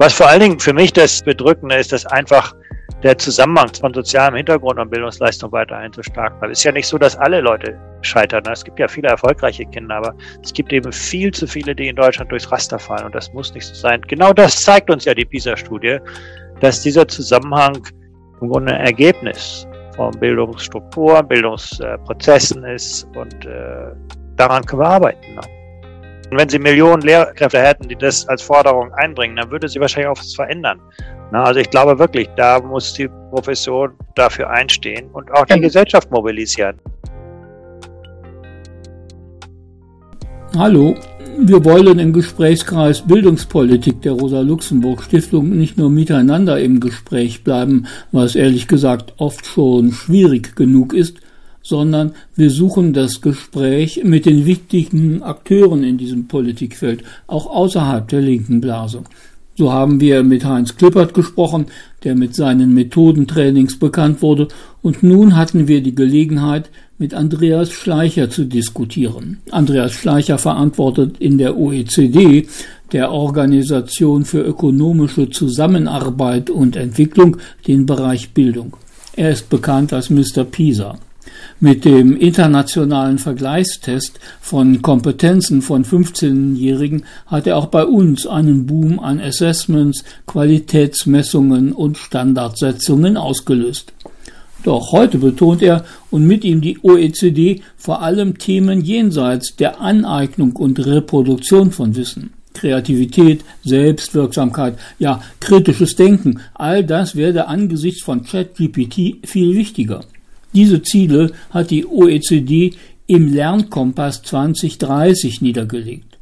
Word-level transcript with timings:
Was 0.00 0.14
vor 0.14 0.28
allen 0.28 0.40
Dingen 0.40 0.58
für 0.58 0.72
mich 0.72 0.94
das 0.94 1.22
Bedrückende 1.22 1.76
ist, 1.76 1.92
dass 1.92 2.06
einfach 2.06 2.54
der 3.02 3.18
Zusammenhang 3.18 3.68
von 3.78 3.92
sozialem 3.92 4.34
Hintergrund 4.34 4.78
und 4.78 4.90
Bildungsleistung 4.90 5.52
weiterhin 5.52 5.92
so 5.92 6.02
stark 6.02 6.38
bleibt. 6.40 6.52
Es 6.52 6.60
ist 6.60 6.64
ja 6.64 6.72
nicht 6.72 6.86
so, 6.86 6.96
dass 6.96 7.16
alle 7.16 7.42
Leute 7.42 7.78
scheitern. 8.00 8.42
Es 8.50 8.64
gibt 8.64 8.78
ja 8.78 8.88
viele 8.88 9.08
erfolgreiche 9.08 9.66
Kinder, 9.66 9.96
aber 9.96 10.14
es 10.42 10.54
gibt 10.54 10.72
eben 10.72 10.90
viel 10.90 11.30
zu 11.32 11.46
viele, 11.46 11.74
die 11.74 11.88
in 11.88 11.96
Deutschland 11.96 12.32
durchs 12.32 12.50
Raster 12.50 12.78
fallen 12.78 13.04
und 13.04 13.14
das 13.14 13.30
muss 13.34 13.52
nicht 13.52 13.66
so 13.66 13.74
sein. 13.74 14.00
Genau 14.08 14.32
das 14.32 14.62
zeigt 14.62 14.88
uns 14.88 15.04
ja 15.04 15.12
die 15.12 15.26
PISA-Studie, 15.26 15.98
dass 16.60 16.80
dieser 16.80 17.06
Zusammenhang 17.06 17.86
im 18.40 18.48
Grunde 18.48 18.72
ein 18.72 18.86
Ergebnis 18.86 19.66
von 19.96 20.12
Bildungsstrukturen, 20.12 21.28
Bildungsprozessen 21.28 22.64
ist 22.64 23.06
und 23.14 23.44
äh, 23.44 23.92
daran 24.36 24.64
können 24.64 24.80
wir 24.80 24.88
arbeiten. 24.88 25.38
Und 26.30 26.38
wenn 26.38 26.48
Sie 26.48 26.60
Millionen 26.60 27.02
Lehrkräfte 27.02 27.60
hätten, 27.60 27.88
die 27.88 27.96
das 27.96 28.28
als 28.28 28.40
Forderung 28.40 28.92
einbringen, 28.94 29.34
dann 29.34 29.50
würde 29.50 29.68
sie 29.68 29.80
wahrscheinlich 29.80 30.08
auch 30.08 30.18
was 30.18 30.32
verändern. 30.32 30.80
Na, 31.32 31.42
also 31.42 31.58
ich 31.58 31.68
glaube 31.70 31.98
wirklich, 31.98 32.28
da 32.36 32.60
muss 32.60 32.94
die 32.94 33.08
Profession 33.30 33.90
dafür 34.14 34.48
einstehen 34.48 35.10
und 35.12 35.28
auch 35.32 35.44
die 35.46 35.60
Gesellschaft 35.60 36.08
mobilisieren. 36.12 36.78
Hallo, 40.56 40.94
wir 41.38 41.64
wollen 41.64 41.98
im 41.98 42.12
Gesprächskreis 42.12 43.02
Bildungspolitik 43.02 44.02
der 44.02 44.12
Rosa-Luxemburg-Stiftung 44.12 45.48
nicht 45.48 45.78
nur 45.78 45.90
miteinander 45.90 46.60
im 46.60 46.78
Gespräch 46.78 47.42
bleiben, 47.42 47.86
was 48.12 48.36
ehrlich 48.36 48.68
gesagt 48.68 49.14
oft 49.18 49.46
schon 49.46 49.92
schwierig 49.92 50.54
genug 50.54 50.92
ist, 50.92 51.19
sondern 51.62 52.12
wir 52.36 52.50
suchen 52.50 52.92
das 52.92 53.20
Gespräch 53.20 54.02
mit 54.04 54.26
den 54.26 54.46
wichtigen 54.46 55.22
Akteuren 55.22 55.84
in 55.84 55.98
diesem 55.98 56.26
Politikfeld, 56.26 57.02
auch 57.26 57.46
außerhalb 57.46 58.08
der 58.08 58.20
linken 58.20 58.60
Blase. 58.60 59.02
So 59.56 59.72
haben 59.72 60.00
wir 60.00 60.22
mit 60.22 60.44
Heinz 60.44 60.76
Klippert 60.76 61.12
gesprochen, 61.12 61.66
der 62.02 62.14
mit 62.14 62.34
seinen 62.34 62.72
Methodentrainings 62.72 63.78
bekannt 63.78 64.22
wurde, 64.22 64.48
und 64.80 65.02
nun 65.02 65.36
hatten 65.36 65.68
wir 65.68 65.82
die 65.82 65.94
Gelegenheit, 65.94 66.70
mit 66.96 67.14
Andreas 67.14 67.70
Schleicher 67.70 68.30
zu 68.30 68.44
diskutieren. 68.44 69.40
Andreas 69.50 69.92
Schleicher 69.92 70.38
verantwortet 70.38 71.16
in 71.18 71.38
der 71.38 71.58
OECD, 71.58 72.46
der 72.92 73.12
Organisation 73.12 74.24
für 74.24 74.40
ökonomische 74.40 75.28
Zusammenarbeit 75.30 76.50
und 76.50 76.76
Entwicklung, 76.76 77.36
den 77.66 77.86
Bereich 77.86 78.30
Bildung. 78.30 78.76
Er 79.14 79.30
ist 79.30 79.50
bekannt 79.50 79.92
als 79.92 80.10
Mr. 80.10 80.44
Pisa. 80.44 80.98
Mit 81.58 81.84
dem 81.84 82.16
internationalen 82.16 83.18
Vergleichstest 83.18 84.18
von 84.40 84.80
Kompetenzen 84.80 85.60
von 85.60 85.84
15-Jährigen 85.84 87.04
hat 87.26 87.46
er 87.46 87.58
auch 87.58 87.66
bei 87.66 87.84
uns 87.84 88.26
einen 88.26 88.66
Boom 88.66 88.98
an 88.98 89.20
Assessments, 89.20 90.04
Qualitätsmessungen 90.26 91.72
und 91.72 91.98
Standardsetzungen 91.98 93.16
ausgelöst. 93.16 93.92
Doch 94.62 94.92
heute 94.92 95.18
betont 95.18 95.62
er 95.62 95.84
und 96.10 96.26
mit 96.26 96.44
ihm 96.44 96.60
die 96.60 96.78
OECD 96.82 97.62
vor 97.76 98.02
allem 98.02 98.38
Themen 98.38 98.82
jenseits 98.82 99.56
der 99.56 99.80
Aneignung 99.80 100.56
und 100.56 100.84
Reproduktion 100.84 101.70
von 101.70 101.96
Wissen. 101.96 102.34
Kreativität, 102.52 103.42
Selbstwirksamkeit, 103.64 104.78
ja, 104.98 105.22
kritisches 105.40 105.96
Denken, 105.96 106.40
all 106.54 106.84
das 106.84 107.16
werde 107.16 107.48
angesichts 107.48 108.02
von 108.02 108.24
ChatGPT 108.24 109.26
viel 109.26 109.54
wichtiger. 109.54 110.04
Diese 110.52 110.82
Ziele 110.82 111.32
hat 111.50 111.70
die 111.70 111.86
OECD 111.86 112.72
im 113.06 113.32
Lernkompass 113.32 114.22
2030 114.22 115.40
niedergelegt. 115.42 116.18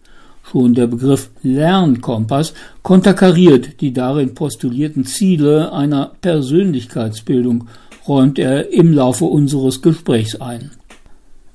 Schon 0.50 0.74
der 0.74 0.86
Begriff 0.86 1.30
Lernkompass 1.42 2.54
konterkariert 2.82 3.80
die 3.82 3.92
darin 3.92 4.34
postulierten 4.34 5.04
Ziele 5.04 5.72
einer 5.72 6.12
Persönlichkeitsbildung, 6.22 7.68
räumt 8.06 8.38
er 8.38 8.72
im 8.72 8.94
Laufe 8.94 9.26
unseres 9.26 9.82
Gesprächs 9.82 10.40
ein. 10.40 10.70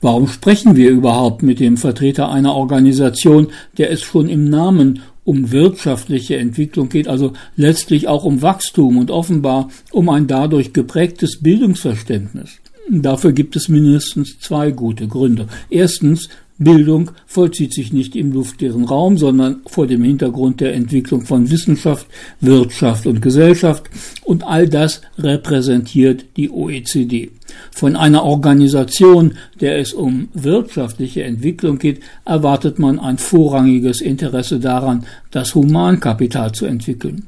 Warum 0.02 0.28
sprechen 0.28 0.76
wir 0.76 0.92
überhaupt 0.92 1.42
mit 1.42 1.60
dem 1.60 1.78
Vertreter 1.78 2.30
einer 2.30 2.54
Organisation, 2.54 3.48
der 3.78 3.90
es 3.90 4.02
schon 4.02 4.30
im 4.30 4.50
Namen 4.50 5.02
um 5.24 5.52
wirtschaftliche 5.52 6.38
Entwicklung 6.38 6.90
geht, 6.90 7.08
also 7.08 7.34
letztlich 7.56 8.08
auch 8.08 8.26
um 8.26 8.42
Wachstum 8.42 8.98
und 8.98 9.10
offenbar 9.10 9.70
um 9.92 10.10
ein 10.10 10.28
dadurch 10.28 10.74
geprägtes 10.74 11.40
Bildungsverständnis? 11.42 12.60
Dafür 12.90 13.32
gibt 13.32 13.56
es 13.56 13.70
mindestens 13.70 14.40
zwei 14.40 14.72
gute 14.72 15.08
Gründe. 15.08 15.48
Erstens, 15.70 16.30
Bildung 16.60 17.12
vollzieht 17.26 17.74
sich 17.74 17.94
nicht 17.94 18.16
im 18.16 18.32
luftleeren 18.32 18.86
Raum, 18.86 19.18
sondern 19.18 19.62
vor 19.66 19.88
dem 19.88 20.04
Hintergrund 20.04 20.62
der 20.62 20.74
Entwicklung 20.74 21.22
von 21.22 21.50
Wissenschaft, 21.50 22.08
Wirtschaft 22.42 23.08
und 23.08 23.22
Gesellschaft 23.22 23.90
und 24.24 24.44
all 24.44 24.70
das 24.70 25.02
repräsentiert 25.18 26.26
die 26.38 26.50
OECD. 26.50 27.32
Von 27.72 27.96
einer 27.96 28.24
Organisation, 28.24 29.34
der 29.60 29.80
es 29.80 29.94
um 29.94 30.30
wirtschaftliche 30.34 31.24
Entwicklung 31.24 31.80
geht, 31.80 32.02
erwartet 32.26 32.80
man 32.80 33.00
ein 33.00 33.18
vorrangiges 33.18 34.02
Interesse 34.02 34.60
daran, 34.60 35.06
das 35.32 35.56
Humankapital 35.56 36.52
zu 36.52 36.66
entwickeln. 36.66 37.28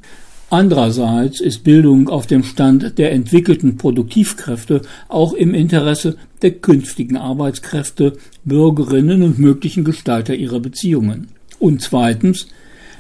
Andererseits 0.58 1.42
ist 1.42 1.66
Bildung 1.66 2.08
auf 2.08 2.28
dem 2.28 2.42
Stand 2.42 2.98
der 2.98 3.12
entwickelten 3.12 3.76
Produktivkräfte 3.76 4.84
auch 5.10 5.34
im 5.34 5.54
Interesse 5.54 6.16
der 6.42 6.52
künftigen 6.52 7.18
Arbeitskräfte, 7.18 8.14
Bürgerinnen 8.46 9.22
und 9.22 9.38
möglichen 9.38 9.84
Gestalter 9.84 10.34
ihrer 10.34 10.62
Beziehungen. 10.62 11.28
Und 11.60 11.82
zweitens, 11.82 12.48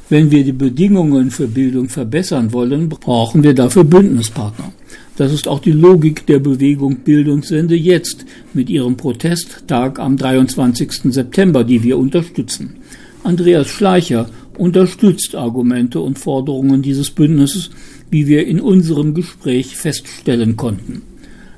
wenn 0.09 0.31
wir 0.31 0.43
die 0.43 0.51
Bedingungen 0.51 1.31
für 1.31 1.47
Bildung 1.47 1.87
verbessern 1.87 2.51
wollen, 2.51 2.89
brauchen 2.89 3.41
wir 3.41 3.53
dafür 3.53 3.85
Bündnispartner. 3.85 4.73
Das 5.15 5.31
ist 5.31 5.47
auch 5.47 5.59
die 5.59 5.71
Logik 5.71 6.25
der 6.25 6.39
Bewegung 6.39 6.97
Bildungswende 7.05 7.75
jetzt 7.77 8.25
mit 8.53 8.69
ihrem 8.69 8.97
Protesttag 8.97 9.97
am 9.97 10.17
23. 10.17 11.13
September, 11.13 11.63
die 11.63 11.83
wir 11.83 11.97
unterstützen. 11.97 12.75
Andreas 13.23 13.69
Schleicher 13.69 14.29
unterstützt 14.57 15.35
Argumente 15.35 15.99
und 15.99 16.19
Forderungen 16.19 16.81
dieses 16.81 17.11
Bündnisses, 17.11 17.69
wie 18.09 18.27
wir 18.27 18.47
in 18.47 18.59
unserem 18.59 19.13
Gespräch 19.13 19.75
feststellen 19.75 20.55
konnten. 20.55 21.01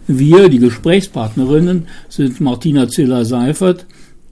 Wir, 0.08 0.48
die 0.50 0.60
Gesprächspartnerinnen, 0.60 1.88
sind 2.08 2.40
Martina 2.40 2.88
Ziller-Seifert, 2.88 3.86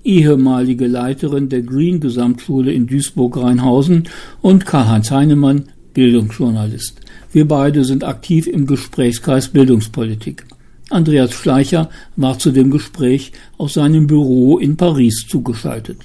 ehemalige 0.05 0.87
Leiterin 0.87 1.49
der 1.49 1.63
Green 1.63 1.99
Gesamtschule 1.99 2.71
in 2.71 2.87
Duisburg-Rheinhausen 2.87 4.07
und 4.41 4.65
Karl-Heinz 4.65 5.11
Heinemann, 5.11 5.65
Bildungsjournalist. 5.93 7.01
Wir 7.31 7.47
beide 7.47 7.83
sind 7.83 8.03
aktiv 8.03 8.47
im 8.47 8.67
Gesprächskreis 8.67 9.49
Bildungspolitik. 9.49 10.45
Andreas 10.89 11.33
Schleicher 11.33 11.89
war 12.15 12.37
zu 12.39 12.51
dem 12.51 12.71
Gespräch 12.71 13.31
aus 13.57 13.73
seinem 13.73 14.07
Büro 14.07 14.59
in 14.59 14.77
Paris 14.77 15.25
zugeschaltet. 15.27 15.97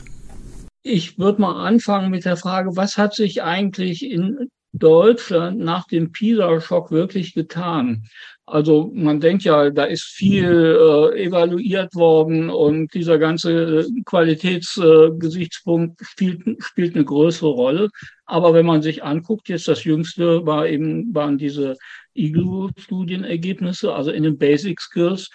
Ich 0.83 1.19
würde 1.19 1.43
mal 1.43 1.67
anfangen 1.67 2.11
mit 2.11 2.25
der 2.25 2.37
Frage, 2.37 2.77
was 2.77 2.97
hat 2.97 3.15
sich 3.15 3.43
eigentlich 3.43 4.03
in 4.03 4.49
Deutschland 4.73 5.59
nach 5.59 5.87
dem 5.87 6.13
PISA-Schock 6.13 6.91
wirklich 6.91 7.35
getan? 7.35 8.07
Also 8.47 8.91
man 8.95 9.21
denkt 9.21 9.45
ja, 9.45 9.71
da 9.71 9.85
ist 9.85 10.05
viel 10.05 10.47
äh, 10.47 11.25
evaluiert 11.25 11.95
worden 11.95 12.51
und 12.51 12.95
dieser 12.95 13.19
ganze 13.19 13.81
äh, 13.81 14.03
Qualitätsgesichtspunkt 14.05 16.01
äh, 16.01 16.05
spielt, 16.05 16.63
spielt 16.63 16.95
eine 16.95 17.05
größere 17.05 17.51
Rolle. 17.51 17.91
Aber 18.25 18.55
wenn 18.55 18.67
man 18.67 18.81
sich 18.83 19.05
anguckt, 19.05 19.49
jetzt 19.49 19.69
das 19.69 19.85
jüngste 19.85 20.47
war 20.47 20.67
eben, 20.67 21.15
waren 21.15 21.37
diese 21.37 21.77
IGLU-Studienergebnisse, 22.15 23.93
also 23.95 24.11
in 24.11 24.23
den 24.23 24.39
Basic 24.39 24.81
Skills 24.81 25.31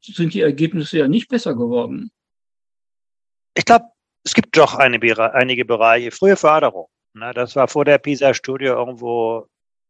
sind 0.00 0.34
die 0.34 0.40
Ergebnisse 0.40 0.98
ja 0.98 1.08
nicht 1.08 1.28
besser 1.28 1.54
geworden. 1.54 2.10
Ich 3.54 3.64
glaube, 3.64 3.86
es 4.26 4.34
gibt 4.34 4.56
doch 4.58 4.74
eine, 4.74 4.98
einige 5.34 5.64
Bereiche. 5.64 6.10
Frühe 6.10 6.36
Förderung. 6.36 6.88
Ne, 7.14 7.32
das 7.32 7.54
war 7.54 7.68
vor 7.68 7.84
der 7.84 7.98
PISA-Studie 7.98 8.64
irgendwo 8.64 9.46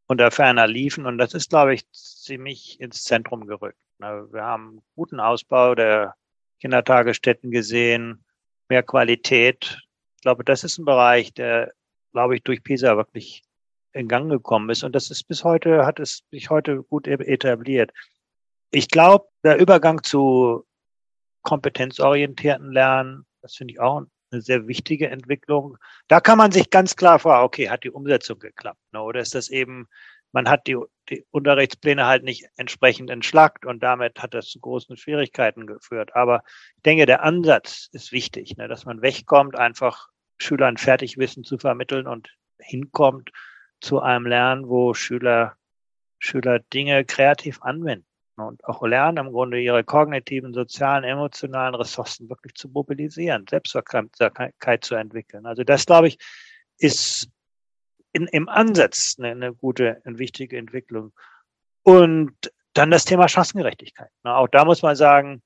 unter 0.07 0.31
ferner 0.31 0.67
liefen 0.67 1.07
und 1.07 1.17
das 1.17 1.33
ist, 1.33 1.49
glaube 1.49 1.73
ich, 1.75 1.91
ziemlich 1.91 2.79
ins 2.79 3.03
Zentrum 3.03 3.47
gerückt. 3.47 3.79
Ne, 3.99 4.29
wir 4.31 4.43
haben 4.43 4.83
guten 4.95 5.21
Ausbau 5.21 5.75
der 5.75 6.17
Kindertagesstätten 6.61 7.51
gesehen, 7.51 8.25
mehr 8.69 8.83
Qualität. 8.83 9.79
Ich 10.17 10.21
glaube, 10.21 10.45
das 10.45 10.65
ist 10.65 10.77
ein 10.77 10.85
Bereich, 10.85 11.33
der, 11.33 11.73
glaube 12.13 12.37
ich, 12.37 12.43
durch 12.43 12.63
PISA 12.63 12.99
wirklich 12.99 13.43
in 13.95 14.07
Gang 14.07 14.31
gekommen 14.31 14.69
ist. 14.69 14.85
Und 14.85 14.95
das 14.95 15.11
ist 15.11 15.25
bis 15.25 15.45
heute, 15.45 15.87
hat 15.87 15.99
es 15.99 16.25
sich 16.31 16.51
heute 16.51 16.83
gut 16.83 17.07
etabliert. 17.07 17.91
Ich 18.71 18.89
glaube, 18.89 19.29
der 19.43 19.59
Übergang 19.59 20.03
zu 20.03 20.67
kompetenzorientierten 21.41 22.71
Lernen, 22.71 23.25
das 23.41 23.57
finde 23.57 23.73
ich 23.73 23.81
auch 23.81 24.03
eine 24.37 24.43
sehr 24.43 24.67
wichtige 24.69 25.09
Entwicklung. 25.11 25.79
Da 26.09 26.21
kann 26.21 26.39
man 26.39 26.53
sich 26.53 26.71
ganz 26.71 26.97
klar 26.97 27.19
fragen, 27.19 27.45
okay, 27.45 27.71
hat 27.71 27.85
die 27.85 27.91
Umsetzung 27.91 28.39
geklappt? 28.39 28.81
Ne? 28.93 29.03
Oder 29.03 29.21
ist 29.21 29.35
das 29.35 29.49
eben, 29.49 29.89
man 30.33 30.49
hat 30.49 30.67
die, 30.67 30.77
die 31.09 31.25
Unterrichtspläne 31.31 32.07
halt 32.07 32.23
nicht 32.23 32.47
entsprechend 32.57 33.11
entschlackt 33.11 33.67
und 33.67 33.83
damit 33.83 34.23
hat 34.23 34.35
das 34.35 34.49
zu 34.49 34.61
großen 34.61 34.97
Schwierigkeiten 34.97 35.67
geführt. 35.67 36.15
Aber 36.15 36.43
ich 36.77 36.83
denke, 36.83 37.07
der 37.07 37.23
Ansatz 37.23 37.89
ist 37.93 38.13
wichtig, 38.13 38.57
ne? 38.57 38.69
dass 38.69 38.85
man 38.85 39.03
wegkommt, 39.03 39.57
einfach 39.57 40.09
Schülern 40.39 40.77
Fertigwissen 40.77 41.45
zu 41.45 41.59
vermitteln 41.59 42.07
und 42.07 42.29
hinkommt, 42.59 43.31
zu 43.81 44.01
einem 44.01 44.27
Lernen, 44.27 44.69
wo 44.69 44.95
Schüler, 44.95 45.57
Schüler 46.19 46.61
Dinge 46.61 47.05
kreativ 47.05 47.63
anwenden 47.63 48.07
und 48.37 48.65
auch 48.65 48.83
lernen, 48.83 49.27
im 49.27 49.33
Grunde 49.33 49.61
ihre 49.61 49.85
kognitiven, 49.85 50.53
sozialen, 50.53 51.05
emotionalen 51.05 51.75
Ressourcen 51.75 52.29
wirklich 52.29 52.55
zu 52.55 52.69
mobilisieren, 52.69 53.47
Selbstwirksamkeit 53.49 54.85
zu 54.85 54.95
entwickeln. 54.95 55.47
Also 55.47 55.65
das, 55.65 55.87
glaube 55.87 56.09
ich, 56.09 56.19
ist 56.79 57.29
in, 58.13 58.27
im 58.29 58.49
Ansatz 58.49 59.17
eine, 59.19 59.31
eine 59.31 59.55
gute 59.55 60.01
und 60.05 60.19
wichtige 60.19 60.57
Entwicklung. 60.59 61.13
Und 61.83 62.35
dann 62.73 62.91
das 62.91 63.05
Thema 63.05 63.29
Chancengerechtigkeit. 63.29 64.11
Auch 64.23 64.49
da 64.49 64.65
muss 64.65 64.83
man 64.83 64.97
sagen, 64.97 65.43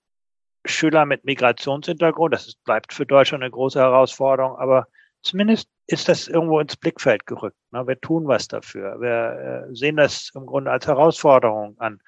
Schüler 0.64 1.06
mit 1.06 1.24
Migrationshintergrund, 1.24 2.34
das 2.34 2.54
bleibt 2.64 2.92
für 2.92 3.06
Deutschland 3.06 3.42
eine 3.42 3.50
große 3.50 3.78
Herausforderung, 3.78 4.56
aber 4.56 4.88
zumindest 5.22 5.68
ist 5.86 6.08
das 6.08 6.28
irgendwo 6.28 6.60
ins 6.60 6.76
Blickfeld 6.76 7.26
gerückt. 7.26 7.56
Wir 7.70 8.00
tun 8.00 8.26
was 8.26 8.48
dafür. 8.48 9.00
Wir 9.00 9.68
äh, 9.68 9.74
sehen 9.74 9.96
das 9.96 10.30
im 10.34 10.46
Grunde 10.46 10.70
als 10.70 10.86
Herausforderung 10.86 11.78
an. 11.78 12.00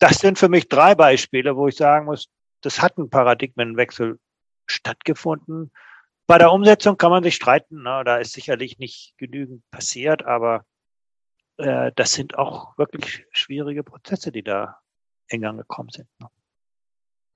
Das 0.00 0.18
sind 0.18 0.38
für 0.38 0.48
mich 0.48 0.68
drei 0.68 0.94
Beispiele, 0.94 1.56
wo 1.56 1.68
ich 1.68 1.76
sagen 1.76 2.06
muss, 2.06 2.28
das 2.62 2.82
hat 2.82 2.98
ein 2.98 3.10
Paradigmenwechsel 3.10 4.18
stattgefunden. 4.66 5.70
Bei 6.26 6.38
der 6.38 6.52
Umsetzung 6.52 6.96
kann 6.96 7.10
man 7.10 7.22
sich 7.22 7.34
streiten. 7.34 7.82
Ne? 7.82 8.02
Da 8.04 8.16
ist 8.16 8.32
sicherlich 8.32 8.78
nicht 8.78 9.14
genügend 9.18 9.62
passiert, 9.70 10.24
aber 10.24 10.64
äh, 11.58 11.92
das 11.96 12.12
sind 12.12 12.38
auch 12.38 12.76
wirklich 12.78 13.26
schwierige 13.30 13.84
Prozesse, 13.84 14.32
die 14.32 14.42
da 14.42 14.78
in 15.28 15.42
Gang 15.42 15.58
gekommen 15.58 15.90
sind. 15.90 16.08
Ne? 16.18 16.28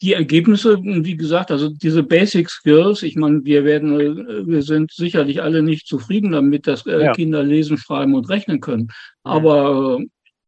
Die 0.00 0.14
Ergebnisse, 0.14 0.82
wie 0.82 1.16
gesagt, 1.16 1.50
also 1.50 1.68
diese 1.68 2.02
Basic 2.02 2.50
Skills, 2.50 3.02
ich 3.02 3.16
meine, 3.16 3.44
wir 3.44 3.64
werden, 3.64 4.00
äh, 4.00 4.46
wir 4.46 4.62
sind 4.62 4.92
sicherlich 4.92 5.42
alle 5.42 5.62
nicht 5.62 5.86
zufrieden 5.86 6.32
damit, 6.32 6.66
dass 6.66 6.86
äh, 6.86 7.04
ja. 7.04 7.12
Kinder 7.12 7.42
lesen, 7.42 7.76
schreiben 7.76 8.14
und 8.14 8.28
rechnen 8.28 8.60
können. 8.60 8.88
Aber 9.22 9.98
äh, 10.00 10.06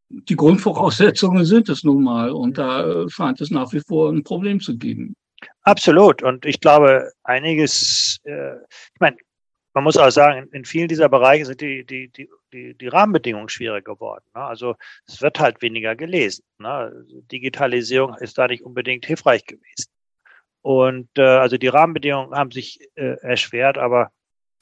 die 0.09 0.35
Grundvoraussetzungen 0.35 1.45
sind 1.45 1.69
es 1.69 1.83
nun 1.83 2.03
mal 2.03 2.31
und 2.31 2.57
da 2.57 3.07
scheint 3.09 3.41
es 3.41 3.51
nach 3.51 3.73
wie 3.73 3.81
vor 3.81 4.09
ein 4.11 4.23
Problem 4.23 4.59
zu 4.59 4.77
geben. 4.77 5.15
Absolut. 5.63 6.23
Und 6.23 6.45
ich 6.45 6.59
glaube, 6.59 7.11
einiges, 7.23 8.19
äh, 8.23 8.55
ich 8.55 8.99
meine, 8.99 9.17
man 9.73 9.83
muss 9.83 9.97
auch 9.97 10.09
sagen, 10.09 10.49
in, 10.53 10.65
vielen 10.65 10.87
dieser 10.87 11.09
Bereiche 11.09 11.45
sind 11.45 11.61
die, 11.61 11.85
die, 11.85 12.07
die, 12.09 12.27
die, 12.51 12.73
die 12.75 12.87
Rahmenbedingungen 12.87 13.49
schwieriger 13.49 13.93
geworden. 13.93 14.23
Ne? 14.33 14.41
Also 14.41 14.75
es 15.05 15.21
wird 15.21 15.39
halt 15.39 15.61
weniger 15.61 15.95
gelesen. 15.95 16.43
Ne? 16.57 17.05
Digitalisierung 17.31 18.15
ist 18.15 18.37
da 18.37 18.47
nicht 18.47 18.63
unbedingt 18.63 19.05
hilfreich 19.05 19.45
gewesen. 19.45 19.91
Und 20.61 21.09
äh, 21.17 21.21
also 21.21 21.57
die 21.57 21.67
Rahmenbedingungen 21.67 22.33
haben 22.33 22.51
sich 22.51 22.79
äh, 22.95 23.17
erschwert, 23.21 23.77
aber 23.77 24.11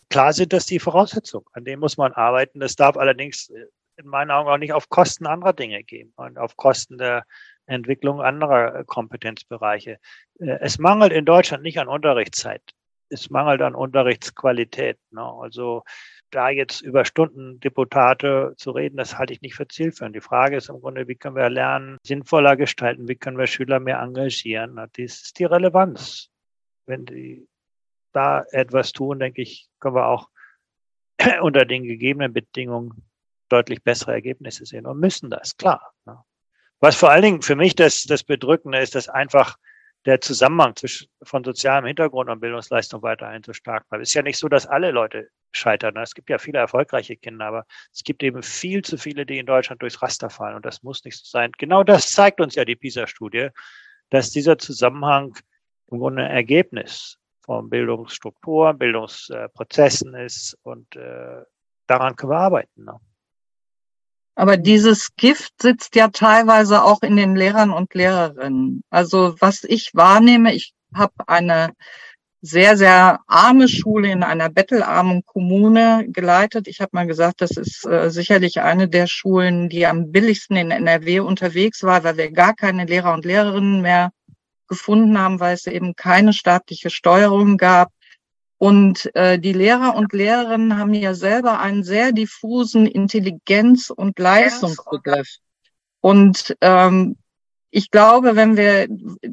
klar 0.10 0.34
sind 0.34 0.52
das 0.52 0.66
die 0.66 0.80
Voraussetzungen. 0.80 1.46
An 1.54 1.64
denen 1.64 1.80
muss 1.80 1.98
man 1.98 2.12
arbeiten. 2.12 2.60
Das 2.60 2.76
darf 2.76 2.98
allerdings 2.98 3.50
äh, 3.50 3.68
in 3.98 4.08
meinen 4.08 4.32
Augen 4.32 4.50
auch 4.50 4.58
nicht 4.58 4.74
auf 4.74 4.90
Kosten 4.90 5.26
anderer 5.26 5.54
Dinge 5.54 5.84
gehen 5.84 6.14
und 6.16 6.38
auf 6.38 6.58
Kosten 6.58 6.98
der 6.98 7.26
Entwicklung 7.66 8.22
anderer 8.22 8.76
äh, 8.76 8.84
Kompetenzbereiche. 8.86 10.00
Äh, 10.40 10.58
es 10.62 10.78
mangelt 10.78 11.12
in 11.12 11.26
Deutschland 11.26 11.64
nicht 11.64 11.80
an 11.80 11.88
Unterrichtszeit. 11.88 12.62
Es 13.10 13.30
mangelt 13.30 13.62
an 13.62 13.76
Unterrichtsqualität. 13.76 14.98
Ne? 15.12 15.22
Also 15.22 15.84
da 16.32 16.50
jetzt 16.50 16.82
über 16.82 17.06
Stunden 17.06 17.60
Deputate 17.60 18.54
zu 18.58 18.72
reden, 18.72 18.98
das 18.98 19.18
halte 19.18 19.34
ich 19.34 19.42
nicht 19.42 19.56
für 19.56 19.68
zielführend. 19.68 20.16
Die 20.16 20.22
Frage 20.22 20.58
ist 20.58 20.70
im 20.70 20.82
Grunde, 20.82 21.08
wie 21.08 21.16
können 21.16 21.36
wir 21.36 21.50
Lernen 21.50 21.98
sinnvoller 22.04 22.56
gestalten? 22.56 23.08
Wie 23.08 23.16
können 23.16 23.38
wir 23.38 23.48
Schüler 23.48 23.80
mehr 23.80 24.00
engagieren? 24.00 24.76
Das 24.76 24.90
ist 24.98 25.40
die 25.40 25.46
Relevanz. 25.46 26.30
Wenn 26.88 27.06
die 27.06 27.48
da 28.12 28.44
etwas 28.52 28.92
tun, 28.92 29.20
denke 29.20 29.42
ich, 29.42 29.70
können 29.80 29.96
wir 29.96 30.08
auch 30.08 30.30
unter 31.42 31.66
den 31.66 31.84
gegebenen 31.84 32.34
Bedingungen 32.34 33.06
deutlich 33.56 33.84
bessere 33.84 34.12
Ergebnisse 34.12 34.66
sehen 34.66 34.86
und 34.86 35.00
müssen 35.00 35.30
das, 35.30 35.56
klar. 35.56 35.94
Ne? 36.06 36.18
Was 36.80 36.96
vor 36.96 37.10
allen 37.12 37.22
Dingen 37.22 37.42
für 37.42 37.56
mich 37.56 37.76
das, 37.76 38.04
das 38.04 38.24
Bedrückende 38.24 38.80
ist, 38.80 38.96
dass 38.96 39.08
einfach 39.10 39.58
der 40.06 40.22
Zusammenhang 40.22 40.76
zwischen, 40.76 41.08
von 41.24 41.44
sozialem 41.44 41.86
Hintergrund 41.86 42.30
und 42.30 42.40
Bildungsleistung 42.40 43.02
weiterhin 43.02 43.44
so 43.44 43.54
stark 43.54 43.88
bleibt. 43.90 44.04
Es 44.04 44.10
ist 44.10 44.14
ja 44.14 44.22
nicht 44.22 44.38
so, 44.38 44.48
dass 44.48 44.68
alle 44.68 44.92
Leute 44.92 45.30
scheitern. 45.52 45.98
Es 45.98 46.14
gibt 46.14 46.30
ja 46.30 46.38
viele 46.38 46.60
erfolgreiche 46.60 47.16
Kinder, 47.16 47.46
aber 47.46 47.66
es 47.92 48.04
gibt 48.04 48.22
eben 48.22 48.44
viel 48.44 48.84
zu 48.84 48.98
viele, 48.98 49.26
die 49.26 49.40
in 49.40 49.46
Deutschland 49.46 49.82
durchs 49.82 50.02
Raster 50.02 50.30
fallen. 50.30 50.56
Und 50.56 50.66
das 50.66 50.84
muss 50.84 51.04
nicht 51.06 51.18
so 51.18 51.24
sein. 51.26 51.52
Genau 51.58 51.84
das 51.84 52.12
zeigt 52.12 52.40
uns 52.40 52.56
ja 52.56 52.66
die 52.66 52.76
PISA-Studie, 52.76 53.50
dass 54.10 54.30
dieser 54.30 54.58
Zusammenhang 54.58 55.36
im 55.88 56.00
Grunde 56.00 56.24
ein 56.24 56.32
Ergebnis 56.32 57.18
von 57.42 57.70
Bildungsstrukturen, 57.70 58.78
Bildungsprozessen 58.78 60.14
ist. 60.16 60.58
Und 60.62 60.96
äh, 60.96 61.42
daran 61.88 62.16
können 62.16 62.32
wir 62.32 62.40
arbeiten. 62.40 62.86
Ne? 62.86 63.00
Aber 64.36 64.58
dieses 64.58 65.16
Gift 65.16 65.62
sitzt 65.62 65.96
ja 65.96 66.10
teilweise 66.10 66.84
auch 66.84 67.02
in 67.02 67.16
den 67.16 67.36
Lehrern 67.36 67.72
und 67.72 67.94
Lehrerinnen. 67.94 68.84
Also 68.90 69.36
was 69.40 69.64
ich 69.64 69.92
wahrnehme, 69.94 70.54
ich 70.54 70.74
habe 70.94 71.14
eine 71.28 71.74
sehr, 72.42 72.78
sehr 72.78 73.22
arme 73.28 73.68
Schule 73.68 74.12
in 74.12 74.22
einer 74.22 74.50
bettelarmen 74.50 75.24
Kommune 75.26 76.06
geleitet. 76.10 76.68
Ich 76.68 76.80
habe 76.80 76.92
mal 76.94 77.08
gesagt, 77.08 77.42
das 77.42 77.52
ist 77.52 77.86
äh, 77.88 78.12
sicherlich 78.12 78.62
eine 78.62 78.88
der 78.88 79.08
Schulen, 79.08 79.68
die 79.68 79.88
am 79.88 80.12
billigsten 80.12 80.56
in 80.56 80.70
NRW 80.70 81.22
unterwegs 81.22 81.82
war, 81.82 82.04
weil 82.04 82.18
wir 82.18 82.32
gar 82.32 82.54
keine 82.54 82.86
Lehrer 82.86 83.14
und 83.14 83.26
Lehrerinnen 83.26 83.82
mehr 83.82 84.12
gefunden 84.68 85.18
haben, 85.18 85.40
weil 85.40 85.56
es 85.56 85.66
eben 85.66 85.96
keine 85.96 86.34
staatliche 86.34 86.90
Steuerung 86.90 87.58
gab. 87.58 87.92
Und 88.58 89.14
äh, 89.16 89.38
die 89.38 89.54
Lehrer 89.54 89.96
und 89.96 90.14
Lehrerinnen 90.14 90.78
haben 90.78 90.94
ja 90.94 91.14
selber 91.14 91.60
einen 91.60 91.84
sehr 91.84 92.12
diffusen 92.12 92.88
Intelligenz- 92.88 93.90
und 93.90 94.18
Leistungsbegriff. 94.18 95.38
Und 96.00 96.56
ähm, 96.62 97.18
ich 97.70 97.92
glaube, 97.92 98.38
wenn 98.38 98.56
wir, 98.56 98.88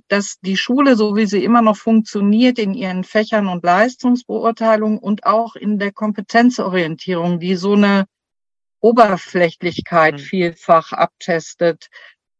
dass 0.08 0.40
die 0.40 0.56
Schule, 0.56 0.96
so 0.96 1.14
wie 1.14 1.26
sie 1.26 1.44
immer 1.44 1.62
noch 1.62 1.76
funktioniert, 1.76 2.58
in 2.58 2.74
ihren 2.74 3.04
Fächern 3.04 3.46
und 3.46 3.62
Leistungsbeurteilung 3.62 4.98
und 4.98 5.24
auch 5.24 5.54
in 5.54 5.78
der 5.78 5.92
Kompetenzorientierung, 5.92 7.38
die 7.38 7.54
so 7.54 7.74
eine 7.74 8.06
Oberflächlichkeit 8.80 10.14
mhm. 10.14 10.18
vielfach 10.18 10.92
abtestet, 10.92 11.88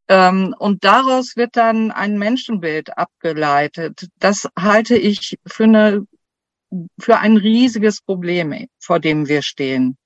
ähm, 0.09 0.55
und 0.59 0.85
daraus 0.85 1.37
wird 1.37 1.57
dann 1.57 1.91
ein 1.91 2.19
Menschenbild 2.19 2.99
abgeleitet. 2.99 4.09
Das 4.19 4.49
halte 4.59 4.97
ich 4.97 5.39
für 5.47 5.65
eine 5.65 6.07
für 6.99 7.19
ein 7.19 7.37
riesiges 7.37 8.01
Problem, 8.01 8.67
vor 8.79 9.01
dem 9.01 9.29
wir 9.29 9.43
stehen. 9.43 9.97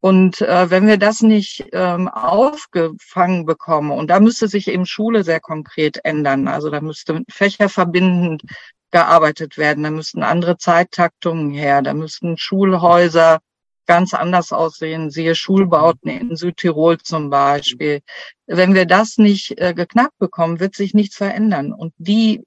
Und 0.00 0.40
äh, 0.40 0.70
wenn 0.70 0.86
wir 0.86 0.96
das 0.96 1.20
nicht 1.20 1.66
ähm, 1.72 2.08
aufgefangen 2.08 3.44
bekommen, 3.44 3.90
und 3.90 4.08
da 4.08 4.18
müsste 4.18 4.48
sich 4.48 4.68
eben 4.68 4.86
Schule 4.86 5.24
sehr 5.24 5.40
konkret 5.40 6.00
ändern, 6.04 6.48
also 6.48 6.70
da 6.70 6.80
müsste 6.80 7.22
fächerverbindend 7.30 8.42
gearbeitet 8.90 9.58
werden, 9.58 9.84
da 9.84 9.90
müssten 9.90 10.22
andere 10.22 10.56
Zeittaktungen 10.56 11.50
her, 11.50 11.82
da 11.82 11.92
müssten 11.92 12.38
Schulhäuser 12.38 13.40
ganz 13.86 14.14
anders 14.14 14.52
aussehen, 14.52 15.10
siehe 15.10 15.34
Schulbauten 15.34 16.10
in 16.10 16.36
Südtirol 16.36 16.98
zum 16.98 17.28
Beispiel. 17.28 18.00
Wenn 18.46 18.72
wir 18.72 18.86
das 18.86 19.18
nicht 19.18 19.60
äh, 19.60 19.74
geknackt 19.74 20.16
bekommen, 20.18 20.60
wird 20.60 20.76
sich 20.76 20.94
nichts 20.94 21.16
verändern. 21.16 21.72
Und 21.72 21.92
die 21.98 22.42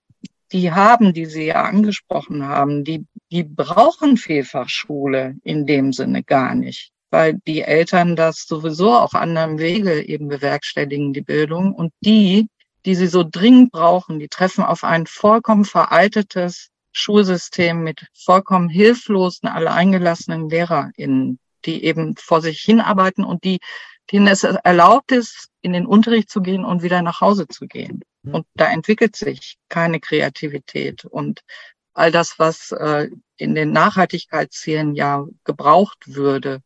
die 0.53 0.71
haben, 0.71 1.13
die 1.13 1.25
Sie 1.25 1.45
ja 1.47 1.63
angesprochen 1.63 2.45
haben, 2.45 2.83
die, 2.83 3.05
die 3.31 3.43
brauchen 3.43 4.17
Vielfachschule 4.17 5.35
in 5.43 5.65
dem 5.65 5.91
Sinne 5.91 6.23
gar 6.23 6.53
nicht, 6.53 6.91
weil 7.09 7.39
die 7.47 7.61
Eltern 7.61 8.15
das 8.15 8.45
sowieso 8.47 8.93
auf 8.93 9.15
anderem 9.15 9.57
Wege 9.57 10.07
eben 10.07 10.27
bewerkstelligen, 10.27 11.11
die 11.11 11.21
Bildung. 11.21 11.73
Und 11.73 11.91
die, 12.01 12.47
die 12.85 12.95
sie 12.95 13.07
so 13.07 13.23
dringend 13.29 13.71
brauchen, 13.71 14.19
die 14.19 14.27
treffen 14.27 14.63
auf 14.63 14.83
ein 14.83 15.07
vollkommen 15.07 15.65
veraltetes 15.65 16.69
Schulsystem 16.91 17.83
mit 17.83 18.05
vollkommen 18.13 18.69
hilflosen, 18.69 19.49
alleingelassenen 19.49 20.49
LehrerInnen, 20.49 21.39
die 21.65 21.83
eben 21.83 22.15
vor 22.17 22.41
sich 22.41 22.59
hinarbeiten 22.61 23.23
und 23.23 23.43
die, 23.43 23.59
denen 24.11 24.27
es 24.27 24.43
erlaubt 24.43 25.11
ist, 25.11 25.49
in 25.61 25.73
den 25.73 25.87
Unterricht 25.87 26.29
zu 26.29 26.41
gehen 26.41 26.63
und 26.63 26.83
wieder 26.83 27.01
nach 27.01 27.21
Hause 27.21 27.47
zu 27.47 27.65
gehen. 27.65 28.03
Mhm. 28.23 28.35
Und 28.35 28.47
da 28.55 28.71
entwickelt 28.71 29.15
sich 29.15 29.57
keine 29.69 29.99
Kreativität. 29.99 31.05
Und 31.05 31.41
all 31.93 32.11
das, 32.11 32.39
was 32.39 32.71
äh, 32.71 33.09
in 33.37 33.55
den 33.55 33.71
Nachhaltigkeitszielen 33.71 34.95
ja 34.95 35.25
gebraucht 35.43 36.15
würde, 36.15 36.61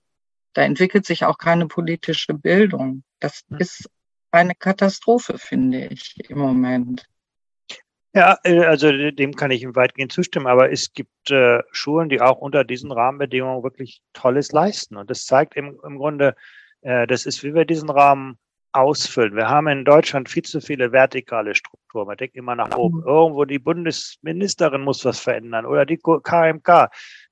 da 0.54 0.64
entwickelt 0.64 1.06
sich 1.06 1.26
auch 1.26 1.38
keine 1.38 1.68
politische 1.68 2.34
Bildung. 2.34 3.04
Das 3.20 3.42
mhm. 3.50 3.58
ist 3.60 3.90
eine 4.32 4.56
Katastrophe, 4.56 5.38
finde 5.38 5.86
ich 5.86 6.16
im 6.30 6.40
Moment. 6.40 7.06
Ja, 8.14 8.38
äh, 8.44 8.64
also 8.64 8.92
dem 9.12 9.36
kann 9.36 9.52
ich 9.52 9.64
weitgehend 9.76 10.12
zustimmen, 10.12 10.48
aber 10.48 10.72
es 10.72 10.94
gibt 10.94 11.30
äh, 11.30 11.62
Schulen, 11.72 12.10
die 12.10 12.22
auch 12.22 12.40
unter 12.40 12.64
diesen 12.64 12.92
Rahmenbedingungen 12.92 13.64
wirklich 13.64 14.02
Tolles 14.14 14.52
leisten. 14.52 14.98
Und 14.98 15.10
das 15.10 15.26
zeigt 15.26 15.56
im, 15.56 15.80
im 15.84 15.98
Grunde, 15.98 16.36
äh, 16.82 17.06
das 17.06 17.26
ist, 17.26 17.44
wie 17.44 17.54
wir 17.54 17.66
diesen 17.66 17.90
Rahmen 17.90 18.40
ausfüllen. 18.72 19.36
Wir 19.36 19.50
haben 19.50 19.68
in 19.68 19.86
Deutschland 19.86 20.30
viel 20.30 20.44
zu 20.44 20.62
viele 20.62 20.92
vertikale 20.92 21.56
Strukturen. 21.56 22.08
Man 22.08 22.18
denkt 22.18 22.36
immer 22.36 22.56
nach 22.56 22.76
oben. 22.76 23.04
Irgendwo 23.06 23.46
die 23.46 23.60
Bundesministerin 23.60 24.82
muss 24.82 25.06
was 25.06 25.20
verändern 25.20 25.66
oder 25.66 25.86
die 25.86 25.98
KMK. 25.98 26.90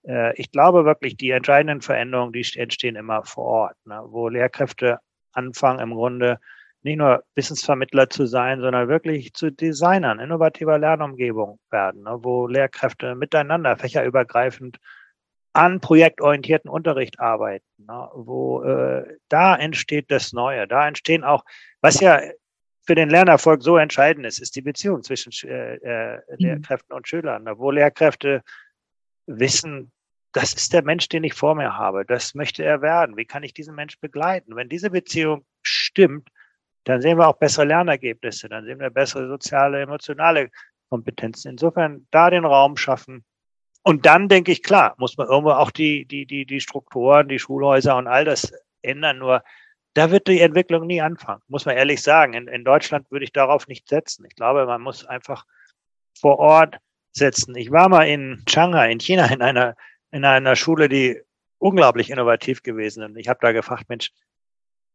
Äh, 0.08 0.34
ich 0.39 0.51
glaube 0.51 0.86
wirklich, 0.86 1.18
die 1.18 1.32
entscheidenden 1.32 1.82
Veränderungen, 1.82 2.34
die 2.34 2.46
entstehen 2.56 2.96
immer 2.96 3.24
vor 3.24 3.46
Ort, 3.46 3.75
ne, 3.86 4.01
wo 4.08 4.30
Lehrkräfte 4.30 5.00
anfangen, 5.34 5.80
im 5.80 5.94
Grunde 5.94 6.39
nicht 6.84 6.98
nur 6.98 7.24
Wissensvermittler 7.34 8.10
zu 8.10 8.27
sein, 8.27 8.62
sondern 8.62 8.88
wirklich 8.88 9.34
zu 9.34 9.51
Designern 9.51 10.20
innovativer 10.20 10.77
Lernumgebung 10.77 11.60
werden, 11.72 12.04
ne, 12.04 12.18
wo 12.22 12.48
Lehrkräfte 12.48 13.15
miteinander 13.15 13.75
fächerübergreifend 13.75 14.77
an 15.56 15.80
projektorientierten 15.80 16.70
Unterricht 16.70 17.20
arbeiten, 17.20 17.66
ne, 17.78 18.10
wo 18.14 18.62
äh, 18.64 19.06
da 19.30 19.56
entsteht 19.56 20.12
das 20.12 20.34
Neue, 20.34 20.68
da 20.68 20.88
entstehen 20.88 21.24
auch, 21.24 21.46
was 21.82 22.02
ja 22.02 22.20
für 22.86 22.96
den 22.96 23.10
Lernerfolg 23.10 23.64
so 23.64 23.78
entscheidend 23.78 24.26
ist, 24.26 24.40
ist 24.40 24.56
die 24.56 24.62
Beziehung 24.62 25.02
zwischen 25.02 25.32
äh, 25.50 25.76
äh, 25.76 26.18
mhm. 26.18 26.36
Lehrkräften 26.38 26.94
und 26.94 27.08
Schülern, 27.08 27.44
ne, 27.44 27.58
wo 27.58 27.72
Lehrkräfte 27.72 28.44
wissen, 29.28 29.94
das 30.34 30.54
ist 30.54 30.74
der 30.74 30.84
Mensch, 30.84 31.08
den 31.08 31.24
ich 31.24 31.34
vor 31.34 31.56
mir 31.56 31.78
habe, 31.78 32.04
das 32.06 32.36
möchte 32.36 32.64
er 32.64 32.82
werden, 32.82 33.16
wie 33.16 33.26
kann 33.26 33.44
ich 33.44 33.54
diesen 33.54 33.76
Mensch 33.76 33.98
begleiten? 34.02 34.58
Wenn 34.58 34.68
diese 34.68 34.90
Beziehung 34.90 35.46
stimmt, 35.62 36.30
dann 36.84 37.02
sehen 37.02 37.18
wir 37.18 37.30
auch 37.30 37.38
bessere 37.38 37.66
Lernergebnisse, 37.66 38.50
dann 38.50 38.66
sehen 38.66 38.82
wir 38.82 38.90
bessere 38.90 39.30
soziale, 39.30 39.82
emotionale 39.82 40.50
Kompetenzen. 40.90 41.52
Insofern 41.52 42.08
da 42.12 42.30
den 42.30 42.44
Raum 42.44 42.76
schaffen. 42.76 43.24
Und 43.88 44.08
dann 44.08 44.30
denke 44.30 44.51
ich, 44.51 44.63
klar, 44.63 44.96
muss 44.98 45.15
man 45.15 45.27
irgendwo 45.27 45.51
auch 45.51 45.70
die, 45.70 46.06
die, 46.06 46.25
die, 46.25 46.48
die 46.48 46.60
Strukturen, 46.60 47.27
die 47.27 47.38
Schulhäuser 47.38 47.96
und 47.98 48.08
all 48.08 48.25
das 48.25 48.51
ändern. 48.82 49.20
Nur 49.20 49.44
da 49.94 50.10
wird 50.10 50.27
die 50.27 50.42
Entwicklung 50.42 50.88
nie 50.88 51.01
anfangen, 51.01 51.44
muss 51.48 51.68
man 51.68 51.77
ehrlich 51.77 52.01
sagen. 52.01 52.34
In, 52.34 52.48
in 52.48 52.63
Deutschland 52.63 53.12
würde 53.12 53.25
ich 53.25 53.32
darauf 53.32 53.68
nicht 53.68 53.88
setzen. 53.88 54.25
Ich 54.25 54.36
glaube, 54.36 54.65
man 54.65 54.82
muss 54.82 55.06
einfach 55.06 55.46
vor 56.20 56.39
Ort 56.39 56.80
setzen. 57.12 57.56
Ich 57.56 57.70
war 57.70 57.88
mal 57.88 58.08
in 58.08 58.44
Shanghai, 58.50 58.92
in 58.92 59.00
China, 59.00 59.27
in 59.27 59.44
einer, 59.44 59.75
in 60.10 60.25
einer 60.25 60.56
Schule, 60.56 60.89
die 60.89 61.22
unglaublich 61.60 62.10
innovativ 62.10 62.63
gewesen 62.63 63.04
ist. 63.04 63.10
Und 63.10 63.18
ich 63.18 63.27
habe 63.27 63.39
da 63.44 63.51
gefragt, 63.51 63.88
Mensch, 63.88 64.12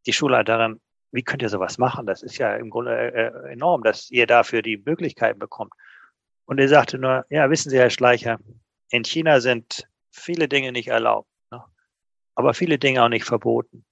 die 0.05 0.13
Schulleiterin, 0.13 0.81
wie 1.13 1.23
könnt 1.23 1.43
ihr 1.43 1.49
sowas 1.49 1.79
machen? 1.79 2.07
Das 2.07 2.25
ist 2.25 2.39
ja 2.39 2.57
im 2.57 2.71
Grunde 2.71 2.93
äh, 2.93 3.53
enorm, 3.53 3.85
dass 3.85 4.11
ihr 4.11 4.27
dafür 4.27 4.63
die 4.63 4.83
Möglichkeiten 4.85 5.39
bekommt. 5.39 5.75
Und 6.45 6.59
er 6.59 6.67
sagte 6.67 6.99
nur, 6.99 7.25
ja, 7.31 7.49
wissen 7.51 7.71
Sie, 7.71 7.79
Herr 7.79 7.91
Schleicher, 7.91 8.41
in 8.91 9.05
China 9.05 9.41
sind 9.41 9.89
viele 10.11 10.49
Dinge 10.49 10.73
nicht 10.73 10.89
erlaubt, 10.89 11.31
ne? 11.51 11.65
aber 12.35 12.55
viele 12.55 12.79
Dinge 12.79 13.03
auch 13.03 13.09
nicht 13.09 13.25
verboten. 13.25 13.85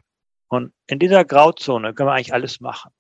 Und 0.49 0.73
in 0.87 0.99
dieser 0.99 1.25
Grauzone 1.25 1.95
können 1.95 2.09
wir 2.09 2.15
eigentlich 2.15 2.35
alles 2.35 2.61
machen. 2.61 2.93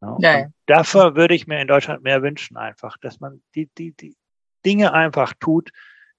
Ne? 0.00 0.16
Ja. 0.20 0.46
Dafür 0.66 1.16
würde 1.16 1.34
ich 1.34 1.46
mir 1.46 1.60
in 1.60 1.68
Deutschland 1.68 2.02
mehr 2.02 2.22
wünschen, 2.22 2.56
einfach, 2.56 2.96
dass 2.98 3.20
man 3.20 3.42
die, 3.54 3.68
die, 3.78 3.92
die 3.92 4.16
Dinge 4.64 4.92
einfach 4.92 5.34
tut, 5.38 5.70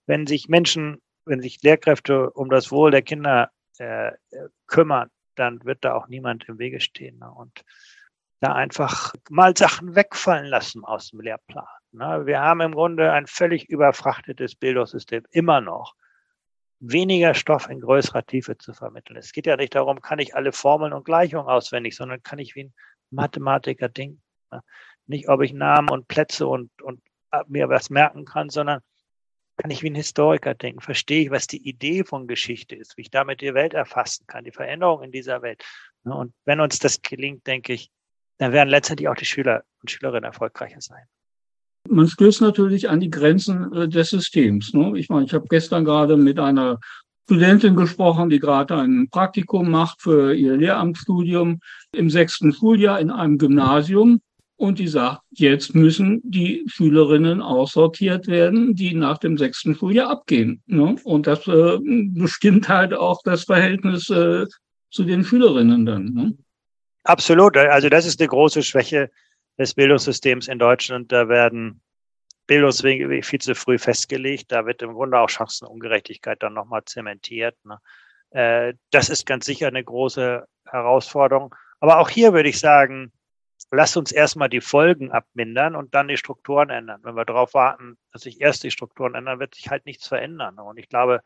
wenn 0.05 0.27
sich 0.27 0.47
Menschen, 0.47 1.01
wenn 1.25 1.41
sich 1.41 1.61
Lehrkräfte 1.61 2.29
um 2.31 2.49
das 2.49 2.71
Wohl 2.71 2.91
der 2.91 3.01
Kinder 3.01 3.51
äh, 3.77 4.11
kümmern, 4.67 5.09
dann 5.35 5.63
wird 5.65 5.83
da 5.83 5.95
auch 5.95 6.07
niemand 6.07 6.47
im 6.47 6.59
Wege 6.59 6.79
stehen. 6.79 7.19
Ne? 7.19 7.29
Und 7.29 7.63
da 8.39 8.53
einfach 8.53 9.13
mal 9.29 9.55
Sachen 9.55 9.95
wegfallen 9.95 10.45
lassen 10.45 10.83
aus 10.83 11.09
dem 11.09 11.21
Lehrplan. 11.21 11.65
Ne? 11.91 12.25
Wir 12.25 12.41
haben 12.41 12.61
im 12.61 12.73
Grunde 12.73 13.11
ein 13.11 13.27
völlig 13.27 13.69
überfrachtetes 13.69 14.55
Bildungssystem 14.55 15.23
immer 15.31 15.61
noch. 15.61 15.95
Weniger 16.79 17.33
Stoff 17.33 17.69
in 17.69 17.79
größerer 17.79 18.25
Tiefe 18.25 18.57
zu 18.57 18.73
vermitteln. 18.73 19.17
Es 19.17 19.31
geht 19.31 19.47
ja 19.47 19.55
nicht 19.55 19.75
darum, 19.75 20.01
kann 20.01 20.19
ich 20.19 20.35
alle 20.35 20.51
Formeln 20.51 20.93
und 20.93 21.05
Gleichungen 21.05 21.47
auswendig, 21.47 21.95
sondern 21.95 22.21
kann 22.21 22.39
ich 22.39 22.55
wie 22.55 22.65
ein 22.65 22.73
Mathematiker 23.11 23.89
denken. 23.89 24.21
Ne? 24.51 24.61
Nicht, 25.07 25.29
ob 25.29 25.41
ich 25.41 25.53
Namen 25.53 25.89
und 25.89 26.07
Plätze 26.07 26.47
und, 26.47 26.69
und 26.81 27.01
mir 27.47 27.69
was 27.69 27.89
merken 27.89 28.25
kann, 28.25 28.49
sondern 28.49 28.81
kann 29.57 29.71
ich 29.71 29.83
wie 29.83 29.89
ein 29.89 29.95
Historiker 29.95 30.53
denken, 30.53 30.81
verstehe 30.81 31.23
ich, 31.23 31.31
was 31.31 31.47
die 31.47 31.67
Idee 31.67 32.03
von 32.03 32.27
Geschichte 32.27 32.75
ist, 32.75 32.97
wie 32.97 33.03
ich 33.03 33.09
damit 33.09 33.41
die 33.41 33.53
Welt 33.53 33.73
erfassen 33.73 34.27
kann, 34.27 34.43
die 34.43 34.51
Veränderung 34.51 35.03
in 35.03 35.11
dieser 35.11 35.41
Welt. 35.41 35.63
Ne, 36.03 36.13
und 36.13 36.33
wenn 36.43 36.59
uns 36.59 36.79
das 36.79 37.01
gelingt, 37.01 37.47
denke 37.47 37.73
ich, 37.73 37.89
dann 38.37 38.51
werden 38.51 38.69
letztendlich 38.69 39.07
auch 39.07 39.15
die 39.15 39.25
Schüler 39.25 39.63
und 39.81 39.91
Schülerinnen 39.91 40.23
erfolgreicher 40.23 40.81
sein. 40.81 41.03
Man 41.87 42.07
stößt 42.07 42.41
natürlich 42.41 42.89
an 42.89 42.99
die 42.99 43.09
Grenzen 43.09 43.71
äh, 43.73 43.87
des 43.87 44.09
Systems. 44.09 44.73
Ne? 44.73 44.93
Ich 44.97 45.09
meine, 45.09 45.25
ich 45.25 45.33
habe 45.33 45.45
gestern 45.49 45.85
gerade 45.85 46.17
mit 46.17 46.39
einer 46.39 46.79
Studentin 47.25 47.75
gesprochen, 47.75 48.29
die 48.29 48.39
gerade 48.39 48.75
ein 48.75 49.07
Praktikum 49.09 49.69
macht 49.69 50.01
für 50.01 50.33
ihr 50.33 50.57
Lehramtsstudium 50.57 51.59
im 51.91 52.09
sechsten 52.09 52.53
Schuljahr 52.53 52.99
in 52.99 53.09
einem 53.09 53.37
Gymnasium. 53.37 54.21
Und 54.57 54.79
die 54.79 54.87
sagt, 54.87 55.21
jetzt 55.31 55.75
müssen 55.75 56.21
die 56.23 56.63
Schülerinnen 56.67 57.41
aussortiert 57.41 58.27
werden, 58.27 58.73
die 58.73 58.93
nach 58.93 59.17
dem 59.17 59.37
sechsten 59.37 59.75
Schuljahr 59.75 60.09
abgehen. 60.09 60.61
Ne? 60.65 60.95
Und 61.03 61.27
das 61.27 61.45
äh, 61.47 61.77
bestimmt 61.81 62.69
halt 62.69 62.93
auch 62.93 63.21
das 63.23 63.43
Verhältnis 63.43 64.09
äh, 64.09 64.45
zu 64.89 65.03
den 65.03 65.25
Schülerinnen 65.25 65.85
dann. 65.85 66.05
Ne? 66.13 66.37
Absolut. 67.05 67.55
Also 67.55 67.87
das 67.87 68.05
ist 68.05 68.19
eine 68.19 68.27
große 68.27 68.63
Schwäche 68.63 69.11
des 69.59 69.75
Bildungssystems 69.75 70.47
in 70.47 70.57
Deutschland. 70.57 71.11
Da 71.11 71.29
werden 71.29 71.81
Bildungswege 72.47 73.21
viel 73.23 73.39
zu 73.39 73.53
früh 73.53 73.77
festgelegt. 73.77 74.51
Da 74.51 74.65
wird 74.65 74.81
im 74.81 74.93
Grunde 74.93 75.19
auch 75.19 75.29
Chancenungerechtigkeit 75.29 76.41
dann 76.41 76.53
nochmal 76.53 76.83
zementiert. 76.85 77.55
Ne? 77.63 77.79
Äh, 78.31 78.73
das 78.89 79.09
ist 79.09 79.27
ganz 79.27 79.45
sicher 79.45 79.67
eine 79.67 79.83
große 79.83 80.47
Herausforderung. 80.65 81.53
Aber 81.79 81.99
auch 81.99 82.09
hier 82.09 82.33
würde 82.33 82.49
ich 82.49 82.59
sagen, 82.59 83.11
lasst 83.71 83.97
uns 83.97 84.11
erstmal 84.11 84.49
die 84.49 84.61
Folgen 84.61 85.11
abmindern 85.11 85.75
und 85.75 85.93
dann 85.93 86.07
die 86.07 86.17
Strukturen 86.17 86.71
ändern. 86.71 87.01
Wenn 87.03 87.15
wir 87.15 87.25
darauf 87.25 87.53
warten, 87.53 87.97
dass 88.13 88.23
sich 88.23 88.41
erst 88.41 88.63
die 88.63 88.71
Strukturen 88.71 89.13
ändern, 89.13 89.39
wird 89.39 89.53
sich 89.53 89.69
halt 89.69 89.85
nichts 89.85 90.07
verändern. 90.07 90.57
Und 90.57 90.79
ich 90.79 90.89
glaube, 90.89 91.21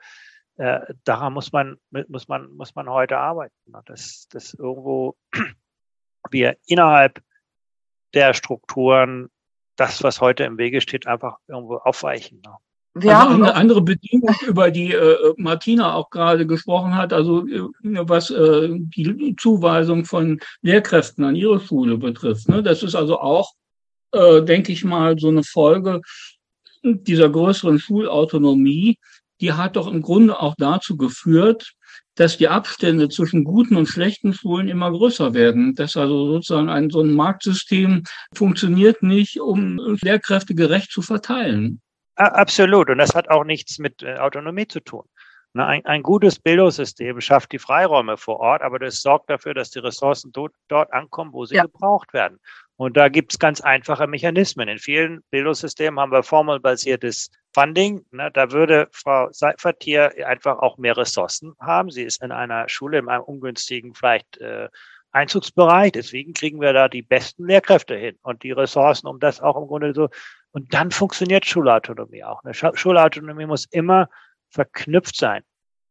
äh, 0.58 0.82
daran 1.06 1.32
muss 1.32 1.54
man, 1.54 1.78
muss 2.10 2.28
man, 2.28 2.52
muss 2.52 2.76
man 2.76 2.90
heute 2.90 3.18
arbeiten. 3.18 3.56
Dass, 3.86 4.28
dass 4.30 4.54
irgendwo 4.54 5.16
wir 6.30 6.58
innerhalb 6.66 7.22
der 8.14 8.34
Strukturen 8.34 9.30
das, 9.76 10.04
was 10.04 10.20
heute 10.20 10.44
im 10.44 10.58
Wege 10.58 10.82
steht, 10.82 11.08
einfach 11.08 11.38
irgendwo 11.48 11.78
aufweichen. 11.78 12.42
Ne? 12.46 12.54
Wir 12.96 13.18
also 13.18 13.30
haben 13.30 13.44
eine 13.44 13.56
andere 13.56 13.82
Bedingung, 13.82 14.36
über 14.46 14.72
die 14.72 14.92
äh, 14.94 15.34
Martina 15.38 15.94
auch 15.94 16.10
gerade 16.10 16.46
gesprochen 16.46 16.96
hat, 16.96 17.14
also 17.14 17.48
äh, 17.48 17.62
was 17.84 18.30
äh, 18.30 18.70
die 18.72 19.36
Zuweisung 19.38 20.06
von 20.06 20.40
Lehrkräften 20.62 21.24
an 21.24 21.36
ihre 21.36 21.60
Schule 21.60 21.98
betrifft. 21.98 22.50
Ne? 22.50 22.64
Das 22.64 22.84
ist 22.84 22.96
also 22.96 23.20
auch, 23.20 23.54
äh, 24.12 24.42
denke 24.42 24.72
ich 24.72 24.84
mal, 24.84 25.18
so 25.18 25.30
eine 25.30 25.44
Folge 25.44 26.02
dieser 26.84 27.30
größeren 27.30 27.80
Schulautonomie. 27.80 28.98
Die 29.40 29.54
hat 29.54 29.76
doch 29.76 29.88
im 29.88 30.02
Grunde 30.02 30.40
auch 30.40 30.56
dazu 30.58 30.98
geführt, 30.98 31.74
dass 32.20 32.38
die 32.38 32.50
Abstände 32.50 33.08
zwischen 33.08 33.46
guten 33.46 33.78
und 33.78 33.88
schlechten 33.88 34.34
Schulen 34.34 34.68
immer 34.68 34.92
größer 34.92 35.34
werden. 35.34 35.74
Dass 35.76 35.96
also 35.96 36.34
sozusagen 36.34 36.70
ein 36.70 36.90
so 36.90 37.02
ein 37.02 37.14
Marktsystem 37.14 38.04
funktioniert 38.34 39.02
nicht, 39.02 39.40
um 39.40 39.80
Lehrkräfte 40.02 40.54
gerecht 40.54 40.92
zu 40.92 41.02
verteilen. 41.02 41.82
Absolut. 42.16 42.90
Und 42.90 42.98
das 42.98 43.16
hat 43.16 43.30
auch 43.30 43.46
nichts 43.46 43.80
mit 43.80 44.04
äh, 44.04 44.18
Autonomie 44.18 44.68
zu 44.68 44.82
tun. 44.82 45.04
Ein, 45.54 45.86
ein, 45.86 46.04
gutes 46.04 46.40
Bildungssystem 46.40 47.22
schafft 47.22 47.54
die 47.54 47.60
Freiräume 47.60 48.18
vor 48.18 48.40
Ort, 48.40 48.62
aber 48.62 48.78
das 48.78 49.02
sorgt 49.02 49.30
dafür, 49.30 49.54
dass 49.54 49.72
die 49.72 49.80
Ressourcen 49.80 50.32
dort, 50.32 50.54
dort 50.68 50.94
ankommen, 50.94 51.34
wo 51.34 51.46
sie 51.46 51.56
ja. 51.56 51.64
gebraucht 51.64 52.14
werden. 52.14 52.40
Und 52.80 52.96
da 52.96 53.10
gibt 53.10 53.34
es 53.34 53.40
ganz 53.40 53.60
einfache 53.60 54.08
Mechanismen. 54.08 54.70
In 54.70 54.80
vielen 54.80 55.22
Bildungssystemen 55.32 56.00
haben 56.00 56.14
wir 56.14 56.24
formelbasiertes 56.24 57.30
Funding. 57.54 58.06
Ne, 58.12 58.32
da 58.34 58.52
würde 58.52 58.88
Frau 58.94 59.28
Seifert 59.32 59.84
hier 59.84 60.14
einfach 60.26 60.60
auch 60.60 60.78
mehr 60.78 60.96
Ressourcen 60.96 61.56
haben. 61.60 61.92
Sie 61.92 62.04
ist 62.04 62.24
in 62.24 62.32
einer 62.32 62.70
Schule 62.70 63.00
in 63.00 63.10
einem 63.10 63.24
ungünstigen 63.24 63.94
vielleicht 63.94 64.38
äh, 64.38 64.70
Einzugsbereich. 65.12 65.92
Deswegen 65.92 66.32
kriegen 66.32 66.62
wir 66.62 66.72
da 66.72 66.88
die 66.88 67.02
besten 67.02 67.48
Lehrkräfte 67.48 67.98
hin 67.98 68.18
und 68.22 68.44
die 68.44 68.54
Ressourcen, 68.54 69.08
um 69.08 69.20
das 69.20 69.42
auch 69.42 69.58
im 69.58 69.68
Grunde 69.68 69.94
so 69.94 70.08
und 70.52 70.74
dann 70.74 70.92
funktioniert 70.92 71.46
Schulautonomie 71.46 72.24
auch. 72.24 72.46
Eine 72.46 72.54
Schulautonomie 72.54 73.46
muss 73.46 73.66
immer 73.66 74.10
verknüpft 74.52 75.18
sein 75.18 75.44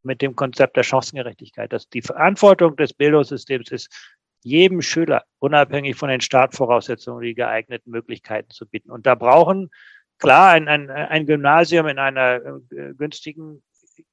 mit 0.02 0.22
dem 0.22 0.34
Konzept 0.34 0.76
der 0.78 0.84
Chancengerechtigkeit. 0.84 1.70
Dass 1.70 1.88
die 1.90 2.02
Verantwortung 2.02 2.76
des 2.76 2.94
Bildungssystems 2.94 3.70
ist, 3.72 4.16
jedem 4.42 4.82
Schüler 4.82 5.24
unabhängig 5.38 5.96
von 5.96 6.08
den 6.08 6.20
Startvoraussetzungen 6.20 7.22
die 7.22 7.34
geeigneten 7.34 7.90
Möglichkeiten 7.90 8.50
zu 8.50 8.66
bieten. 8.66 8.90
Und 8.90 9.06
da 9.06 9.14
brauchen 9.14 9.70
klar 10.18 10.50
ein, 10.50 10.68
ein, 10.68 10.90
ein 10.90 11.26
Gymnasium 11.26 11.86
in 11.86 11.98
einer 11.98 12.36
äh, 12.70 12.94
günstigen 12.94 13.62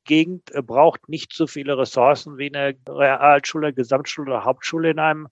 Gegend 0.03 0.53
äh, 0.53 0.61
braucht 0.61 1.09
nicht 1.09 1.33
so 1.33 1.47
viele 1.47 1.77
Ressourcen 1.77 2.37
wie 2.37 2.53
eine 2.53 2.75
Realschule, 2.87 3.73
Gesamtschule 3.73 4.31
oder 4.31 4.45
Hauptschule 4.45 4.91
in 4.91 4.99
einem 4.99 5.27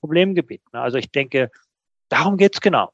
Problemgebiet. 0.00 0.62
Also 0.72 0.98
ich 0.98 1.10
denke, 1.10 1.50
darum 2.08 2.36
geht's 2.36 2.60
genau. 2.60 2.92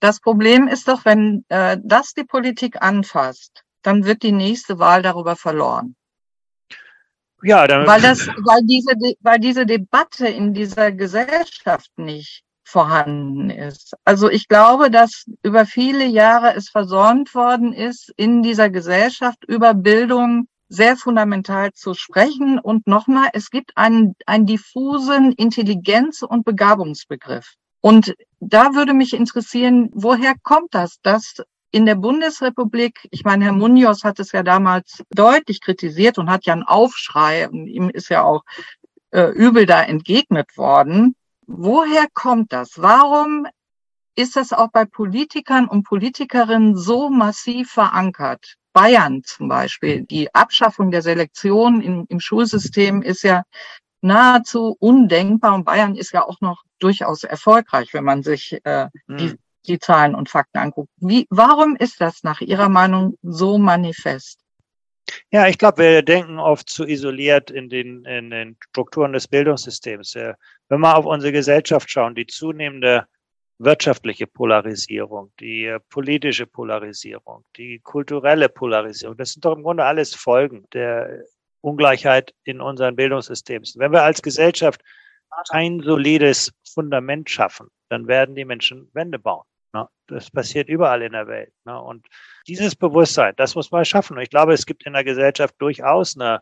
Das 0.00 0.20
Problem 0.20 0.66
ist 0.66 0.88
doch, 0.88 1.04
wenn 1.04 1.44
äh, 1.48 1.78
das 1.82 2.14
die 2.14 2.24
Politik 2.24 2.82
anfasst, 2.82 3.64
dann 3.82 4.04
wird 4.04 4.22
die 4.22 4.32
nächste 4.32 4.78
Wahl 4.78 5.02
darüber 5.02 5.36
verloren. 5.36 5.96
Ja, 7.42 7.66
dann 7.66 7.86
weil 7.86 8.00
das, 8.00 8.28
weil 8.28 8.62
diese, 8.64 8.92
weil 9.20 9.38
diese 9.38 9.66
Debatte 9.66 10.28
in 10.28 10.54
dieser 10.54 10.92
Gesellschaft 10.92 11.90
nicht 11.96 12.44
vorhanden 12.64 13.50
ist. 13.50 13.94
Also 14.04 14.30
ich 14.30 14.48
glaube, 14.48 14.90
dass 14.90 15.24
über 15.42 15.66
viele 15.66 16.06
Jahre 16.06 16.54
es 16.54 16.70
versäumt 16.70 17.34
worden 17.34 17.72
ist, 17.72 18.12
in 18.16 18.42
dieser 18.42 18.70
Gesellschaft 18.70 19.44
über 19.46 19.74
Bildung 19.74 20.46
sehr 20.68 20.96
fundamental 20.96 21.72
zu 21.72 21.92
sprechen. 21.92 22.58
Und 22.58 22.86
nochmal, 22.86 23.28
es 23.34 23.50
gibt 23.50 23.76
einen, 23.76 24.14
einen 24.26 24.46
diffusen 24.46 25.32
Intelligenz- 25.32 26.22
und 26.22 26.44
Begabungsbegriff. 26.44 27.54
Und 27.80 28.14
da 28.40 28.74
würde 28.74 28.94
mich 28.94 29.12
interessieren, 29.12 29.90
woher 29.92 30.34
kommt 30.42 30.74
das, 30.74 30.98
dass 31.02 31.42
in 31.72 31.86
der 31.86 31.94
Bundesrepublik, 31.94 33.08
ich 33.10 33.24
meine, 33.24 33.46
Herr 33.46 33.52
Munoz 33.52 34.04
hat 34.04 34.20
es 34.20 34.30
ja 34.32 34.42
damals 34.42 35.02
deutlich 35.10 35.60
kritisiert 35.62 36.18
und 36.18 36.30
hat 36.30 36.44
ja 36.44 36.52
einen 36.52 36.62
Aufschrei, 36.62 37.48
und 37.48 37.66
ihm 37.66 37.88
ist 37.88 38.10
ja 38.10 38.22
auch 38.22 38.42
äh, 39.10 39.30
übel 39.30 39.66
da 39.66 39.82
entgegnet 39.82 40.56
worden. 40.56 41.16
Woher 41.46 42.06
kommt 42.12 42.52
das? 42.52 42.80
Warum 42.80 43.46
ist 44.14 44.36
das 44.36 44.52
auch 44.52 44.68
bei 44.70 44.84
Politikern 44.84 45.66
und 45.66 45.84
Politikerinnen 45.84 46.76
so 46.76 47.08
massiv 47.08 47.70
verankert? 47.72 48.56
Bayern 48.74 49.22
zum 49.24 49.48
Beispiel, 49.48 50.02
die 50.02 50.34
Abschaffung 50.34 50.90
der 50.90 51.02
Selektion 51.02 51.80
im, 51.80 52.06
im 52.08 52.20
Schulsystem 52.20 53.02
ist 53.02 53.22
ja 53.22 53.44
nahezu 54.02 54.76
undenkbar 54.78 55.54
und 55.54 55.64
Bayern 55.64 55.94
ist 55.94 56.12
ja 56.12 56.24
auch 56.24 56.40
noch 56.40 56.64
durchaus 56.78 57.24
erfolgreich, 57.24 57.94
wenn 57.94 58.04
man 58.04 58.22
sich 58.22 58.58
äh, 58.64 58.88
hm. 59.06 59.16
die, 59.16 59.38
die 59.66 59.78
Zahlen 59.78 60.14
und 60.14 60.28
Fakten 60.28 60.58
anguckt. 60.58 60.90
Wie, 60.96 61.26
warum 61.30 61.76
ist 61.76 62.00
das 62.00 62.22
nach 62.22 62.40
Ihrer 62.40 62.68
Meinung 62.68 63.16
so 63.22 63.58
manifest? 63.58 64.38
Ja, 65.30 65.48
ich 65.48 65.58
glaube, 65.58 65.82
wir 65.82 66.02
denken 66.02 66.38
oft 66.38 66.70
zu 66.70 66.86
isoliert 66.86 67.50
in 67.50 67.68
den, 67.68 68.04
in 68.04 68.30
den 68.30 68.56
Strukturen 68.70 69.12
des 69.12 69.28
Bildungssystems. 69.28 70.14
Wenn 70.14 70.80
wir 70.80 70.96
auf 70.96 71.04
unsere 71.04 71.32
Gesellschaft 71.32 71.90
schauen, 71.90 72.14
die 72.14 72.26
zunehmende 72.26 73.06
wirtschaftliche 73.64 74.26
Polarisierung, 74.26 75.32
die 75.38 75.66
äh, 75.66 75.80
politische 75.88 76.46
Polarisierung, 76.46 77.44
die 77.56 77.78
kulturelle 77.80 78.48
Polarisierung. 78.48 79.16
Das 79.16 79.32
sind 79.32 79.44
doch 79.44 79.56
im 79.56 79.62
Grunde 79.62 79.84
alles 79.84 80.14
Folgen 80.14 80.66
der 80.72 81.24
Ungleichheit 81.60 82.34
in 82.44 82.60
unseren 82.60 82.96
Bildungssystems. 82.96 83.78
Wenn 83.78 83.92
wir 83.92 84.02
als 84.02 84.20
Gesellschaft 84.20 84.82
ein 85.50 85.80
solides 85.80 86.52
Fundament 86.64 87.30
schaffen, 87.30 87.68
dann 87.88 88.08
werden 88.08 88.34
die 88.34 88.44
Menschen 88.44 88.90
Wände 88.94 89.18
bauen. 89.18 89.44
Das 90.06 90.30
passiert 90.30 90.68
überall 90.68 91.02
in 91.02 91.12
der 91.12 91.26
Welt. 91.26 91.52
Und 91.64 92.06
dieses 92.46 92.76
Bewusstsein, 92.76 93.34
das 93.36 93.54
muss 93.54 93.70
man 93.70 93.84
schaffen. 93.84 94.16
Und 94.16 94.22
ich 94.22 94.30
glaube, 94.30 94.52
es 94.52 94.66
gibt 94.66 94.84
in 94.84 94.92
der 94.92 95.04
Gesellschaft 95.04 95.54
durchaus 95.58 96.16
eine 96.16 96.40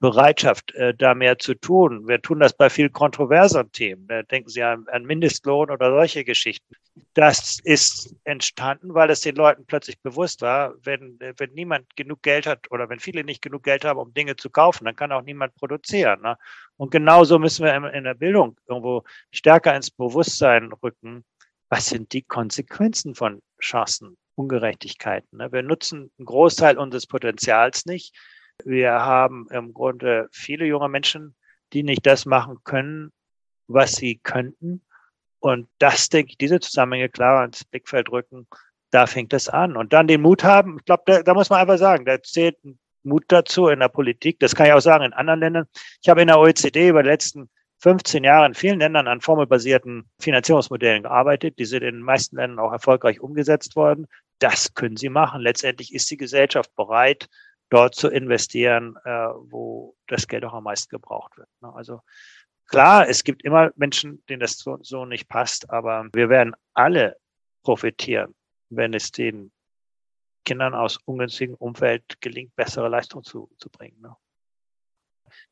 Bereitschaft, 0.00 0.74
äh, 0.74 0.92
da 0.94 1.14
mehr 1.14 1.38
zu 1.38 1.54
tun. 1.54 2.06
Wir 2.06 2.20
tun 2.20 2.40
das 2.40 2.52
bei 2.52 2.68
viel 2.68 2.90
kontroverseren 2.90 3.72
Themen. 3.72 4.06
Da 4.06 4.22
denken 4.22 4.50
Sie 4.50 4.62
an, 4.62 4.86
an 4.88 5.04
Mindestlohn 5.04 5.70
oder 5.70 5.90
solche 5.90 6.24
Geschichten. 6.24 6.74
Das 7.14 7.58
ist 7.64 8.14
entstanden, 8.24 8.92
weil 8.92 9.08
es 9.08 9.22
den 9.22 9.36
Leuten 9.36 9.64
plötzlich 9.64 9.98
bewusst 10.02 10.42
war, 10.42 10.74
wenn, 10.82 11.18
wenn 11.38 11.52
niemand 11.54 11.96
genug 11.96 12.22
Geld 12.22 12.46
hat 12.46 12.70
oder 12.70 12.88
wenn 12.90 13.00
viele 13.00 13.24
nicht 13.24 13.40
genug 13.40 13.62
Geld 13.62 13.84
haben, 13.84 13.98
um 13.98 14.12
Dinge 14.12 14.36
zu 14.36 14.50
kaufen, 14.50 14.84
dann 14.84 14.94
kann 14.94 15.10
auch 15.10 15.22
niemand 15.22 15.54
produzieren. 15.54 16.20
Ne? 16.20 16.36
Und 16.76 16.90
genauso 16.90 17.38
müssen 17.38 17.64
wir 17.64 17.92
in 17.94 18.04
der 18.04 18.14
Bildung 18.14 18.56
irgendwo 18.68 19.04
stärker 19.30 19.74
ins 19.74 19.90
Bewusstsein 19.90 20.70
rücken. 20.82 21.24
Was 21.74 21.86
sind 21.86 22.12
die 22.12 22.22
Konsequenzen 22.22 23.14
von 23.16 23.42
Chancen, 23.60 24.16
Ungerechtigkeiten? 24.36 25.38
Ne? 25.38 25.50
Wir 25.50 25.62
nutzen 25.62 26.12
einen 26.18 26.26
Großteil 26.26 26.78
unseres 26.78 27.06
Potenzials 27.06 27.84
nicht 27.84 28.14
wir 28.62 28.92
haben 28.92 29.48
im 29.50 29.74
Grunde 29.74 30.28
viele 30.32 30.66
junge 30.66 30.88
Menschen, 30.88 31.34
die 31.72 31.82
nicht 31.82 32.06
das 32.06 32.26
machen 32.26 32.58
können, 32.64 33.12
was 33.66 33.96
sie 33.96 34.18
könnten. 34.18 34.82
Und 35.40 35.68
das, 35.78 36.08
denke 36.08 36.30
ich, 36.30 36.38
diese 36.38 36.60
Zusammenhänge 36.60 37.08
klar 37.08 37.44
ins 37.44 37.64
Blickfeld 37.64 38.10
rücken, 38.10 38.46
da 38.90 39.06
fängt 39.06 39.32
es 39.32 39.48
an. 39.48 39.76
Und 39.76 39.92
dann 39.92 40.06
den 40.06 40.22
Mut 40.22 40.44
haben, 40.44 40.78
ich 40.78 40.84
glaube, 40.84 41.02
da, 41.06 41.22
da 41.22 41.34
muss 41.34 41.50
man 41.50 41.60
einfach 41.60 41.78
sagen, 41.78 42.04
da 42.04 42.22
zählt 42.22 42.56
Mut 43.02 43.24
dazu 43.28 43.68
in 43.68 43.80
der 43.80 43.88
Politik. 43.88 44.38
Das 44.38 44.54
kann 44.54 44.66
ich 44.66 44.72
auch 44.72 44.80
sagen 44.80 45.04
in 45.04 45.12
anderen 45.12 45.40
Ländern. 45.40 45.66
Ich 46.00 46.08
habe 46.08 46.22
in 46.22 46.28
der 46.28 46.38
OECD 46.38 46.88
über 46.88 47.02
die 47.02 47.10
letzten 47.10 47.50
15 47.84 48.24
Jahre 48.24 48.46
in 48.46 48.54
vielen 48.54 48.80
Ländern 48.80 49.08
an 49.08 49.20
formelbasierten 49.20 50.08
Finanzierungsmodellen 50.18 51.02
gearbeitet. 51.02 51.58
Die 51.58 51.66
sind 51.66 51.82
in 51.82 51.96
den 51.96 52.02
meisten 52.02 52.36
Ländern 52.36 52.58
auch 52.58 52.72
erfolgreich 52.72 53.20
umgesetzt 53.20 53.76
worden. 53.76 54.06
Das 54.38 54.72
können 54.72 54.96
sie 54.96 55.10
machen. 55.10 55.42
Letztendlich 55.42 55.92
ist 55.92 56.10
die 56.10 56.16
Gesellschaft 56.16 56.74
bereit, 56.76 57.28
dort 57.68 57.94
zu 57.94 58.08
investieren, 58.08 58.96
äh, 59.04 59.10
wo 59.10 59.94
das 60.06 60.26
Geld 60.26 60.46
auch 60.46 60.54
am 60.54 60.64
meisten 60.64 60.88
gebraucht 60.88 61.36
wird. 61.36 61.48
Ne? 61.60 61.74
Also 61.74 62.00
klar, 62.68 63.06
es 63.06 63.22
gibt 63.22 63.44
immer 63.44 63.70
Menschen, 63.76 64.24
denen 64.30 64.40
das 64.40 64.56
so, 64.56 64.78
so 64.80 65.04
nicht 65.04 65.28
passt, 65.28 65.68
aber 65.68 66.08
wir 66.14 66.30
werden 66.30 66.56
alle 66.72 67.18
profitieren, 67.64 68.34
wenn 68.70 68.94
es 68.94 69.12
den 69.12 69.52
Kindern 70.46 70.72
aus 70.72 70.98
ungünstigem 71.04 71.54
Umfeld 71.56 72.18
gelingt, 72.22 72.56
bessere 72.56 72.88
Leistung 72.88 73.22
zu, 73.24 73.50
zu 73.58 73.68
bringen. 73.68 74.00
Ne? 74.00 74.16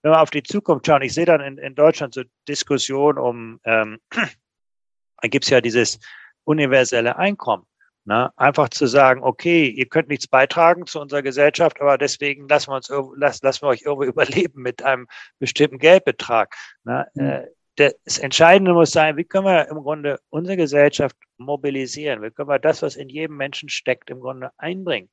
Wenn 0.03 0.12
wir 0.12 0.21
auf 0.21 0.31
die 0.31 0.42
Zukunft 0.42 0.87
schauen, 0.87 1.03
ich 1.03 1.14
sehe 1.14 1.27
dann 1.27 1.40
in, 1.40 1.59
in 1.59 1.75
Deutschland 1.75 2.14
so 2.14 2.23
Diskussion 2.49 3.18
um, 3.18 3.61
ähm, 3.64 3.99
da 4.11 5.29
gibt 5.29 5.45
es 5.45 5.51
ja 5.51 5.61
dieses 5.61 5.99
universelle 6.45 7.16
Einkommen. 7.16 7.64
Ne? 8.05 8.33
Einfach 8.37 8.68
zu 8.68 8.87
sagen, 8.87 9.23
okay, 9.23 9.68
ihr 9.68 9.87
könnt 9.87 10.09
nichts 10.09 10.27
beitragen 10.27 10.87
zu 10.87 11.01
unserer 11.01 11.23
Gesellschaft, 11.23 11.81
aber 11.81 11.99
deswegen 11.99 12.49
lassen 12.49 12.71
wir 12.73 12.77
uns 12.77 12.88
lassen, 13.16 13.47
lassen 13.47 13.62
wir 13.62 13.68
euch 13.68 13.83
irgendwo 13.83 14.05
überleben 14.11 14.62
mit 14.62 14.83
einem 14.83 15.07
bestimmten 15.38 15.79
Geldbetrag. 15.79 16.55
Ne? 16.85 17.07
Mhm. 17.14 17.25
Äh, 17.25 17.47
das 17.77 18.18
Entscheidende 18.18 18.75
muss 18.75 18.90
sein, 18.90 19.16
wie 19.16 19.25
können 19.25 19.47
wir 19.47 19.68
im 19.68 19.79
Grunde 19.79 20.21
unsere 20.29 20.57
Gesellschaft 20.57 21.16
mobilisieren? 21.38 22.23
Wie 22.23 22.31
können 22.31 22.49
wir 22.49 22.59
das, 22.59 22.83
was 22.83 22.97
in 22.97 23.09
jedem 23.09 23.37
Menschen 23.37 23.71
steckt, 23.71 24.11
im 24.11 24.21
Grunde 24.21 24.51
einbringen? 24.59 25.09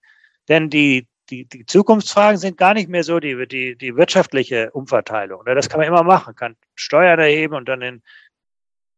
Denn 0.49 0.69
die, 0.69 1.07
die, 1.29 1.45
die 1.45 1.65
Zukunftsfragen 1.65 2.37
sind 2.37 2.57
gar 2.57 2.73
nicht 2.73 2.89
mehr 2.89 3.03
so 3.03 3.19
die, 3.19 3.47
die, 3.47 3.75
die 3.75 3.95
wirtschaftliche 3.95 4.71
Umverteilung. 4.71 5.43
Ne? 5.45 5.55
Das 5.55 5.69
kann 5.69 5.79
man 5.79 5.87
immer 5.87 6.03
machen, 6.03 6.35
kann 6.35 6.55
Steuern 6.75 7.19
erheben 7.19 7.55
und 7.55 7.67
dann 7.69 7.81
in 7.81 8.01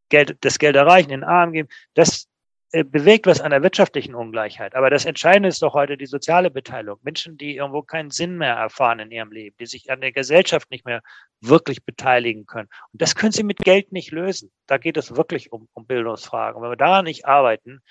Geld, 0.10 0.38
das 0.41 0.60
Geld 0.60 0.76
erreichen, 0.76 1.10
den 1.10 1.24
Arm 1.24 1.54
geben. 1.54 1.70
Das, 1.94 2.28
äh, 2.74 2.86
bewegt 2.86 3.26
was 3.26 3.41
an 3.41 3.52
der 3.52 3.63
wirtschaftlichen 3.63 4.15
Ungleichheit. 4.15 4.76
Aber 4.76 4.89
das 4.89 5.04
Entscheidende 5.04 5.50
ist 5.50 5.62
doch 5.62 5.74
heute 5.74 5.98
die 5.98 6.06
soziale 6.06 6.50
Beteiligung. 6.50 7.00
Menschen, 7.04 7.38
die 7.38 7.58
irgendwo 7.58 7.82
keinen 7.82 8.12
Sinn 8.12 8.38
mehr 8.38 8.54
erfahren 8.54 9.00
in 9.00 9.12
ihrem 9.12 9.32
Leben, 9.32 9.58
die 9.60 9.65
sich 9.65 9.91
an 9.91 10.00
der 10.00 10.13
Gesellschaft 10.13 10.72
nicht 10.72 10.86
mehr 10.86 11.02
wirklich 11.41 11.84
beteiligen 11.84 12.46
können. 12.46 12.70
Und 12.94 13.02
das 13.02 13.15
können 13.15 13.34
sie 13.34 13.44
mit 13.44 13.58
Geld 13.58 13.91
nicht 13.91 14.12
lösen. 14.12 14.52
Da 14.67 14.78
geht 14.78 14.96
es 14.96 15.17
wirklich 15.17 15.52
um, 15.52 15.67
um 15.74 15.86
Bildungsfragen. 15.86 16.56
Und 16.56 16.63
wenn 16.63 16.72
wir 16.72 16.78
daran 16.78 17.04
nicht 17.04 17.26
arbeiten, 17.26 17.82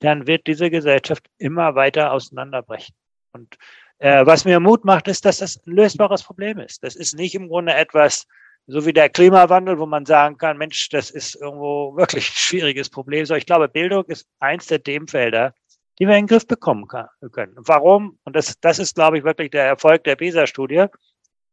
dann 0.00 0.26
wird 0.26 0.46
diese 0.46 0.70
Gesellschaft 0.70 1.26
immer 1.38 1.74
weiter 1.74 2.12
auseinanderbrechen. 2.12 2.94
Und 3.32 3.56
äh, 3.98 4.26
was 4.26 4.44
mir 4.44 4.60
Mut 4.60 4.84
macht, 4.84 5.08
ist, 5.08 5.24
dass 5.24 5.38
das 5.38 5.56
ein 5.66 5.72
lösbares 5.72 6.22
Problem 6.22 6.58
ist. 6.58 6.82
Das 6.82 6.96
ist 6.96 7.16
nicht 7.16 7.34
im 7.34 7.48
Grunde 7.48 7.74
etwas, 7.74 8.26
so 8.66 8.84
wie 8.84 8.92
der 8.92 9.08
Klimawandel, 9.08 9.78
wo 9.78 9.86
man 9.86 10.06
sagen 10.06 10.38
kann, 10.38 10.58
Mensch, 10.58 10.88
das 10.88 11.10
ist 11.10 11.36
irgendwo 11.36 11.96
wirklich 11.96 12.28
ein 12.28 12.34
schwieriges 12.34 12.90
Problem. 12.90 13.24
So, 13.24 13.34
ich 13.34 13.46
glaube, 13.46 13.68
Bildung 13.68 14.04
ist 14.06 14.26
eins 14.40 14.66
der 14.66 14.82
Themenfelder, 14.82 15.54
die 15.98 16.06
wir 16.06 16.16
in 16.16 16.24
den 16.24 16.28
Griff 16.28 16.46
bekommen 16.46 16.86
können. 16.88 17.54
Warum? 17.56 18.18
Und 18.24 18.36
das, 18.36 18.58
das 18.60 18.78
ist, 18.78 18.94
glaube 18.96 19.18
ich, 19.18 19.24
wirklich 19.24 19.50
der 19.50 19.64
Erfolg 19.64 20.04
der 20.04 20.16
PISA-Studie. 20.16 20.86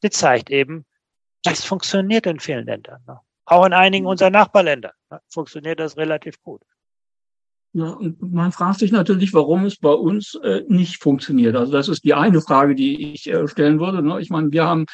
Die 0.02 0.10
zeigt 0.10 0.50
eben, 0.50 0.86
das 1.44 1.64
funktioniert 1.64 2.26
in 2.26 2.40
vielen 2.40 2.66
Ländern. 2.66 3.02
Ne? 3.08 3.20
Auch 3.46 3.66
in 3.66 3.74
einigen 3.74 4.06
unserer 4.06 4.30
Nachbarländer 4.30 4.94
ne? 5.10 5.22
funktioniert 5.30 5.80
das 5.80 5.98
relativ 5.98 6.42
gut. 6.42 6.62
Ja, 7.76 7.86
und 7.86 8.22
man 8.22 8.52
fragt 8.52 8.80
sich 8.80 8.92
natürlich, 8.92 9.34
warum 9.34 9.66
es 9.66 9.78
bei 9.78 9.90
uns 9.92 10.36
äh, 10.44 10.62
nicht 10.68 11.02
funktioniert. 11.02 11.56
Also 11.56 11.72
das 11.72 11.90
ist 11.90 12.04
die 12.04 12.14
eine 12.14 12.40
Frage, 12.40 12.76
die 12.76 13.14
ich 13.14 13.28
äh, 13.28 13.48
stellen 13.48 13.80
würde. 13.80 14.04
Ne? 14.04 14.22
Ich 14.22 14.30
meine, 14.30 14.52
wir 14.52 14.66
haben 14.66 14.86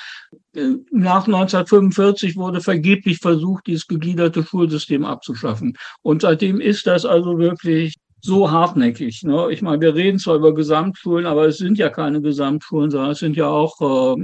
äh, 0.55 0.75
nach 0.89 1.27
1945 1.27 2.37
wurde 2.37 2.61
vergeblich 2.61 3.17
versucht, 3.17 3.67
dieses 3.67 3.85
gegliederte 3.85 4.43
Schulsystem 4.43 5.03
abzuschaffen. 5.03 5.75
Und 6.03 6.21
seitdem 6.21 6.61
ist 6.61 6.87
das 6.87 7.05
also 7.05 7.37
wirklich 7.37 7.97
so 8.21 8.51
hartnäckig. 8.51 9.23
Ne? 9.23 9.47
Ich 9.51 9.61
meine, 9.61 9.81
wir 9.81 9.95
reden 9.95 10.19
zwar 10.19 10.35
über 10.35 10.53
Gesamtschulen, 10.53 11.25
aber 11.25 11.47
es 11.47 11.57
sind 11.57 11.77
ja 11.77 11.89
keine 11.89 12.21
Gesamtschulen, 12.21 12.91
sondern 12.91 13.11
es 13.11 13.19
sind 13.19 13.35
ja 13.35 13.47
auch 13.47 13.79
äh, 13.81 14.15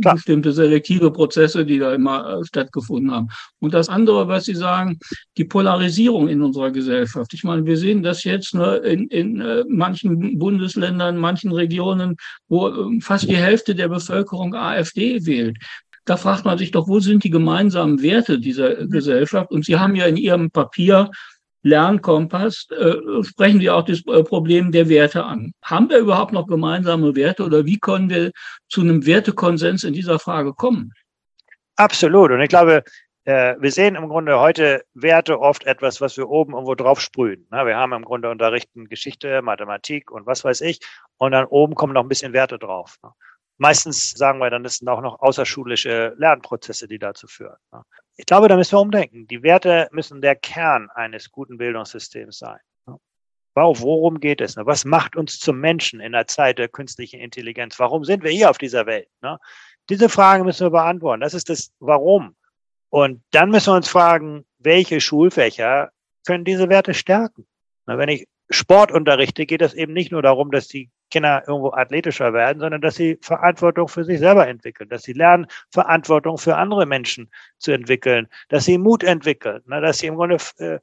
bestimmte 0.00 0.52
selektive 0.52 1.10
Prozesse, 1.10 1.64
die 1.64 1.78
da 1.78 1.94
immer 1.94 2.40
äh, 2.40 2.44
stattgefunden 2.44 3.10
haben. 3.10 3.28
Und 3.60 3.74
das 3.74 3.88
andere, 3.88 4.28
was 4.28 4.44
Sie 4.44 4.54
sagen, 4.54 4.98
die 5.36 5.44
Polarisierung 5.44 6.28
in 6.28 6.42
unserer 6.42 6.70
Gesellschaft. 6.70 7.34
Ich 7.34 7.44
meine, 7.44 7.66
wir 7.66 7.76
sehen 7.76 8.02
das 8.02 8.24
jetzt 8.24 8.54
ne, 8.54 8.76
in, 8.76 9.08
in 9.08 9.40
äh, 9.40 9.64
manchen 9.68 10.38
Bundesländern, 10.38 11.18
manchen 11.18 11.52
Regionen, 11.52 12.16
wo 12.48 12.68
äh, 12.68 13.00
fast 13.00 13.28
die 13.28 13.36
Hälfte 13.36 13.74
der 13.74 13.88
Bevölkerung 13.88 14.54
AfD 14.54 15.26
wählt. 15.26 15.58
Da 16.06 16.16
fragt 16.16 16.44
man 16.44 16.56
sich 16.56 16.70
doch, 16.70 16.86
wo 16.86 17.00
sind 17.00 17.24
die 17.24 17.30
gemeinsamen 17.30 18.00
Werte 18.00 18.38
dieser 18.38 18.86
Gesellschaft? 18.86 19.50
Und 19.50 19.64
Sie 19.64 19.76
haben 19.76 19.96
ja 19.96 20.06
in 20.06 20.16
Ihrem 20.16 20.50
Papier 20.50 21.10
Lernkompass 21.66 22.68
äh, 22.70 23.24
sprechen 23.24 23.58
Sie 23.58 23.68
auch 23.68 23.82
das 23.82 24.00
äh, 24.06 24.22
Problem 24.22 24.70
der 24.70 24.88
Werte 24.88 25.24
an. 25.24 25.52
Haben 25.62 25.90
wir 25.90 25.98
überhaupt 25.98 26.32
noch 26.32 26.46
gemeinsame 26.46 27.16
Werte 27.16 27.44
oder 27.44 27.66
wie 27.66 27.78
können 27.78 28.08
wir 28.08 28.30
zu 28.68 28.82
einem 28.82 29.04
Wertekonsens 29.04 29.82
in 29.82 29.92
dieser 29.92 30.20
Frage 30.20 30.52
kommen? 30.54 30.92
Absolut. 31.74 32.30
Und 32.30 32.40
ich 32.40 32.48
glaube, 32.48 32.84
äh, 33.24 33.56
wir 33.58 33.72
sehen 33.72 33.96
im 33.96 34.08
Grunde 34.08 34.38
heute 34.38 34.84
Werte 34.94 35.40
oft 35.40 35.66
etwas, 35.66 36.00
was 36.00 36.16
wir 36.16 36.28
oben 36.28 36.52
irgendwo 36.52 36.76
drauf 36.76 37.00
sprühen. 37.00 37.48
Wir 37.50 37.76
haben 37.76 37.92
im 37.92 38.04
Grunde 38.04 38.30
unterrichten 38.30 38.88
Geschichte, 38.88 39.42
Mathematik 39.42 40.12
und 40.12 40.24
was 40.24 40.44
weiß 40.44 40.60
ich. 40.60 40.78
Und 41.18 41.32
dann 41.32 41.46
oben 41.46 41.74
kommen 41.74 41.94
noch 41.94 42.04
ein 42.04 42.08
bisschen 42.08 42.32
Werte 42.32 42.60
drauf. 42.60 42.94
Ne? 43.02 43.10
Meistens 43.58 44.12
sagen 44.12 44.38
wir 44.38 44.50
dann, 44.50 44.62
das 44.62 44.76
sind 44.76 44.88
auch 44.88 45.00
noch 45.00 45.18
außerschulische 45.18 46.14
Lernprozesse, 46.16 46.86
die 46.86 47.00
dazu 47.00 47.26
führen. 47.26 47.56
Ne? 48.16 48.20
Ich 48.20 48.26
glaube, 48.26 48.48
da 48.48 48.56
müssen 48.56 48.72
wir 48.72 48.80
umdenken. 48.80 49.26
Die 49.26 49.42
Werte 49.42 49.88
müssen 49.92 50.20
der 50.20 50.36
Kern 50.36 50.90
eines 50.94 51.30
guten 51.30 51.58
Bildungssystems 51.58 52.38
sein. 52.38 52.60
Ne? 52.86 52.98
Worum 53.54 54.20
geht 54.20 54.40
es? 54.40 54.56
Was 54.56 54.84
macht 54.84 55.16
uns 55.16 55.38
zum 55.38 55.60
Menschen 55.60 56.00
in 56.00 56.12
der 56.12 56.26
Zeit 56.26 56.58
der 56.58 56.68
künstlichen 56.68 57.20
Intelligenz? 57.20 57.78
Warum 57.78 58.04
sind 58.04 58.22
wir 58.22 58.30
hier 58.30 58.50
auf 58.50 58.58
dieser 58.58 58.86
Welt? 58.86 59.08
Diese 59.88 60.08
Fragen 60.08 60.44
müssen 60.44 60.66
wir 60.66 60.70
beantworten. 60.70 61.20
Das 61.20 61.34
ist 61.34 61.48
das 61.48 61.72
Warum. 61.78 62.36
Und 62.90 63.22
dann 63.30 63.50
müssen 63.50 63.72
wir 63.72 63.76
uns 63.76 63.88
fragen, 63.88 64.44
welche 64.58 65.00
Schulfächer 65.00 65.90
können 66.26 66.44
diese 66.44 66.68
Werte 66.68 66.94
stärken? 66.94 67.46
Wenn 67.86 68.08
ich 68.08 68.26
Sport 68.50 68.92
unterrichte, 68.92 69.46
geht 69.46 69.62
es 69.62 69.74
eben 69.74 69.92
nicht 69.92 70.12
nur 70.12 70.22
darum, 70.22 70.50
dass 70.50 70.68
die 70.68 70.90
Kinder 71.10 71.44
irgendwo 71.46 71.70
athletischer 71.70 72.32
werden, 72.32 72.60
sondern 72.60 72.80
dass 72.80 72.96
sie 72.96 73.18
Verantwortung 73.22 73.88
für 73.88 74.04
sich 74.04 74.18
selber 74.18 74.46
entwickeln, 74.48 74.88
dass 74.88 75.02
sie 75.02 75.12
lernen, 75.12 75.46
Verantwortung 75.70 76.38
für 76.38 76.56
andere 76.56 76.86
Menschen 76.86 77.30
zu 77.58 77.72
entwickeln, 77.72 78.28
dass 78.48 78.64
sie 78.64 78.78
Mut 78.78 79.04
entwickeln, 79.04 79.62
na, 79.66 79.80
dass 79.80 79.98
sie 79.98 80.08
im 80.08 80.16
Grunde, 80.16 80.38
äh, 80.58 80.78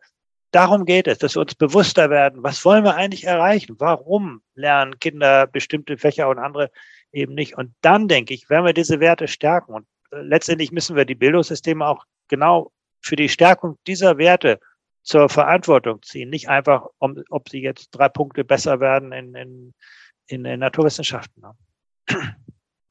darum 0.52 0.86
geht 0.86 1.08
es, 1.08 1.18
dass 1.18 1.36
wir 1.36 1.42
uns 1.42 1.56
bewusster 1.56 2.10
werden, 2.10 2.44
was 2.44 2.64
wollen 2.64 2.84
wir 2.84 2.96
eigentlich 2.96 3.26
erreichen? 3.26 3.76
Warum 3.80 4.42
lernen 4.56 5.00
Kinder 5.00 5.48
bestimmte 5.48 5.98
Fächer 5.98 6.30
und 6.30 6.40
andere 6.40 6.72
eben 7.12 7.34
nicht? 7.34 7.58
Und 7.58 7.74
dann 7.82 8.08
denke 8.08 8.34
ich, 8.34 8.50
werden 8.50 8.66
wir 8.66 8.74
diese 8.74 9.00
Werte 9.00 9.28
stärken 9.28 9.74
und 9.74 9.86
letztendlich 10.12 10.72
müssen 10.72 10.96
wir 10.96 11.06
die 11.06 11.16
Bildungssysteme 11.16 11.86
auch 11.86 12.06
genau 12.28 12.72
für 13.02 13.16
die 13.16 13.30
Stärkung 13.30 13.78
dieser 13.88 14.18
Werte 14.18 14.60
zur 15.02 15.28
Verantwortung 15.28 16.02
ziehen. 16.02 16.30
Nicht 16.30 16.50
einfach, 16.50 16.88
um, 17.00 17.22
ob 17.30 17.50
sie 17.50 17.62
jetzt 17.62 17.90
drei 17.92 18.10
Punkte 18.10 18.44
besser 18.44 18.80
werden 18.80 19.12
in, 19.12 19.36
in, 19.36 19.74
in 20.28 20.44
den 20.44 20.60
Naturwissenschaften. 20.60 21.42
Ne? 21.42 22.36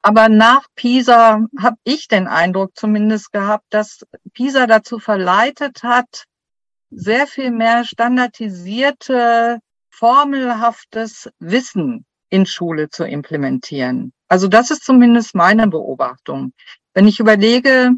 Aber 0.01 0.27
nach 0.27 0.67
Pisa 0.75 1.45
habe 1.57 1.77
ich 1.85 2.09
den 2.09 2.27
Eindruck 2.27 2.75
zumindest 2.75 3.31
gehabt, 3.31 3.65
dass 3.69 4.05
Pisa 4.33 4.67
dazu 4.67 4.99
verleitet 4.99 5.81
hat, 5.83 6.25
sehr 6.91 7.25
viel 7.25 7.51
mehr 7.51 7.85
standardisierte, 7.85 9.59
formelhaftes 9.89 11.29
Wissen 11.39 12.05
in 12.29 12.45
Schule 12.45 12.89
zu 12.89 13.05
implementieren. 13.05 14.11
Also 14.27 14.47
das 14.47 14.71
ist 14.71 14.83
zumindest 14.83 15.35
meine 15.35 15.67
Beobachtung. 15.67 16.51
Wenn 16.93 17.07
ich 17.07 17.19
überlege, 17.19 17.91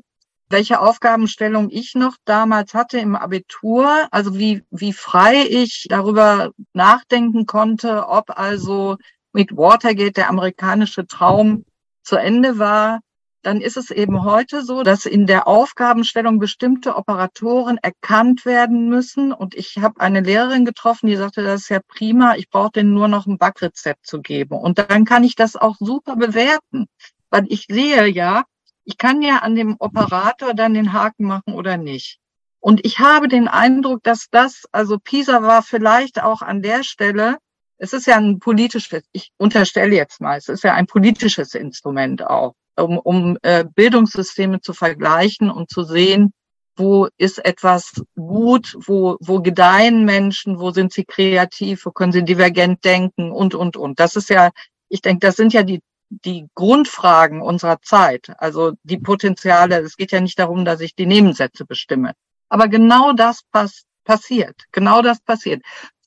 welche 0.50 0.80
Aufgabenstellung 0.80 1.70
ich 1.72 1.96
noch 1.96 2.18
damals 2.26 2.74
hatte 2.74 3.00
im 3.00 3.16
Abitur, 3.16 4.08
also 4.12 4.38
wie, 4.38 4.64
wie 4.70 4.94
frei 4.94 5.44
ich 5.50 5.88
darüber 5.90 6.52
nachdenken 6.74 7.46
konnte, 7.46 8.08
ob 8.08 8.38
also 8.38 8.98
mit 9.36 9.56
Watergate 9.58 10.14
der 10.14 10.30
amerikanische 10.30 11.06
Traum 11.06 11.66
zu 12.04 12.16
Ende 12.16 12.58
war, 12.58 13.02
dann 13.42 13.60
ist 13.60 13.76
es 13.76 13.92
eben 13.92 14.24
heute 14.24 14.64
so, 14.64 14.82
dass 14.82 15.06
in 15.06 15.28
der 15.28 15.48
Aufgabenstellung 15.48 16.40
bestimmte 16.40 16.96
Operatoren 16.96 17.78
erkannt 17.78 18.46
werden 18.46 18.88
müssen. 18.88 19.34
Und 19.34 19.54
ich 19.54 19.78
habe 19.78 20.00
eine 20.00 20.22
Lehrerin 20.22 20.64
getroffen, 20.64 21.08
die 21.08 21.18
sagte, 21.18 21.44
das 21.44 21.64
ist 21.64 21.70
ja 21.70 21.80
prima, 21.86 22.36
ich 22.38 22.50
brauche 22.50 22.72
denen 22.72 22.94
nur 22.94 23.10
noch 23.10 23.28
ein 23.28 23.38
Backrezept 23.38 24.08
zu 24.08 24.22
geben. 24.22 24.58
Und 24.58 24.80
dann 24.80 25.04
kann 25.04 25.26
ich 25.26 25.36
das 25.36 25.58
auch 25.58 25.76
super 25.80 26.16
bewerten, 26.16 26.88
weil 27.30 27.46
ich 27.50 27.68
sehe 27.70 28.08
ja, 28.08 28.46
ich 28.86 28.98
kann 28.98 29.22
ja 29.22 29.40
an 29.40 29.56
dem 29.56 29.76
Operator 29.80 30.54
dann 30.54 30.74
den 30.74 30.94
Haken 30.94 31.26
machen 31.26 31.54
oder 31.54 31.78
nicht. 31.78 32.20
Und 32.62 32.84
ich 32.86 33.00
habe 33.00 33.28
den 33.28 33.50
Eindruck, 33.50 34.02
dass 34.02 34.30
das, 34.32 34.64
also 34.72 34.98
PISA 34.98 35.44
war 35.44 35.62
vielleicht 35.62 36.24
auch 36.24 36.42
an 36.42 36.64
der 36.64 36.84
Stelle, 36.84 37.38
es 37.78 37.94
ist 37.94 38.08
ja 38.08 38.18
ein 38.18 38.40
politisches, 38.40 39.04
ich 39.12 39.32
unterstelle 39.38 39.96
jetzt 39.96 40.22
mal, 40.22 40.38
es 40.38 40.50
ist 40.50 40.64
ja 40.64 40.74
ein 40.74 40.88
politisches 40.88 41.56
Instrument 41.56 42.26
auch, 42.26 42.54
um, 42.78 42.98
um 42.98 43.38
äh, 43.42 43.64
Bildungssysteme 43.64 44.62
zu 44.62 44.74
vergleichen 44.74 45.50
und 45.50 45.70
zu 45.70 45.84
sehen, 45.84 46.34
wo 46.78 47.08
ist 47.18 47.44
etwas 47.46 48.02
gut, 48.16 48.76
wo, 48.86 49.18
wo 49.22 49.42
gedeihen 49.42 50.04
Menschen, 50.04 50.60
wo 50.60 50.72
sind 50.72 50.92
sie 50.92 51.06
kreativ, 51.06 51.86
wo 51.86 51.92
können 51.92 52.12
sie 52.12 52.24
divergent 52.24 52.84
denken 52.84 53.32
und, 53.32 53.56
und, 53.56 53.78
und. 53.78 54.00
Das 54.00 54.16
ist 54.16 54.30
ja, 54.30 54.52
ich 54.90 55.02
denke, 55.02 55.26
das 55.26 55.36
sind 55.38 55.54
ja 55.54 55.64
die 55.64 55.82
die 56.10 56.48
Grundfragen 56.54 57.42
unserer 57.42 57.82
Zeit, 57.82 58.32
also 58.38 58.74
die 58.84 59.00
Potenziale. 59.00 59.80
Es 59.80 59.98
geht 59.98 60.12
ja 60.12 60.22
nicht 60.22 60.38
darum, 60.38 60.66
dass 60.66 60.82
ich 60.82 60.96
die 60.96 61.08
Nebensätze 61.08 61.66
bestimme. 61.66 62.14
Aber 62.48 62.68
genau 62.68 63.14
das 63.14 63.42
pass 63.52 63.86
passiert. 64.04 64.56
Genau 64.72 65.02
das 65.02 65.20
passiert. 65.20 65.64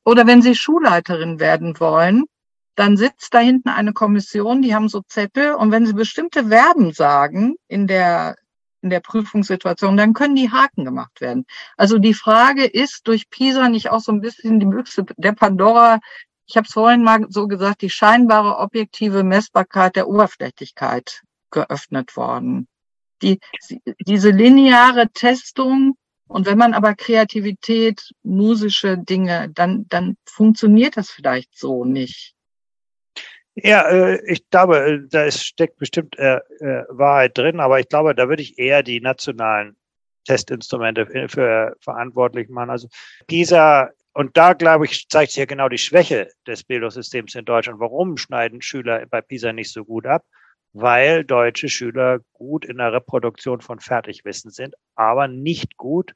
Oder 0.09 0.27
wenn 0.27 0.41
Sie 0.41 0.55
Schulleiterin 0.55 1.39
werden 1.39 1.79
wollen, 1.81 2.25
dann 2.77 2.97
sitzt 2.97 3.35
da 3.35 3.41
hinten 3.41 3.69
eine 3.69 3.93
Kommission, 3.93 4.63
die 4.63 4.75
haben 4.75 4.89
so 4.89 5.03
Zettel 5.03 5.53
und 5.53 5.71
wenn 5.71 5.85
sie 5.85 5.93
bestimmte 5.93 6.47
Verben 6.49 6.93
sagen 6.93 7.57
in 7.67 7.87
der 7.87 8.37
in 8.81 8.89
der 8.89 9.01
Prüfungssituation, 9.01 9.97
dann 9.99 10.15
können 10.15 10.35
die 10.37 10.51
Haken 10.51 10.85
gemacht 10.87 11.21
werden. 11.21 11.45
Also 11.77 11.99
die 11.99 12.15
Frage 12.15 12.65
ist 12.65 13.09
durch 13.09 13.29
PISA 13.29 13.69
nicht 13.69 13.91
auch 13.91 14.01
so 14.01 14.13
ein 14.13 14.23
bisschen 14.23 14.61
die 14.61 14.67
Büchse 14.67 15.05
der 15.17 15.33
Pandora 15.33 15.99
ich 16.47 16.57
habe 16.57 16.67
es 16.67 16.73
vorhin 16.73 17.03
mal 17.03 17.27
so 17.29 17.47
gesagt, 17.47 17.83
die 17.83 17.91
scheinbare 17.91 18.57
objektive 18.57 19.23
Messbarkeit 19.23 19.95
der 19.97 20.09
Oberflächlichkeit 20.09 21.21
geöffnet 21.51 22.17
worden. 22.17 22.67
Die, 23.21 23.39
diese 24.01 24.31
lineare 24.31 25.11
Testung 25.13 25.99
und 26.29 26.47
wenn 26.47 26.59
man 26.59 26.75
aber 26.75 26.95
Kreativität, 26.95 28.13
musische 28.23 28.99
Dinge, 28.99 29.51
dann, 29.55 29.87
dann 29.89 30.17
funktioniert 30.25 30.97
das 30.97 31.11
vielleicht 31.11 31.59
so 31.59 31.85
nicht. 31.85 32.35
Ja, 33.55 33.89
äh, 33.89 34.21
ich 34.31 34.49
glaube, 34.51 34.79
äh, 34.79 34.99
da 35.09 35.31
steckt 35.31 35.79
bestimmt 35.79 36.17
äh, 36.19 36.41
Wahrheit 36.89 37.37
drin, 37.37 37.61
aber 37.61 37.81
ich 37.81 37.89
glaube, 37.89 38.15
da 38.15 38.29
würde 38.29 38.43
ich 38.43 38.59
eher 38.59 38.83
die 38.83 39.01
nationalen 39.01 39.77
Testinstrumente 40.25 41.07
für 41.29 41.75
verantwortlich 41.81 42.49
machen. 42.51 42.71
Also 42.71 42.89
PISA 43.27 43.91
und 44.13 44.37
da, 44.37 44.53
glaube 44.53 44.85
ich, 44.85 45.09
zeigt 45.09 45.33
sich 45.33 45.39
ja 45.39 45.45
genau 45.47 45.69
die 45.69 45.79
Schwäche 45.79 46.29
des 46.47 46.65
Bildungssystems 46.65 47.35
in 47.35 47.45
Deutschland. 47.45 47.81
Warum 47.81 48.17
schneiden 48.17 48.61
Schüler 48.63 49.07
bei 49.07 49.21
PISA 49.21 49.53
nicht 49.53 49.73
so 49.73 49.85
gut 49.85 50.07
ab? 50.07 50.25
Weil 50.73 51.25
deutsche 51.25 51.69
Schüler 51.69 52.21
gut 52.33 52.65
in 52.65 52.79
der 52.79 52.93
Reproduktion 52.93 53.61
von 53.61 53.81
Fertigwissen 53.81 54.51
sind, 54.51 54.75
aber 54.95 55.29
nicht 55.29 55.77
gut 55.77 56.15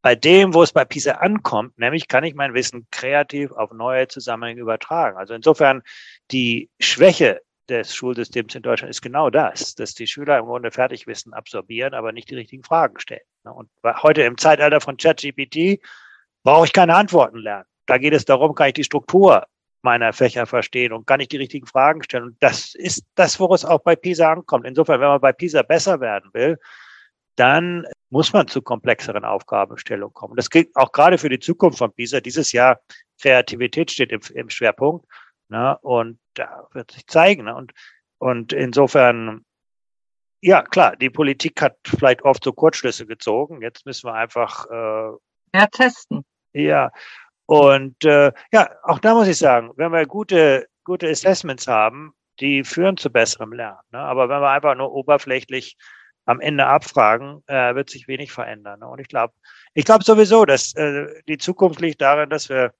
bei 0.00 0.14
dem, 0.14 0.54
wo 0.54 0.62
es 0.62 0.72
bei 0.72 0.84
PISA 0.84 1.12
ankommt, 1.12 1.78
nämlich 1.78 2.08
kann 2.08 2.24
ich 2.24 2.34
mein 2.34 2.54
Wissen 2.54 2.86
kreativ 2.90 3.52
auf 3.52 3.72
neue 3.72 4.08
Zusammenhänge 4.08 4.60
übertragen. 4.60 5.18
Also 5.18 5.34
insofern 5.34 5.82
die 6.30 6.70
Schwäche 6.78 7.42
des 7.68 7.94
Schulsystems 7.94 8.54
in 8.54 8.62
Deutschland 8.62 8.90
ist 8.90 9.02
genau 9.02 9.28
das, 9.28 9.74
dass 9.74 9.94
die 9.94 10.06
Schüler 10.06 10.38
im 10.38 10.46
Grunde 10.46 10.70
Fertigwissen 10.70 11.34
absorbieren, 11.34 11.94
aber 11.94 12.12
nicht 12.12 12.30
die 12.30 12.36
richtigen 12.36 12.62
Fragen 12.62 12.98
stellen. 12.98 13.20
Und 13.42 13.68
heute 13.84 14.22
im 14.22 14.38
Zeitalter 14.38 14.80
von 14.80 14.96
ChatGPT 14.96 15.80
brauche 16.42 16.66
ich 16.66 16.72
keine 16.72 16.94
Antworten 16.94 17.38
lernen. 17.38 17.66
Da 17.86 17.98
geht 17.98 18.14
es 18.14 18.24
darum, 18.24 18.54
kann 18.54 18.68
ich 18.68 18.74
die 18.74 18.84
Struktur 18.84 19.46
meiner 19.82 20.12
Fächer 20.12 20.46
verstehen 20.46 20.92
und 20.92 21.06
kann 21.06 21.20
ich 21.20 21.28
die 21.28 21.36
richtigen 21.36 21.66
Fragen 21.66 22.02
stellen. 22.02 22.24
Und 22.24 22.36
das 22.40 22.74
ist 22.74 23.04
das, 23.14 23.38
woraus 23.38 23.64
auch 23.64 23.80
bei 23.80 23.96
PISA 23.96 24.32
ankommt. 24.32 24.66
Insofern, 24.66 25.00
wenn 25.00 25.08
man 25.08 25.20
bei 25.20 25.32
PISA 25.32 25.62
besser 25.62 26.00
werden 26.00 26.30
will, 26.32 26.58
dann 27.36 27.86
muss 28.10 28.32
man 28.32 28.48
zu 28.48 28.62
komplexeren 28.62 29.24
Aufgabenstellungen 29.24 30.12
kommen. 30.12 30.34
Das 30.36 30.50
gilt 30.50 30.74
auch 30.74 30.90
gerade 30.90 31.18
für 31.18 31.28
die 31.28 31.38
Zukunft 31.38 31.78
von 31.78 31.92
PISA. 31.92 32.20
Dieses 32.20 32.52
Jahr 32.52 32.80
Kreativität 33.20 33.90
steht 33.90 34.10
im, 34.12 34.20
im 34.34 34.50
Schwerpunkt. 34.50 35.06
Ne? 35.48 35.78
Und 35.78 36.18
da 36.34 36.66
wird 36.72 36.90
sich 36.90 37.06
zeigen. 37.06 37.44
Ne? 37.44 37.54
Und, 37.54 37.72
und 38.18 38.52
insofern, 38.52 39.44
ja, 40.40 40.62
klar, 40.62 40.96
die 40.96 41.10
Politik 41.10 41.62
hat 41.62 41.76
vielleicht 41.84 42.22
oft 42.22 42.42
so 42.42 42.52
Kurzschlüsse 42.52 43.06
gezogen. 43.06 43.62
Jetzt 43.62 43.86
müssen 43.86 44.08
wir 44.08 44.14
einfach 44.14 44.66
äh, 44.66 45.16
mehr 45.52 45.70
testen. 45.70 46.24
Ja, 46.52 46.90
und 47.48 48.04
äh, 48.04 48.30
ja, 48.52 48.70
auch 48.82 48.98
da 48.98 49.14
muss 49.14 49.26
ich 49.26 49.38
sagen, 49.38 49.70
wenn 49.76 49.90
wir 49.90 50.04
gute, 50.04 50.68
gute 50.84 51.08
Assessments 51.08 51.66
haben, 51.66 52.12
die 52.40 52.62
führen 52.62 52.98
zu 52.98 53.10
besserem 53.10 53.54
Lernen. 53.54 53.80
Ne? 53.90 54.00
Aber 54.00 54.28
wenn 54.28 54.42
wir 54.42 54.50
einfach 54.50 54.74
nur 54.74 54.92
oberflächlich 54.92 55.78
am 56.26 56.40
Ende 56.40 56.66
abfragen, 56.66 57.42
äh, 57.46 57.74
wird 57.74 57.88
sich 57.88 58.06
wenig 58.06 58.32
verändern. 58.32 58.80
Ne? 58.80 58.88
Und 58.88 59.00
ich 59.00 59.08
glaube, 59.08 59.32
ich 59.72 59.86
glaube 59.86 60.04
sowieso, 60.04 60.44
dass 60.44 60.74
äh, 60.74 61.06
die 61.26 61.38
Zukunft 61.38 61.80
liegt 61.80 62.02
darin, 62.02 62.28
dass 62.28 62.50
wir 62.50 62.74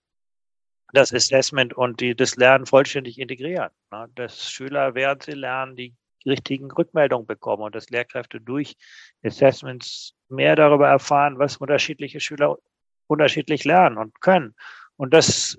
das 0.93 1.15
Assessment 1.15 1.73
und 1.73 2.01
die, 2.03 2.15
das 2.15 2.37
Lernen 2.37 2.67
vollständig 2.67 3.19
integrieren. 3.19 3.71
Ne? 3.91 4.11
Dass 4.17 4.51
Schüler, 4.51 4.95
während 4.95 5.23
sie 5.23 5.33
lernen, 5.33 5.77
die 5.77 5.95
richtigen 6.27 6.71
Rückmeldungen 6.71 7.27
bekommen 7.27 7.63
und 7.63 7.75
dass 7.75 7.89
Lehrkräfte 7.89 8.39
durch 8.39 8.77
Assessments 9.25 10.13
mehr 10.29 10.57
darüber 10.57 10.89
erfahren, 10.89 11.39
was 11.39 11.57
unterschiedliche 11.57 12.21
Schüler 12.21 12.59
unterschiedlich 13.09 13.65
lernen 13.65 13.99
und 13.99 14.21
können. 14.21 14.55
Und 14.97 15.13
das 15.13 15.59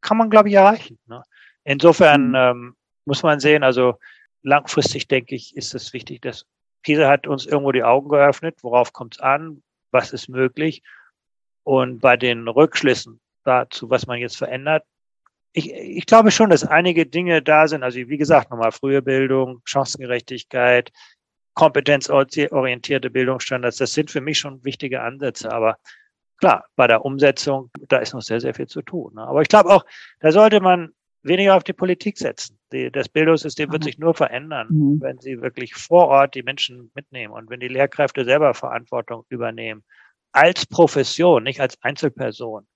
kann 0.00 0.16
man, 0.16 0.30
glaube 0.30 0.48
ich, 0.48 0.54
erreichen. 0.54 0.98
Ne? 1.06 1.22
Insofern 1.64 2.28
mhm. 2.28 2.34
ähm, 2.34 2.76
muss 3.04 3.22
man 3.22 3.40
sehen, 3.40 3.62
also 3.62 3.98
langfristig 4.42 5.08
denke 5.08 5.34
ich, 5.34 5.56
ist 5.56 5.74
es 5.74 5.92
wichtig, 5.92 6.22
dass 6.22 6.46
PISA 6.82 7.08
hat 7.08 7.26
uns 7.26 7.46
irgendwo 7.46 7.72
die 7.72 7.84
Augen 7.84 8.08
geöffnet, 8.08 8.58
worauf 8.62 8.92
kommt 8.92 9.16
es 9.16 9.20
an, 9.20 9.62
was 9.90 10.12
ist 10.12 10.28
möglich. 10.28 10.82
Und 11.62 12.00
bei 12.00 12.16
den 12.16 12.48
Rückschlüssen 12.48 13.20
dazu, 13.44 13.88
was 13.88 14.06
man 14.06 14.18
jetzt 14.18 14.36
verändert, 14.36 14.84
ich, 15.52 15.72
ich 15.72 16.06
glaube 16.06 16.30
schon, 16.30 16.50
dass 16.50 16.64
einige 16.64 17.06
Dinge 17.06 17.42
da 17.42 17.68
sind. 17.68 17.82
Also 17.82 17.98
wie 17.98 18.16
gesagt, 18.16 18.50
nochmal 18.50 18.72
frühe 18.72 19.02
Bildung, 19.02 19.60
Chancengerechtigkeit, 19.64 20.90
kompetenzorientierte 21.54 23.10
Bildungsstandards, 23.10 23.76
das 23.76 23.92
sind 23.92 24.10
für 24.10 24.22
mich 24.22 24.38
schon 24.38 24.64
wichtige 24.64 25.02
Ansätze. 25.02 25.52
Aber 25.52 25.76
klar, 26.38 26.64
bei 26.76 26.86
der 26.86 27.04
Umsetzung, 27.04 27.70
da 27.88 27.98
ist 27.98 28.14
noch 28.14 28.22
sehr, 28.22 28.40
sehr 28.40 28.54
viel 28.54 28.66
zu 28.66 28.82
tun. 28.82 29.14
Ne? 29.14 29.22
Aber 29.22 29.42
ich 29.42 29.48
glaube 29.48 29.70
auch, 29.70 29.84
da 30.20 30.32
sollte 30.32 30.60
man 30.60 30.92
weniger 31.22 31.56
auf 31.56 31.64
die 31.64 31.72
Politik 31.72 32.18
setzen. 32.18 32.58
Die, 32.72 32.90
das 32.90 33.08
Bildungssystem 33.08 33.70
wird 33.70 33.84
sich 33.84 33.98
nur 33.98 34.14
verändern, 34.14 34.68
mhm. 34.70 35.00
wenn 35.00 35.18
sie 35.18 35.40
wirklich 35.40 35.74
vor 35.74 36.08
Ort 36.08 36.34
die 36.34 36.42
Menschen 36.42 36.90
mitnehmen 36.94 37.32
und 37.32 37.48
wenn 37.50 37.60
die 37.60 37.68
Lehrkräfte 37.68 38.24
selber 38.24 38.54
Verantwortung 38.54 39.24
übernehmen. 39.28 39.84
Als 40.32 40.66
Profession, 40.66 41.42
nicht 41.42 41.60
als 41.60 41.80
Einzelperson, 41.82 42.66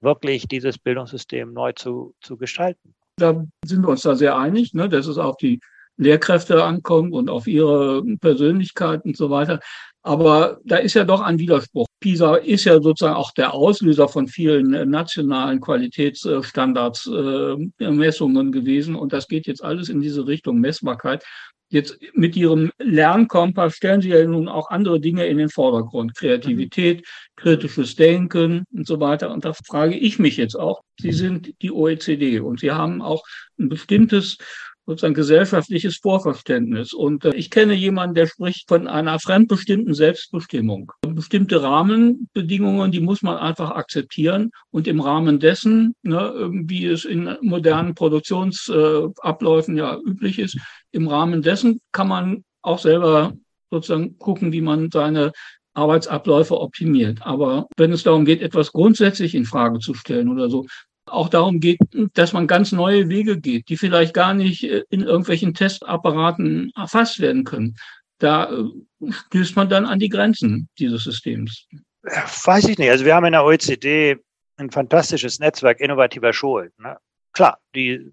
wirklich 0.00 0.46
dieses 0.46 0.78
Bildungssystem 0.78 1.52
neu 1.52 1.72
zu, 1.72 2.14
zu 2.20 2.36
gestalten. 2.36 2.94
Da 3.16 3.44
sind 3.64 3.82
wir 3.82 3.88
uns 3.88 4.02
da 4.02 4.14
sehr 4.14 4.36
einig, 4.36 4.74
ne, 4.74 4.88
dass 4.88 5.06
es 5.06 5.16
auf 5.16 5.36
die 5.38 5.60
Lehrkräfte 5.96 6.62
ankommt 6.62 7.14
und 7.14 7.30
auf 7.30 7.46
ihre 7.46 8.02
Persönlichkeit 8.20 9.04
und 9.04 9.16
so 9.16 9.30
weiter. 9.30 9.60
Aber 10.06 10.60
da 10.64 10.76
ist 10.76 10.94
ja 10.94 11.02
doch 11.02 11.20
ein 11.20 11.40
Widerspruch. 11.40 11.88
PISA 11.98 12.36
ist 12.36 12.62
ja 12.62 12.80
sozusagen 12.80 13.16
auch 13.16 13.32
der 13.32 13.52
Auslöser 13.52 14.06
von 14.06 14.28
vielen 14.28 14.72
äh, 14.72 14.86
nationalen 14.86 15.60
Qualitätsstandards, 15.60 17.08
äh, 17.08 17.90
Messungen 17.90 18.52
gewesen. 18.52 18.94
Und 18.94 19.12
das 19.12 19.26
geht 19.26 19.48
jetzt 19.48 19.64
alles 19.64 19.88
in 19.88 20.00
diese 20.00 20.28
Richtung 20.28 20.60
Messbarkeit. 20.60 21.24
Jetzt 21.70 21.98
mit 22.14 22.36
Ihrem 22.36 22.70
Lernkompass 22.78 23.74
stellen 23.74 24.00
Sie 24.00 24.10
ja 24.10 24.24
nun 24.24 24.46
auch 24.46 24.70
andere 24.70 25.00
Dinge 25.00 25.26
in 25.26 25.38
den 25.38 25.48
Vordergrund. 25.48 26.14
Kreativität, 26.14 27.04
kritisches 27.34 27.96
Denken 27.96 28.62
und 28.72 28.86
so 28.86 29.00
weiter. 29.00 29.32
Und 29.32 29.44
da 29.44 29.54
frage 29.54 29.96
ich 29.96 30.20
mich 30.20 30.36
jetzt 30.36 30.54
auch, 30.54 30.82
Sie 31.00 31.10
sind 31.10 31.52
die 31.62 31.72
OECD 31.72 32.38
und 32.38 32.60
Sie 32.60 32.70
haben 32.70 33.02
auch 33.02 33.24
ein 33.58 33.68
bestimmtes 33.68 34.38
sozusagen 34.86 35.14
gesellschaftliches 35.14 35.96
Vorverständnis. 35.96 36.92
Und 36.92 37.24
äh, 37.24 37.34
ich 37.34 37.50
kenne 37.50 37.74
jemanden, 37.74 38.14
der 38.14 38.26
spricht 38.26 38.68
von 38.68 38.86
einer 38.86 39.18
fremdbestimmten 39.18 39.94
Selbstbestimmung. 39.94 40.92
Bestimmte 41.02 41.62
Rahmenbedingungen, 41.62 42.92
die 42.92 43.00
muss 43.00 43.22
man 43.22 43.36
einfach 43.36 43.72
akzeptieren. 43.72 44.52
Und 44.70 44.86
im 44.86 45.00
Rahmen 45.00 45.40
dessen, 45.40 45.94
ne, 46.02 46.50
wie 46.66 46.86
es 46.86 47.04
in 47.04 47.36
modernen 47.42 47.94
Produktionsabläufen 47.94 49.76
äh, 49.76 49.80
ja 49.80 49.98
üblich 49.98 50.38
ist, 50.38 50.56
im 50.92 51.08
Rahmen 51.08 51.42
dessen 51.42 51.80
kann 51.92 52.08
man 52.08 52.44
auch 52.62 52.78
selber 52.78 53.32
sozusagen 53.70 54.16
gucken, 54.18 54.52
wie 54.52 54.60
man 54.60 54.90
seine 54.90 55.32
Arbeitsabläufe 55.74 56.58
optimiert. 56.58 57.18
Aber 57.22 57.66
wenn 57.76 57.92
es 57.92 58.02
darum 58.02 58.24
geht, 58.24 58.40
etwas 58.40 58.72
grundsätzlich 58.72 59.34
in 59.34 59.44
Frage 59.44 59.78
zu 59.80 59.94
stellen 59.94 60.28
oder 60.30 60.48
so, 60.48 60.64
auch 61.06 61.28
darum 61.28 61.60
geht, 61.60 61.78
dass 62.14 62.32
man 62.32 62.46
ganz 62.46 62.72
neue 62.72 63.08
Wege 63.08 63.40
geht, 63.40 63.68
die 63.68 63.76
vielleicht 63.76 64.14
gar 64.14 64.34
nicht 64.34 64.64
äh, 64.64 64.84
in 64.90 65.02
irgendwelchen 65.02 65.54
Testapparaten 65.54 66.72
erfasst 66.76 67.20
werden 67.20 67.44
können. 67.44 67.76
Da 68.18 68.50
äh, 68.50 69.10
stößt 69.10 69.56
man 69.56 69.68
dann 69.68 69.86
an 69.86 69.98
die 69.98 70.08
Grenzen 70.08 70.68
dieses 70.78 71.04
Systems. 71.04 71.66
Weiß 72.02 72.68
ich 72.68 72.78
nicht. 72.78 72.90
Also 72.90 73.04
wir 73.04 73.14
haben 73.14 73.26
in 73.26 73.32
der 73.32 73.44
OECD 73.44 74.16
ein 74.56 74.70
fantastisches 74.70 75.38
Netzwerk 75.38 75.80
innovativer 75.80 76.32
Schulen. 76.32 76.70
Ne? 76.78 76.96
Klar, 77.32 77.58
die, 77.74 78.12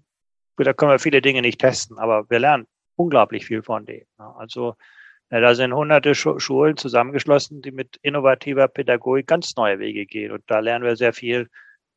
da 0.56 0.72
können 0.72 0.90
wir 0.90 0.98
viele 0.98 1.22
Dinge 1.22 1.42
nicht 1.42 1.60
testen, 1.60 1.98
aber 1.98 2.28
wir 2.28 2.38
lernen 2.38 2.66
unglaublich 2.96 3.46
viel 3.46 3.62
von 3.62 3.86
denen. 3.86 4.06
Ne? 4.18 4.34
Also 4.36 4.76
ja, 5.30 5.40
da 5.40 5.54
sind 5.54 5.72
hunderte 5.72 6.14
Schulen 6.14 6.76
zusammengeschlossen, 6.76 7.62
die 7.62 7.72
mit 7.72 7.98
innovativer 8.02 8.68
Pädagogik 8.68 9.26
ganz 9.26 9.56
neue 9.56 9.78
Wege 9.78 10.06
gehen. 10.06 10.32
Und 10.32 10.44
da 10.46 10.58
lernen 10.58 10.84
wir 10.84 10.96
sehr 10.96 11.12
viel 11.12 11.48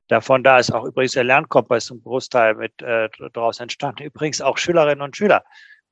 Davon 0.07 0.43
da 0.43 0.57
ist 0.57 0.71
auch 0.71 0.85
übrigens 0.85 1.13
der 1.13 1.23
Lernkompass 1.23 1.85
zum 1.85 2.01
Großteil 2.01 2.55
mit 2.55 2.81
äh, 2.81 3.09
daraus 3.33 3.59
entstanden. 3.59 4.03
Übrigens 4.03 4.41
auch 4.41 4.57
Schülerinnen 4.57 5.01
und 5.01 5.17
Schüler. 5.17 5.43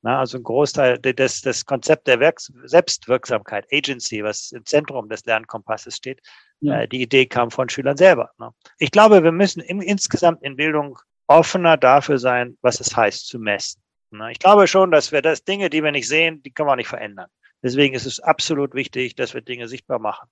Na, 0.02 0.20
also 0.20 0.38
ein 0.38 0.42
Großteil 0.42 0.98
des, 0.98 1.40
des 1.40 1.64
Konzept 1.64 2.06
der 2.06 2.20
Werks 2.20 2.52
Selbstwirksamkeit, 2.64 3.66
Agency, 3.72 4.22
was 4.22 4.52
im 4.52 4.64
Zentrum 4.64 5.08
des 5.08 5.24
Lernkompasses 5.24 5.96
steht, 5.96 6.20
ja. 6.60 6.82
äh, 6.82 6.88
die 6.88 7.02
Idee 7.02 7.26
kam 7.26 7.50
von 7.50 7.68
Schülern 7.68 7.96
selber. 7.96 8.30
Ne? 8.38 8.50
Ich 8.78 8.90
glaube, 8.90 9.22
wir 9.24 9.32
müssen 9.32 9.60
im, 9.60 9.80
insgesamt 9.80 10.42
in 10.42 10.56
Bildung 10.56 10.98
offener 11.26 11.76
dafür 11.76 12.18
sein, 12.18 12.56
was 12.62 12.80
es 12.80 12.96
heißt 12.96 13.26
zu 13.26 13.38
messen. 13.38 13.82
Ne? 14.10 14.30
Ich 14.30 14.38
glaube 14.38 14.66
schon, 14.66 14.90
dass 14.90 15.12
wir 15.12 15.22
das 15.22 15.44
Dinge, 15.44 15.70
die 15.70 15.82
wir 15.82 15.92
nicht 15.92 16.08
sehen, 16.08 16.42
die 16.42 16.52
können 16.52 16.68
wir 16.68 16.76
nicht 16.76 16.88
verändern. 16.88 17.28
Deswegen 17.62 17.94
ist 17.94 18.06
es 18.06 18.20
absolut 18.20 18.74
wichtig, 18.74 19.16
dass 19.16 19.34
wir 19.34 19.40
Dinge 19.40 19.66
sichtbar 19.66 19.98
machen. 19.98 20.28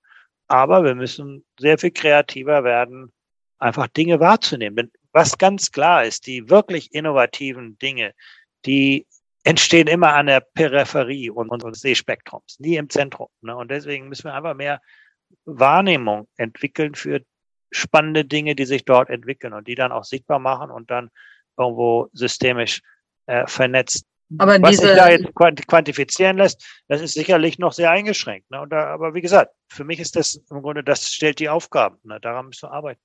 Aber 0.47 0.83
wir 0.83 0.95
müssen 0.95 1.43
sehr 1.59 1.77
viel 1.77 1.91
kreativer 1.91 2.63
werden, 2.63 3.11
einfach 3.65 3.87
Dinge 3.87 4.19
wahrzunehmen. 4.19 4.91
Was 5.11 5.37
ganz 5.37 5.71
klar 5.71 6.05
ist, 6.05 6.27
die 6.27 6.49
wirklich 6.49 6.93
innovativen 6.93 7.77
Dinge, 7.79 8.13
die 8.65 9.07
entstehen 9.43 9.87
immer 9.87 10.13
an 10.13 10.27
der 10.27 10.39
Peripherie 10.39 11.29
unseres 11.29 11.81
Sehspektrums, 11.81 12.59
nie 12.59 12.77
im 12.77 12.89
Zentrum. 12.89 13.27
Ne? 13.41 13.55
Und 13.55 13.69
deswegen 13.69 14.09
müssen 14.09 14.25
wir 14.25 14.33
einfach 14.33 14.55
mehr 14.55 14.81
Wahrnehmung 15.45 16.27
entwickeln 16.37 16.95
für 16.95 17.21
spannende 17.71 18.25
Dinge, 18.25 18.55
die 18.55 18.65
sich 18.65 18.85
dort 18.85 19.09
entwickeln 19.09 19.53
und 19.53 19.67
die 19.67 19.75
dann 19.75 19.91
auch 19.91 20.03
sichtbar 20.03 20.39
machen 20.39 20.71
und 20.71 20.89
dann 20.89 21.09
irgendwo 21.57 22.09
systemisch 22.13 22.81
äh, 23.27 23.45
vernetzt. 23.47 24.05
Aber 24.39 24.59
Was 24.61 24.71
diese, 24.71 24.87
sich 24.87 24.97
da 24.97 25.09
jetzt 25.09 25.35
quantifizieren 25.35 26.37
lässt, 26.37 26.65
das 26.87 27.01
ist 27.01 27.13
sicherlich 27.13 27.59
noch 27.59 27.73
sehr 27.73 27.91
eingeschränkt. 27.91 28.49
Ne? 28.49 28.65
Da, 28.69 28.87
aber 28.87 29.13
wie 29.13 29.21
gesagt, 29.21 29.53
für 29.69 29.83
mich 29.83 29.99
ist 29.99 30.15
das 30.15 30.41
im 30.49 30.61
Grunde, 30.61 30.83
das 30.83 31.13
stellt 31.13 31.39
die 31.39 31.49
Aufgaben. 31.49 31.97
Ne? 32.03 32.19
Daran 32.19 32.47
müssen 32.47 32.63
wir 32.63 32.71
arbeiten. 32.71 33.01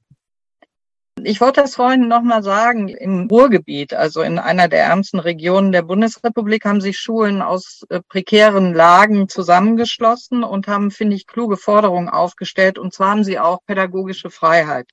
Ich 1.25 1.41
wollte 1.41 1.61
das 1.63 1.75
vorhin 1.77 2.09
nochmal 2.09 2.43
sagen, 2.43 2.89
im 2.89 3.27
Ruhrgebiet, 3.29 3.95
also 3.95 4.23
in 4.23 4.39
einer 4.39 4.69
der 4.69 4.85
ärmsten 4.85 5.21
Regionen 5.21 5.73
der 5.73 5.83
Bundesrepublik, 5.83 6.65
haben 6.65 6.81
sich 6.81 6.99
Schulen 6.99 7.43
aus 7.43 7.85
äh, 7.89 8.01
prekären 8.09 8.75
Lagen 8.75 9.29
zusammengeschlossen 9.29 10.45
und 10.45 10.69
haben, 10.69 10.91
finde 10.91 11.17
ich, 11.17 11.27
kluge 11.27 11.57
Forderungen 11.57 12.09
aufgestellt. 12.09 12.79
Und 12.79 12.95
zwar 12.95 13.11
haben 13.11 13.25
sie 13.25 13.39
auch 13.39 13.61
pädagogische 13.67 14.31
Freiheit 14.31 14.89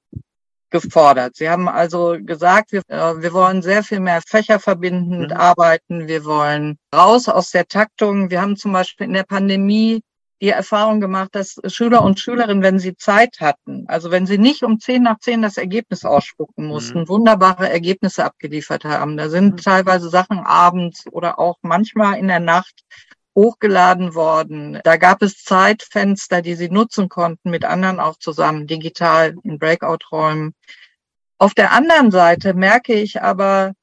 gefordert. 0.69 1.35
Sie 1.35 1.49
haben 1.49 1.67
also 1.67 2.17
gesagt, 2.19 2.71
wir, 2.71 2.81
äh, 2.87 3.21
wir 3.21 3.33
wollen 3.33 3.61
sehr 3.61 3.83
viel 3.83 3.99
mehr 3.99 4.21
fächerverbindend 4.25 5.31
mhm. 5.31 5.37
arbeiten. 5.37 6.07
Wir 6.07 6.25
wollen 6.25 6.77
raus 6.93 7.29
aus 7.29 7.51
der 7.51 7.67
Taktung. 7.67 8.29
Wir 8.29 8.41
haben 8.41 8.57
zum 8.57 8.73
Beispiel 8.73 9.07
in 9.07 9.13
der 9.13 9.23
Pandemie 9.23 10.01
die 10.41 10.50
Erfahrung 10.50 11.00
gemacht, 11.02 11.30
dass 11.34 11.60
Schüler 11.67 12.04
und 12.04 12.19
Schülerinnen, 12.19 12.63
wenn 12.63 12.80
sie 12.80 12.95
Zeit 12.95 13.39
hatten, 13.39 13.86
also 13.88 14.12
wenn 14.12 14.28
sie 14.28 14.38
nicht 14.38 14.63
um 14.63 14.80
zehn 14.80 15.04
nach 15.04 15.19
zehn 15.19 15.41
das 15.41 15.58
Ergebnis 15.58 16.06
ausspucken 16.06 16.65
mhm. 16.65 16.69
mussten, 16.69 17.00
mhm. 17.02 17.08
wunderbare 17.10 17.69
Ergebnisse 17.69 18.23
abgeliefert 18.23 18.86
haben. 18.86 19.17
Da 19.17 19.30
sind 19.30 19.54
mhm. 19.54 19.58
teilweise 19.58 20.10
Sachen 20.10 20.39
abends 20.39 21.06
oder 21.12 21.39
auch 21.39 21.58
manchmal 21.62 22.17
in 22.19 22.28
der 22.28 22.39
Nacht 22.39 22.84
hochgeladen 23.36 24.15
worden. 24.15 24.80
Da 24.84 24.97
gab 24.97 25.21
es 25.21 25.43
Zeitfenster, 25.43 26.41
die 26.41 26.56
sie 26.56 26.69
nutzen 26.69 27.08
konnten, 27.08 27.52
mit 27.52 27.65
anderen 27.65 28.00
auch 28.00 28.17
zusammen, 28.17 28.65
digital 28.65 29.36
in 29.43 29.60
Breakout-Räumen. 29.60 30.56
Auf 31.38 31.54
der 31.54 31.71
anderen 31.71 32.10
Seite 32.10 32.56
merke 32.56 32.93
ich 32.93 33.21
aber, 33.21 33.73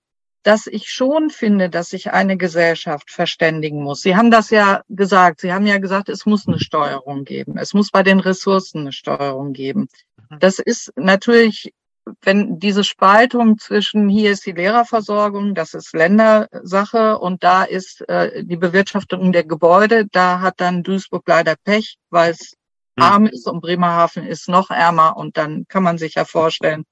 dass 0.45 0.67
ich 0.67 0.91
schon 0.91 1.31
finde, 1.31 1.71
dass 1.71 1.89
sich 1.89 2.13
eine 2.13 2.37
Gesellschaft 2.37 3.11
verständigen 3.11 3.83
muss. 3.83 4.03
Sie 4.03 4.15
haben 4.15 4.31
das 4.31 4.51
ja 4.51 4.83
gesagt. 4.91 5.41
Sie 5.41 5.53
haben 5.53 5.67
ja 5.67 5.79
gesagt, 5.79 6.11
es 6.11 6.27
muss 6.27 6.47
eine 6.47 6.61
Steuerung 6.61 7.25
geben. 7.25 7.57
Es 7.57 7.73
muss 7.73 7.91
bei 7.91 8.03
den 8.03 8.21
Ressourcen 8.21 8.83
eine 8.83 8.93
Steuerung 8.93 9.55
geben. 9.55 9.89
Mhm. 10.29 10.39
Das 10.41 10.59
ist 10.59 10.93
natürlich, 10.97 11.73
wenn 12.21 12.59
diese 12.59 12.85
Spaltung 12.85 13.59
zwischen 13.59 14.11
hier 14.11 14.33
ist 14.33 14.45
die 14.45 14.53
Lehrerversorgung, 14.53 15.55
das 15.55 15.73
ist 15.73 15.95
Ländersache 15.95 17.19
und 17.19 17.43
da 17.43 17.65
ist 17.65 18.07
äh, 18.11 18.45
die 18.45 18.59
Bewirtschaftung 18.59 19.33
der 19.33 19.45
Gebäude, 19.45 20.07
da 20.13 20.41
hat 20.41 20.61
dann 20.61 20.83
Duisburg 20.83 21.23
leider 21.27 21.57
Pech, 21.65 21.97
weil 22.11 22.33
es 22.33 22.53
mhm. 22.97 23.03
arm 23.03 23.27
ist 23.27 23.49
und 23.49 23.63
Bremerhaven 23.63 24.27
ist 24.27 24.51
noch 24.51 24.71
ärmer 24.71 25.17
und 25.17 25.39
dann 25.39 25.65
kann 25.69 25.83
man 25.83 25.97
sich 25.97 26.17
ja 26.17 26.27
vorstellen, 26.27 26.85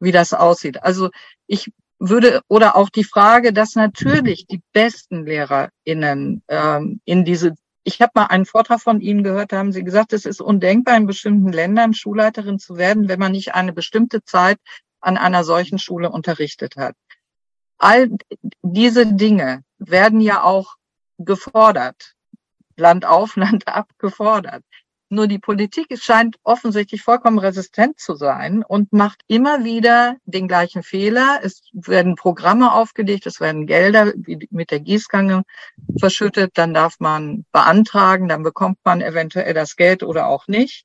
wie 0.00 0.10
das 0.10 0.34
aussieht. 0.34 0.82
Also 0.82 1.10
ich 1.46 1.70
würde 1.98 2.42
oder 2.48 2.76
auch 2.76 2.90
die 2.90 3.04
Frage, 3.04 3.52
dass 3.52 3.74
natürlich 3.74 4.46
die 4.46 4.62
besten 4.72 5.26
LehrerInnen 5.26 6.42
ähm, 6.48 7.00
in 7.04 7.24
diese 7.24 7.54
ich 7.88 8.02
habe 8.02 8.12
mal 8.14 8.26
einen 8.26 8.44
Vortrag 8.44 8.82
von 8.82 9.00
Ihnen 9.00 9.22
gehört, 9.22 9.52
da 9.52 9.58
haben 9.58 9.72
Sie 9.72 9.82
gesagt, 9.82 10.12
es 10.12 10.26
ist 10.26 10.42
undenkbar, 10.42 10.96
in 10.98 11.06
bestimmten 11.06 11.50
Ländern 11.50 11.94
Schulleiterin 11.94 12.58
zu 12.58 12.76
werden, 12.76 13.08
wenn 13.08 13.18
man 13.18 13.32
nicht 13.32 13.54
eine 13.54 13.72
bestimmte 13.72 14.22
Zeit 14.22 14.58
an 15.00 15.16
einer 15.16 15.42
solchen 15.42 15.78
Schule 15.78 16.10
unterrichtet 16.10 16.76
hat. 16.76 16.94
All 17.78 18.10
diese 18.60 19.06
Dinge 19.06 19.64
werden 19.78 20.20
ja 20.20 20.42
auch 20.42 20.74
gefordert, 21.16 22.14
Land 22.76 23.06
auf, 23.06 23.36
Land 23.36 23.66
ab 23.68 23.88
gefordert. 23.98 24.64
Nur 25.10 25.26
die 25.26 25.38
Politik 25.38 25.86
scheint 25.98 26.36
offensichtlich 26.42 27.02
vollkommen 27.02 27.38
resistent 27.38 27.98
zu 27.98 28.14
sein 28.14 28.62
und 28.62 28.92
macht 28.92 29.22
immer 29.26 29.64
wieder 29.64 30.16
den 30.26 30.48
gleichen 30.48 30.82
Fehler. 30.82 31.40
Es 31.42 31.62
werden 31.72 32.14
Programme 32.14 32.74
aufgelegt, 32.74 33.26
es 33.26 33.40
werden 33.40 33.66
Gelder 33.66 34.12
mit 34.50 34.70
der 34.70 34.80
Gießkanne 34.80 35.44
verschüttet, 35.98 36.52
dann 36.54 36.74
darf 36.74 37.00
man 37.00 37.46
beantragen, 37.52 38.28
dann 38.28 38.42
bekommt 38.42 38.78
man 38.84 39.00
eventuell 39.00 39.54
das 39.54 39.76
Geld 39.76 40.02
oder 40.02 40.26
auch 40.26 40.46
nicht. 40.46 40.84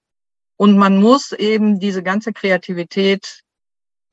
Und 0.55 0.77
man 0.77 1.01
muss 1.01 1.33
eben 1.33 1.79
diese 1.81 2.01
ganze 2.01 2.31
Kreativität 2.31 3.43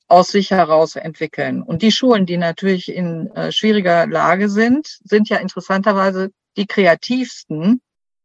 aus 0.08 0.28
sich 0.32 0.50
heraus 0.50 0.96
entwickeln. 0.96 1.62
Und 1.62 1.82
die 1.82 1.92
Schulen, 1.92 2.26
die 2.26 2.36
natürlich 2.36 2.92
in 2.92 3.30
äh, 3.36 3.52
schwieriger 3.52 4.08
Lage 4.08 4.48
sind, 4.48 4.98
sind 5.04 5.28
ja 5.28 5.36
interessanterweise 5.36 6.32
die 6.56 6.66
kreativsten. 6.66 7.80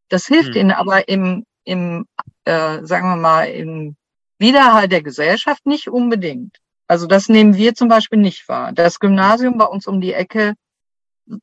Das 0.10 0.26
hilft 0.26 0.56
hm. 0.56 0.62
ihnen 0.62 0.71
aber 0.71 1.08
im 1.08 1.45
im, 1.65 2.06
äh, 2.45 2.84
sagen 2.84 3.10
wir 3.10 3.17
mal, 3.17 3.45
im 3.45 3.95
Widerhall 4.38 4.88
der 4.88 5.01
Gesellschaft 5.01 5.65
nicht 5.65 5.89
unbedingt. 5.89 6.58
Also 6.88 7.08
das 7.08 7.30
nehmen 7.30 7.56
wir 7.56 7.73
zum 7.73 7.88
Beispiel 7.88 8.19
nicht 8.19 8.47
wahr. 8.47 8.71
Das 8.71 8.99
Gymnasium 8.99 9.58
bei 9.58 9.65
uns 9.65 9.88
um 9.88 10.01
die 10.01 10.13
Ecke, 10.13 10.54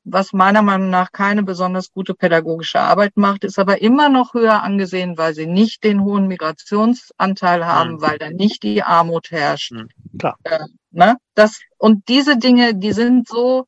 was 0.05 0.33
meiner 0.33 0.63
Meinung 0.63 0.91
nach 0.91 1.11
keine 1.11 1.43
besonders 1.43 1.93
gute 1.93 2.15
pädagogische 2.15 2.79
Arbeit 2.79 3.17
macht, 3.17 3.43
ist 3.43 3.59
aber 3.59 3.83
immer 3.83 4.09
noch 4.09 4.35
höher 4.35 4.63
angesehen, 4.63 5.19
weil 5.19 5.35
sie 5.35 5.47
nicht 5.47 5.83
den 5.83 6.05
hohen 6.05 6.29
Migrationsanteil 6.29 7.67
haben, 7.67 7.95
mhm. 7.95 8.01
weil 8.03 8.19
da 8.19 8.31
nicht 8.31 8.63
die 8.63 8.83
Armut 8.85 9.33
herrscht. 9.33 9.73
Mhm. 9.73 9.89
Klar. 10.19 10.37
Äh, 10.45 10.61
ne? 10.93 11.17
das, 11.35 11.61
und 11.79 12.09
diese 12.09 12.37
Dinge, 12.37 12.77
die 12.77 12.93
sind 12.93 13.27
so 13.27 13.67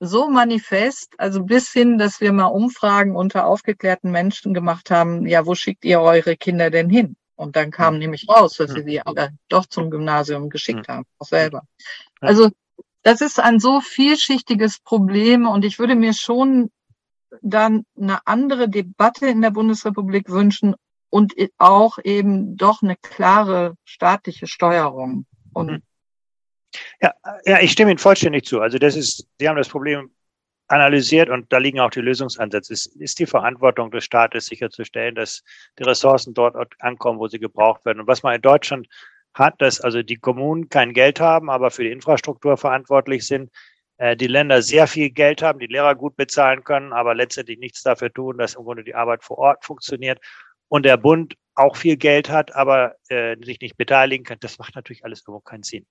so 0.00 0.28
manifest, 0.28 1.14
also 1.18 1.42
bis 1.42 1.70
hin, 1.72 1.98
dass 1.98 2.20
wir 2.20 2.32
mal 2.32 2.46
Umfragen 2.46 3.16
unter 3.16 3.46
aufgeklärten 3.46 4.10
Menschen 4.10 4.54
gemacht 4.54 4.90
haben, 4.90 5.26
ja, 5.26 5.46
wo 5.46 5.54
schickt 5.54 5.84
ihr 5.84 6.00
eure 6.00 6.36
Kinder 6.36 6.70
denn 6.70 6.90
hin? 6.90 7.16
Und 7.34 7.56
dann 7.56 7.70
kam 7.70 7.94
ja. 7.94 8.00
nämlich 8.00 8.26
raus, 8.28 8.54
dass 8.54 8.70
ja. 8.70 8.76
sie 8.76 8.82
sie 8.82 9.00
alle 9.00 9.30
doch 9.48 9.66
zum 9.66 9.90
Gymnasium 9.90 10.48
geschickt 10.48 10.86
ja. 10.88 10.96
haben, 10.96 11.06
auch 11.18 11.26
selber. 11.26 11.62
Also 12.20 12.50
das 13.02 13.20
ist 13.20 13.38
ein 13.38 13.60
so 13.60 13.80
vielschichtiges 13.80 14.80
Problem 14.80 15.46
und 15.46 15.64
ich 15.64 15.78
würde 15.78 15.94
mir 15.94 16.12
schon 16.12 16.70
dann 17.42 17.84
eine 17.96 18.26
andere 18.26 18.68
Debatte 18.68 19.26
in 19.26 19.42
der 19.42 19.50
Bundesrepublik 19.50 20.30
wünschen 20.30 20.74
und 21.10 21.34
auch 21.58 21.98
eben 22.02 22.56
doch 22.56 22.82
eine 22.82 22.96
klare 22.96 23.74
staatliche 23.84 24.46
Steuerung. 24.46 25.26
Und. 25.52 25.82
Ja, 27.00 27.14
ja, 27.44 27.60
ich 27.60 27.72
stimme 27.72 27.90
Ihnen 27.90 27.98
vollständig 27.98 28.44
zu. 28.44 28.60
Also 28.60 28.78
das 28.78 28.96
ist, 28.96 29.28
Sie 29.38 29.48
haben 29.48 29.56
das 29.56 29.68
Problem 29.68 30.10
analysiert 30.68 31.28
und 31.28 31.52
da 31.52 31.58
liegen 31.58 31.80
auch 31.80 31.90
die 31.90 32.00
Lösungsansätze. 32.00 32.72
Es 32.72 32.86
ist 32.86 33.18
die 33.18 33.26
Verantwortung 33.26 33.90
des 33.90 34.04
Staates 34.04 34.46
sicherzustellen, 34.46 35.14
dass 35.14 35.42
die 35.78 35.84
Ressourcen 35.84 36.34
dort 36.34 36.56
ankommen, 36.80 37.18
wo 37.18 37.28
sie 37.28 37.38
gebraucht 37.38 37.84
werden. 37.84 38.00
Und 38.00 38.06
was 38.06 38.22
man 38.22 38.34
in 38.34 38.42
Deutschland 38.42 38.88
hat, 39.34 39.60
dass 39.60 39.80
also 39.80 40.02
die 40.02 40.16
Kommunen 40.16 40.68
kein 40.68 40.92
Geld 40.92 41.20
haben, 41.20 41.50
aber 41.50 41.70
für 41.70 41.84
die 41.84 41.92
Infrastruktur 41.92 42.56
verantwortlich 42.56 43.26
sind, 43.26 43.50
äh, 43.98 44.16
die 44.16 44.26
Länder 44.26 44.62
sehr 44.62 44.86
viel 44.86 45.10
Geld 45.10 45.42
haben, 45.42 45.58
die 45.58 45.66
Lehrer 45.66 45.94
gut 45.94 46.16
bezahlen 46.16 46.64
können, 46.64 46.92
aber 46.92 47.14
letztendlich 47.14 47.58
nichts 47.58 47.82
dafür 47.82 48.12
tun, 48.12 48.38
dass 48.38 48.54
im 48.54 48.64
Grunde 48.64 48.82
die 48.82 48.94
Arbeit 48.94 49.22
vor 49.22 49.38
Ort 49.38 49.64
funktioniert 49.64 50.18
und 50.68 50.84
der 50.84 50.96
Bund 50.96 51.34
auch 51.54 51.76
viel 51.76 51.96
Geld 51.96 52.28
hat, 52.28 52.54
aber 52.54 52.96
äh, 53.08 53.36
sich 53.42 53.60
nicht 53.60 53.76
beteiligen 53.76 54.24
kann. 54.24 54.38
Das 54.40 54.58
macht 54.58 54.74
natürlich 54.74 55.04
alles 55.04 55.20
irgendwo 55.20 55.40
keinen 55.40 55.62
Sinn. 55.62 55.86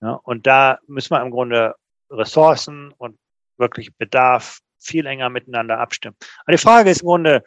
Ja, 0.00 0.12
und 0.12 0.46
da 0.46 0.78
müssen 0.86 1.10
wir 1.10 1.22
im 1.22 1.30
Grunde 1.30 1.74
Ressourcen 2.10 2.92
und 2.98 3.18
wirklich 3.56 3.94
Bedarf 3.96 4.60
viel 4.78 5.06
enger 5.06 5.28
miteinander 5.28 5.78
abstimmen. 5.78 6.16
Aber 6.44 6.52
die 6.52 6.62
Frage 6.62 6.90
ist 6.90 7.02
im 7.02 7.08
Grunde, 7.08 7.42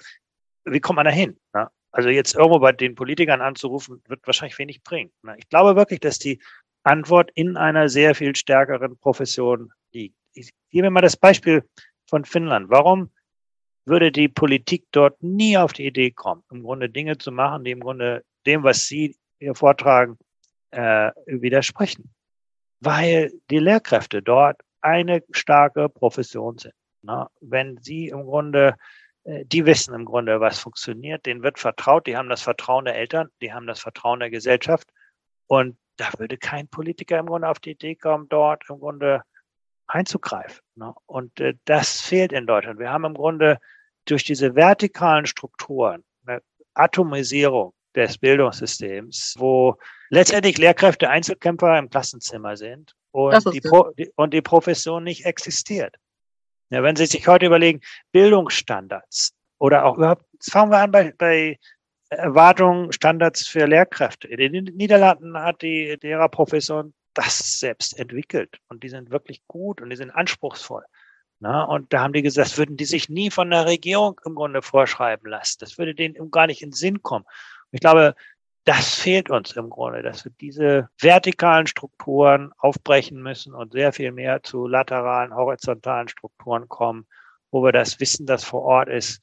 wie 0.65 0.79
kommt 0.79 0.97
man 0.97 1.05
da 1.05 1.11
hin? 1.11 1.39
Ja, 1.53 1.71
also 1.91 2.09
jetzt 2.09 2.35
irgendwo 2.35 2.59
bei 2.59 2.71
den 2.71 2.95
Politikern 2.95 3.41
anzurufen, 3.41 4.01
wird 4.07 4.25
wahrscheinlich 4.25 4.59
wenig 4.59 4.83
bringen. 4.83 5.11
Ich 5.37 5.49
glaube 5.49 5.75
wirklich, 5.75 5.99
dass 5.99 6.19
die 6.19 6.41
Antwort 6.83 7.31
in 7.35 7.57
einer 7.57 7.89
sehr 7.89 8.15
viel 8.15 8.35
stärkeren 8.35 8.97
Profession 8.97 9.71
liegt. 9.91 10.15
Ich 10.33 10.51
gebe 10.69 10.89
mal 10.89 11.01
das 11.01 11.17
Beispiel 11.17 11.63
von 12.07 12.25
Finnland. 12.25 12.69
Warum 12.69 13.11
würde 13.85 14.11
die 14.11 14.27
Politik 14.27 14.85
dort 14.91 15.21
nie 15.23 15.57
auf 15.57 15.73
die 15.73 15.85
Idee 15.85 16.11
kommen, 16.11 16.43
im 16.51 16.63
Grunde 16.63 16.89
Dinge 16.89 17.17
zu 17.17 17.31
machen, 17.31 17.63
die 17.63 17.71
im 17.71 17.79
Grunde 17.79 18.23
dem, 18.45 18.63
was 18.63 18.85
Sie 18.85 19.15
hier 19.39 19.55
vortragen, 19.55 20.17
äh, 20.71 21.11
widersprechen? 21.25 22.11
Weil 22.81 23.31
die 23.49 23.59
Lehrkräfte 23.59 24.21
dort 24.21 24.59
eine 24.81 25.23
starke 25.31 25.87
Profession 25.87 26.57
sind. 26.57 26.73
Ne? 27.03 27.27
Wenn 27.39 27.77
sie 27.77 28.09
im 28.09 28.25
Grunde, 28.25 28.75
äh, 29.23 29.45
die 29.45 29.65
wissen 29.65 29.93
im 29.93 30.05
Grunde, 30.05 30.41
was 30.41 30.59
funktioniert, 30.59 31.25
denen 31.25 31.43
wird 31.43 31.59
vertraut, 31.59 32.07
die 32.07 32.17
haben 32.17 32.29
das 32.29 32.41
Vertrauen 32.41 32.85
der 32.85 32.95
Eltern, 32.95 33.29
die 33.41 33.53
haben 33.53 33.67
das 33.67 33.79
Vertrauen 33.79 34.19
der 34.19 34.31
Gesellschaft 34.31 34.89
und 35.47 35.77
da 35.97 36.09
würde 36.17 36.37
kein 36.37 36.67
Politiker 36.67 37.19
im 37.19 37.27
Grunde 37.27 37.47
auf 37.47 37.59
die 37.59 37.71
Idee 37.71 37.95
kommen, 37.95 38.27
dort 38.27 38.63
im 38.69 38.79
Grunde 38.79 39.21
einzugreifen. 39.85 40.61
Ne? 40.75 40.93
Und 41.05 41.39
äh, 41.39 41.53
das 41.65 42.01
fehlt 42.01 42.33
in 42.33 42.47
Deutschland. 42.47 42.79
Wir 42.79 42.91
haben 42.91 43.05
im 43.05 43.13
Grunde 43.13 43.59
durch 44.05 44.23
diese 44.23 44.55
vertikalen 44.55 45.27
Strukturen 45.27 46.03
eine 46.25 46.41
Atomisierung 46.73 47.73
des 47.95 48.17
Bildungssystems, 48.17 49.35
wo 49.37 49.77
letztendlich 50.09 50.57
Lehrkräfte 50.57 51.09
Einzelkämpfer 51.09 51.77
im 51.77 51.89
Klassenzimmer 51.89 52.57
sind 52.57 52.93
und 53.11 53.53
die, 53.53 53.61
Pro, 53.61 53.91
die, 53.97 54.11
und 54.15 54.33
die 54.33 54.41
Profession 54.41 55.03
nicht 55.03 55.25
existiert. 55.25 55.95
Ja, 56.69 56.83
wenn 56.83 56.95
Sie 56.95 57.05
sich 57.05 57.27
heute 57.27 57.47
überlegen, 57.47 57.81
Bildungsstandards 58.11 59.33
oder 59.59 59.85
auch 59.85 59.97
überhaupt, 59.97 60.25
jetzt 60.33 60.51
fangen 60.51 60.71
wir 60.71 60.79
an 60.79 60.91
bei, 60.91 61.13
bei 61.17 61.59
Erwartungen, 62.09 62.91
Standards 62.93 63.47
für 63.47 63.65
Lehrkräfte. 63.65 64.27
In 64.27 64.53
den 64.53 64.75
Niederlanden 64.75 65.37
hat 65.37 65.61
die 65.61 65.97
Lehrerprofession 66.01 66.93
das 67.13 67.59
selbst 67.59 67.97
entwickelt 67.99 68.57
und 68.69 68.83
die 68.83 68.89
sind 68.89 69.11
wirklich 69.11 69.41
gut 69.47 69.81
und 69.81 69.89
die 69.89 69.95
sind 69.97 70.11
anspruchsvoll. 70.11 70.83
Na, 71.39 71.63
und 71.63 71.91
da 71.91 72.01
haben 72.01 72.13
die 72.13 72.21
gesagt, 72.21 72.49
das 72.49 72.57
würden 72.57 72.77
die 72.77 72.85
sich 72.85 73.09
nie 73.09 73.31
von 73.31 73.49
der 73.49 73.65
Regierung 73.65 74.21
im 74.25 74.35
Grunde 74.35 74.61
vorschreiben 74.61 75.27
lassen. 75.29 75.57
Das 75.59 75.77
würde 75.77 75.95
denen 75.95 76.29
gar 76.29 76.45
nicht 76.45 76.61
in 76.61 76.69
den 76.69 76.75
Sinn 76.75 77.01
kommen. 77.01 77.25
Ich 77.71 77.79
glaube, 77.79 78.15
das 78.65 78.95
fehlt 78.95 79.29
uns 79.29 79.53
im 79.53 79.69
Grunde, 79.69 80.03
dass 80.03 80.23
wir 80.23 80.31
diese 80.39 80.89
vertikalen 80.99 81.65
Strukturen 81.65 82.51
aufbrechen 82.57 83.21
müssen 83.21 83.55
und 83.55 83.71
sehr 83.71 83.91
viel 83.91 84.11
mehr 84.11 84.43
zu 84.43 84.67
lateralen, 84.67 85.33
horizontalen 85.33 86.07
Strukturen 86.07 86.69
kommen, 86.69 87.07
wo 87.49 87.63
wir 87.63 87.71
das 87.71 87.99
Wissen, 87.99 88.25
das 88.27 88.43
vor 88.43 88.61
Ort 88.61 88.89
ist, 88.89 89.21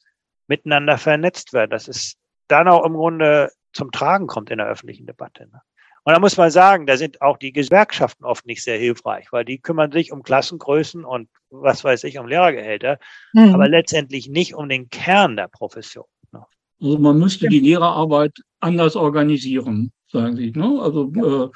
miteinander 0.48 0.98
vernetzt 0.98 1.52
werden. 1.52 1.70
dass 1.70 1.86
es 1.86 2.16
dann 2.48 2.66
auch 2.66 2.84
im 2.84 2.94
Grunde 2.94 3.52
zum 3.72 3.92
Tragen 3.92 4.26
kommt 4.26 4.50
in 4.50 4.58
der 4.58 4.66
öffentlichen 4.66 5.06
Debatte. 5.06 5.46
Ne? 5.52 5.60
Und 6.04 6.14
da 6.14 6.20
muss 6.20 6.38
man 6.38 6.50
sagen, 6.50 6.86
da 6.86 6.96
sind 6.96 7.20
auch 7.20 7.36
die 7.36 7.52
Gewerkschaften 7.52 8.24
oft 8.24 8.46
nicht 8.46 8.62
sehr 8.64 8.78
hilfreich, 8.78 9.30
weil 9.30 9.44
die 9.44 9.58
kümmern 9.58 9.92
sich 9.92 10.10
um 10.10 10.22
Klassengrößen 10.22 11.04
und 11.04 11.28
was 11.50 11.84
weiß 11.84 12.04
ich, 12.04 12.18
um 12.18 12.26
Lehrergehälter, 12.26 12.98
mhm. 13.34 13.54
aber 13.54 13.68
letztendlich 13.68 14.28
nicht 14.28 14.54
um 14.54 14.70
den 14.70 14.88
Kern 14.88 15.36
der 15.36 15.48
Profession. 15.48 16.06
Also 16.80 16.98
man 16.98 17.18
müsste 17.18 17.48
die 17.48 17.60
Lehrerarbeit 17.60 18.32
anders 18.60 18.96
organisieren, 18.96 19.92
sagen 20.10 20.36
Sie. 20.36 20.52
Ne? 20.52 20.80
Also 20.80 21.12
äh, 21.14 21.48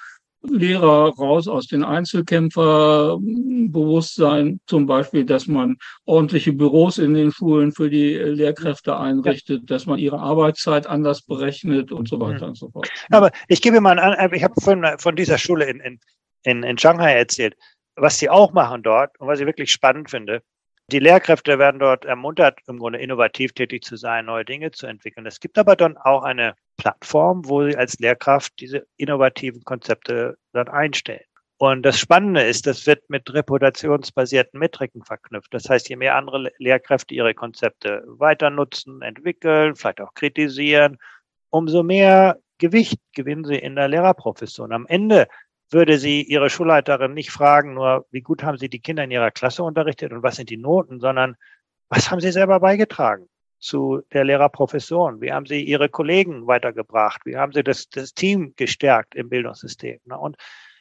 Lehrer 0.44 1.14
raus 1.14 1.46
aus 1.46 1.68
den 1.68 1.84
Einzelkämpferbewusstsein, 1.84 4.58
zum 4.66 4.86
Beispiel, 4.86 5.24
dass 5.24 5.46
man 5.46 5.76
ordentliche 6.04 6.52
Büros 6.52 6.98
in 6.98 7.14
den 7.14 7.30
Schulen 7.30 7.70
für 7.72 7.88
die 7.88 8.14
Lehrkräfte 8.14 8.98
einrichtet, 8.98 9.70
dass 9.70 9.86
man 9.86 10.00
ihre 10.00 10.18
Arbeitszeit 10.18 10.88
anders 10.88 11.22
berechnet 11.22 11.92
und 11.92 12.08
so 12.08 12.18
weiter 12.18 12.46
mhm. 12.46 12.50
und 12.50 12.58
so 12.58 12.70
fort. 12.70 12.88
Aber 13.10 13.30
ich 13.46 13.62
gebe 13.62 13.80
mal 13.80 14.00
an, 14.00 14.32
ich 14.32 14.42
habe 14.42 14.60
von, 14.60 14.84
von 14.98 15.14
dieser 15.14 15.38
Schule 15.38 15.70
in, 15.70 16.00
in, 16.42 16.64
in 16.64 16.76
Shanghai 16.76 17.12
erzählt, 17.12 17.54
was 17.94 18.18
sie 18.18 18.28
auch 18.28 18.52
machen 18.52 18.82
dort 18.82 19.16
und 19.20 19.28
was 19.28 19.38
ich 19.38 19.46
wirklich 19.46 19.70
spannend 19.70 20.10
finde. 20.10 20.42
Die 20.92 20.98
Lehrkräfte 20.98 21.58
werden 21.58 21.78
dort 21.78 22.04
ermuntert, 22.04 22.60
im 22.68 22.78
Grunde 22.78 22.98
innovativ 22.98 23.52
tätig 23.52 23.82
zu 23.82 23.96
sein, 23.96 24.26
neue 24.26 24.44
Dinge 24.44 24.72
zu 24.72 24.86
entwickeln. 24.86 25.24
Es 25.24 25.40
gibt 25.40 25.56
aber 25.56 25.74
dann 25.74 25.96
auch 25.96 26.22
eine 26.22 26.54
Plattform, 26.76 27.48
wo 27.48 27.64
sie 27.64 27.74
als 27.74 27.98
Lehrkraft 27.98 28.52
diese 28.60 28.86
innovativen 28.98 29.64
Konzepte 29.64 30.36
dann 30.52 30.68
einstellen. 30.68 31.24
Und 31.56 31.82
das 31.84 31.98
Spannende 31.98 32.42
ist, 32.42 32.66
das 32.66 32.86
wird 32.86 33.08
mit 33.08 33.32
reputationsbasierten 33.32 34.60
Metriken 34.60 35.02
verknüpft. 35.02 35.54
Das 35.54 35.70
heißt, 35.70 35.88
je 35.88 35.96
mehr 35.96 36.14
andere 36.14 36.52
Lehrkräfte 36.58 37.14
ihre 37.14 37.32
Konzepte 37.32 38.02
weiter 38.06 38.50
nutzen, 38.50 39.00
entwickeln, 39.00 39.76
vielleicht 39.76 40.02
auch 40.02 40.12
kritisieren, 40.12 40.98
umso 41.48 41.82
mehr 41.82 42.38
Gewicht 42.58 43.00
gewinnen 43.14 43.44
sie 43.44 43.56
in 43.56 43.76
der 43.76 43.88
Lehrerprofession. 43.88 44.72
Am 44.72 44.86
Ende 44.86 45.26
würde 45.72 45.98
sie 45.98 46.22
ihre 46.22 46.50
Schulleiterin 46.50 47.14
nicht 47.14 47.30
fragen, 47.30 47.74
nur 47.74 48.06
wie 48.10 48.20
gut 48.20 48.42
haben 48.42 48.58
sie 48.58 48.68
die 48.68 48.80
Kinder 48.80 49.04
in 49.04 49.10
ihrer 49.10 49.30
Klasse 49.30 49.62
unterrichtet 49.62 50.12
und 50.12 50.22
was 50.22 50.36
sind 50.36 50.50
die 50.50 50.56
Noten, 50.56 51.00
sondern 51.00 51.36
was 51.88 52.10
haben 52.10 52.20
sie 52.20 52.32
selber 52.32 52.60
beigetragen 52.60 53.28
zu 53.58 54.02
der 54.12 54.24
Lehrerprofession? 54.24 55.20
Wie 55.20 55.32
haben 55.32 55.46
sie 55.46 55.62
ihre 55.62 55.88
Kollegen 55.88 56.46
weitergebracht? 56.46 57.22
Wie 57.24 57.36
haben 57.36 57.52
sie 57.52 57.62
das, 57.62 57.88
das 57.88 58.12
Team 58.14 58.54
gestärkt 58.56 59.14
im 59.14 59.28
Bildungssystem? 59.28 60.00
Ne? 60.04 60.18
Und 60.18 60.36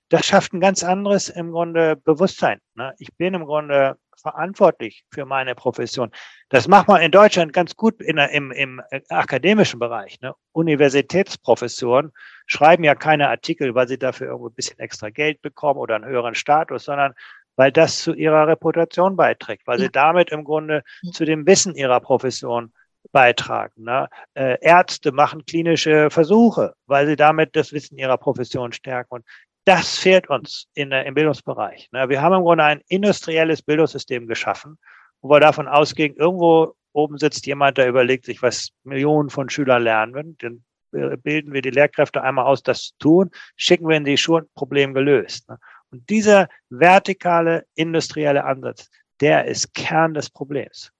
das 0.09 0.25
schafft 0.25 0.53
ein 0.53 0.59
ganz 0.59 0.83
anderes 0.83 1.29
im 1.29 1.51
Grunde 1.51 1.95
Bewusstsein. 1.95 2.59
Ne? 2.75 2.93
Ich 2.97 3.13
bin 3.15 3.33
im 3.33 3.45
Grunde 3.45 3.97
verantwortlich 4.21 5.03
für 5.11 5.25
meine 5.25 5.55
Profession. 5.55 6.11
Das 6.49 6.67
macht 6.67 6.87
man 6.87 7.01
in 7.01 7.11
Deutschland 7.11 7.53
ganz 7.53 7.75
gut 7.75 8.01
in, 8.01 8.17
im, 8.17 8.51
im 8.51 8.81
akademischen 9.09 9.79
Bereich. 9.79 10.19
Ne? 10.21 10.33
Universitätsprofessoren 10.53 12.11
schreiben 12.45 12.83
ja 12.83 12.95
keine 12.95 13.29
Artikel, 13.29 13.75
weil 13.75 13.87
sie 13.87 13.97
dafür 13.97 14.27
irgendwo 14.27 14.49
ein 14.49 14.55
bisschen 14.55 14.79
extra 14.79 15.09
Geld 15.09 15.41
bekommen 15.41 15.79
oder 15.79 15.95
einen 15.95 16.05
höheren 16.05 16.35
Status, 16.35 16.85
sondern 16.85 17.13
weil 17.55 17.71
das 17.71 17.99
zu 17.99 18.13
ihrer 18.13 18.47
Reputation 18.47 19.15
beiträgt, 19.15 19.67
weil 19.67 19.79
sie 19.79 19.89
damit 19.89 20.31
im 20.31 20.43
Grunde 20.43 20.83
zu 21.11 21.25
dem 21.25 21.45
Wissen 21.45 21.75
ihrer 21.75 21.99
Profession 21.99 22.71
beitragen. 23.11 23.83
Ne? 23.83 24.07
Äh, 24.33 24.57
Ärzte 24.61 25.11
machen 25.11 25.45
klinische 25.45 26.09
Versuche, 26.09 26.73
weil 26.85 27.07
sie 27.07 27.15
damit 27.15 27.55
das 27.55 27.73
Wissen 27.73 27.97
ihrer 27.97 28.17
Profession 28.17 28.71
stärken. 28.71 29.15
Und 29.15 29.25
das 29.65 29.97
fehlt 29.97 30.29
uns 30.29 30.67
in 30.73 30.91
im 30.91 31.13
Bildungsbereich. 31.13 31.89
Ne? 31.91 32.09
Wir 32.09 32.21
haben 32.21 32.35
im 32.35 32.41
Grunde 32.41 32.63
ein 32.63 32.81
industrielles 32.87 33.61
Bildungssystem 33.61 34.27
geschaffen, 34.27 34.77
wo 35.21 35.29
wir 35.29 35.39
davon 35.39 35.67
ausgehen, 35.67 36.15
irgendwo 36.15 36.75
oben 36.93 37.17
sitzt 37.17 37.45
jemand, 37.45 37.77
der 37.77 37.87
überlegt 37.87 38.25
sich, 38.25 38.41
was 38.41 38.69
Millionen 38.83 39.29
von 39.29 39.49
Schülern 39.49 39.83
lernen. 39.83 40.37
Dann 40.39 40.63
bilden 40.91 41.53
wir 41.53 41.61
die 41.61 41.69
Lehrkräfte 41.69 42.21
einmal 42.21 42.45
aus, 42.45 42.63
das 42.63 42.87
zu 42.87 42.93
tun, 42.99 43.31
schicken 43.55 43.87
wir 43.87 43.97
in 43.97 44.03
die 44.03 44.17
Schulen, 44.17 44.49
Problem 44.55 44.93
gelöst. 44.93 45.47
Ne? 45.49 45.57
Und 45.91 46.09
dieser 46.09 46.47
vertikale 46.69 47.65
industrielle 47.75 48.43
Ansatz, 48.43 48.89
der 49.19 49.45
ist 49.45 49.73
Kern 49.73 50.13
des 50.13 50.29
Problems. 50.29 50.91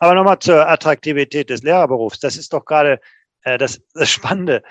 Aber 0.00 0.14
nochmal 0.14 0.38
zur 0.38 0.68
Attraktivität 0.68 1.50
des 1.50 1.62
Lehrerberufs. 1.62 2.18
Das 2.18 2.36
ist 2.36 2.52
doch 2.52 2.64
gerade 2.64 3.00
äh, 3.42 3.58
das, 3.58 3.80
das 3.94 4.10
Spannende. 4.10 4.62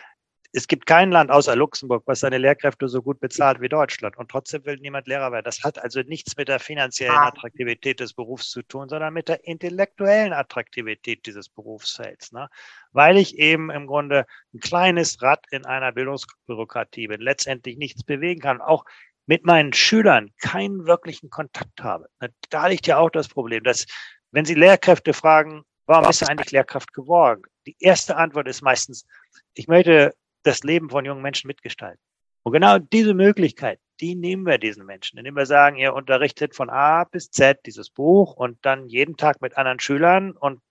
Es 0.58 0.70
gibt 0.70 0.86
kein 0.86 1.12
Land 1.12 1.32
außer 1.32 1.54
Luxemburg, 1.54 2.04
was 2.06 2.22
seine 2.22 2.38
Lehrkräfte 2.38 2.88
so 2.88 3.02
gut 3.02 3.20
bezahlt 3.20 3.60
wie 3.60 3.68
Deutschland. 3.68 4.16
Und 4.16 4.32
trotzdem 4.32 4.64
will 4.64 4.78
niemand 4.78 5.06
Lehrer 5.06 5.34
werden. 5.34 5.44
Das 5.44 5.66
hat 5.66 5.84
also 5.84 6.00
nichts 6.04 6.38
mit 6.38 6.48
der 6.48 6.60
finanziellen 6.60 7.14
ah. 7.14 7.28
Attraktivität 7.28 8.00
des 8.00 8.14
Berufs 8.14 8.52
zu 8.52 8.62
tun, 8.62 8.88
sondern 8.88 9.14
mit 9.14 9.28
der 9.28 9.46
intellektuellen 9.46 10.32
Attraktivität 10.32 11.26
dieses 11.26 11.50
Berufsfelds. 11.50 12.32
Ne? 12.32 12.48
Weil 12.94 13.18
ich 13.18 13.38
eben 13.38 13.70
im 13.70 13.86
Grunde 13.86 14.28
ein 14.54 14.62
kleines 14.62 15.22
Rad 15.22 15.44
in 15.52 15.66
einer 15.66 15.92
Bildungsbürokratie 15.92 17.08
bin, 17.08 17.20
letztendlich 17.20 17.76
nichts 17.76 18.06
bewegen 18.06 18.40
kann. 18.40 18.62
Auch 18.62 18.86
mit 19.26 19.44
meinen 19.46 19.74
Schülern 19.74 20.32
keinen 20.40 20.88
wirklichen 20.88 21.30
Kontakt 21.30 21.84
habe. 21.84 22.08
Da 22.50 22.68
liegt 22.68 22.88
ja 22.88 22.98
auch 22.98 23.10
das 23.10 23.28
Problem, 23.28 23.66
dass 23.66 23.88
wenn 24.32 24.46
Sie 24.46 24.54
Lehrkräfte 24.54 25.12
fragen, 25.12 25.64
warum 25.86 26.08
bist 26.08 26.22
du 26.22 26.28
eigentlich 26.28 26.52
Lehrkraft 26.52 26.94
geworden? 26.94 27.42
Die 27.68 27.76
erste 27.78 28.16
Antwort 28.16 28.48
ist 28.48 28.62
meistens, 28.62 29.06
ich 29.54 29.68
möchte 29.68 30.14
das 30.46 30.64
Leben 30.64 30.90
von 30.90 31.06
jungen 31.06 31.22
Menschen 31.22 31.48
mitgestalten. 31.48 32.02
Und 32.44 32.54
genau 32.54 32.78
diese 32.78 33.14
Möglichkeit, 33.14 33.80
die 34.00 34.16
nehmen 34.16 34.46
wir 34.46 34.58
diesen 34.58 34.86
Menschen, 34.86 35.18
indem 35.18 35.36
wir 35.36 35.46
sagen, 35.46 35.78
ihr 35.78 35.94
unterrichtet 35.94 36.56
von 36.56 36.70
A 36.70 37.06
bis 37.06 37.32
Z 37.32 37.66
dieses 37.66 37.90
Buch 37.90 38.34
und 38.34 38.58
dann 38.62 38.88
jeden 38.88 39.18
Tag 39.18 39.42
mit 39.42 39.58
anderen 39.58 39.80
Schülern 39.80 40.32
und 40.32 40.62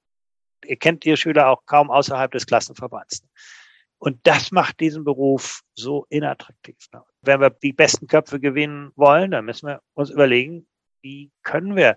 ihr 0.64 0.77
kennt 0.77 1.05
ihr 1.05 1.16
Schüler 1.16 1.49
auch 1.49 1.66
kaum 1.66 1.91
außerhalb 1.91 2.31
des 2.31 2.47
Klassenverbands. 2.47 3.22
Und 3.99 4.20
das 4.25 4.53
macht 4.53 4.81
diesen 4.81 5.05
Beruf 5.05 5.62
so 5.75 6.07
inattraktiv. 6.11 6.77
Wenn 7.22 7.41
wir 7.41 7.51
die 7.51 7.72
besten 7.72 8.07
Köpfe 8.07 8.39
gewinnen 8.39 8.93
wollen, 8.97 9.31
dann 9.31 9.45
müssen 9.45 9.66
wir 9.68 9.81
uns 9.95 10.11
überlegen, 10.11 10.66
wie 11.01 11.31
können 11.43 11.75
wir 11.75 11.97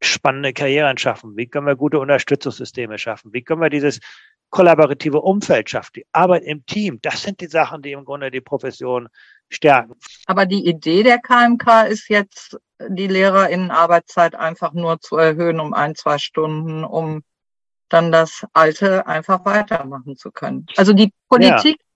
spannende 0.00 0.52
Karrieren 0.52 0.98
schaffen? 0.98 1.36
Wie 1.36 1.46
können 1.46 1.66
wir 1.66 1.76
gute 1.76 1.98
Unterstützungssysteme 1.98 2.98
schaffen? 2.98 3.32
Wie 3.32 3.42
können 3.42 3.62
wir 3.62 3.70
dieses 3.70 4.00
kollaborative 4.52 5.20
Umfeld 5.20 5.70
schaffen? 5.70 5.94
Die 5.96 6.06
Arbeit 6.12 6.44
im 6.44 6.64
Team, 6.64 7.00
das 7.02 7.22
sind 7.22 7.40
die 7.40 7.48
Sachen, 7.48 7.82
die 7.82 7.90
im 7.92 8.04
Grunde 8.04 8.30
die 8.30 8.40
Profession 8.40 9.08
stärken. 9.48 9.94
Aber 10.26 10.46
die 10.46 10.66
Idee 10.66 11.02
der 11.02 11.18
KMK 11.18 11.88
ist 11.88 12.08
jetzt, 12.08 12.58
die 12.88 13.08
LehrerInnen-Arbeitszeit 13.08 14.34
einfach 14.34 14.72
nur 14.72 15.00
zu 15.00 15.16
erhöhen 15.16 15.58
um 15.58 15.74
ein, 15.74 15.94
zwei 15.94 16.18
Stunden, 16.18 16.84
um 16.84 17.22
dann 17.88 18.12
das 18.12 18.46
Alte 18.52 19.06
einfach 19.06 19.44
weitermachen 19.44 20.16
zu 20.16 20.30
können. 20.30 20.66
Also 20.76 20.92
die 20.92 21.12
Politik, 21.28 21.76
ja. 21.78 21.86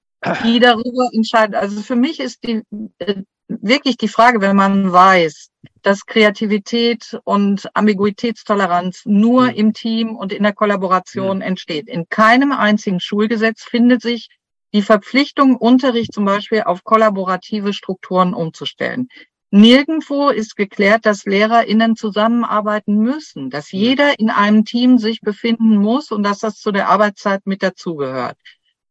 Die 0.44 0.58
darüber 0.60 1.08
entscheidet. 1.12 1.54
Also 1.54 1.80
für 1.82 1.96
mich 1.96 2.20
ist 2.20 2.44
die 2.44 2.62
äh, 2.98 3.22
wirklich 3.48 3.96
die 3.96 4.08
Frage, 4.08 4.40
wenn 4.40 4.56
man 4.56 4.92
weiß, 4.92 5.50
dass 5.82 6.06
Kreativität 6.06 7.18
und 7.24 7.68
Ambiguitätstoleranz 7.74 9.02
nur 9.04 9.52
im 9.54 9.72
Team 9.72 10.16
und 10.16 10.32
in 10.32 10.42
der 10.42 10.52
Kollaboration 10.52 11.38
mhm. 11.38 11.42
entsteht. 11.42 11.88
In 11.88 12.08
keinem 12.08 12.52
einzigen 12.52 13.00
Schulgesetz 13.00 13.62
findet 13.62 14.02
sich 14.02 14.28
die 14.72 14.82
Verpflichtung, 14.82 15.56
Unterricht 15.56 16.12
zum 16.12 16.24
Beispiel 16.24 16.62
auf 16.62 16.84
kollaborative 16.84 17.72
Strukturen 17.72 18.34
umzustellen. 18.34 19.08
Nirgendwo 19.50 20.28
ist 20.28 20.56
geklärt, 20.56 21.06
dass 21.06 21.24
LehrerInnen 21.24 21.94
zusammenarbeiten 21.94 22.98
müssen, 22.98 23.48
dass 23.48 23.70
jeder 23.70 24.18
in 24.18 24.28
einem 24.28 24.64
Team 24.64 24.98
sich 24.98 25.20
befinden 25.20 25.76
muss 25.76 26.10
und 26.10 26.24
dass 26.24 26.40
das 26.40 26.58
zu 26.58 26.72
der 26.72 26.88
Arbeitszeit 26.88 27.46
mit 27.46 27.62
dazugehört. 27.62 28.36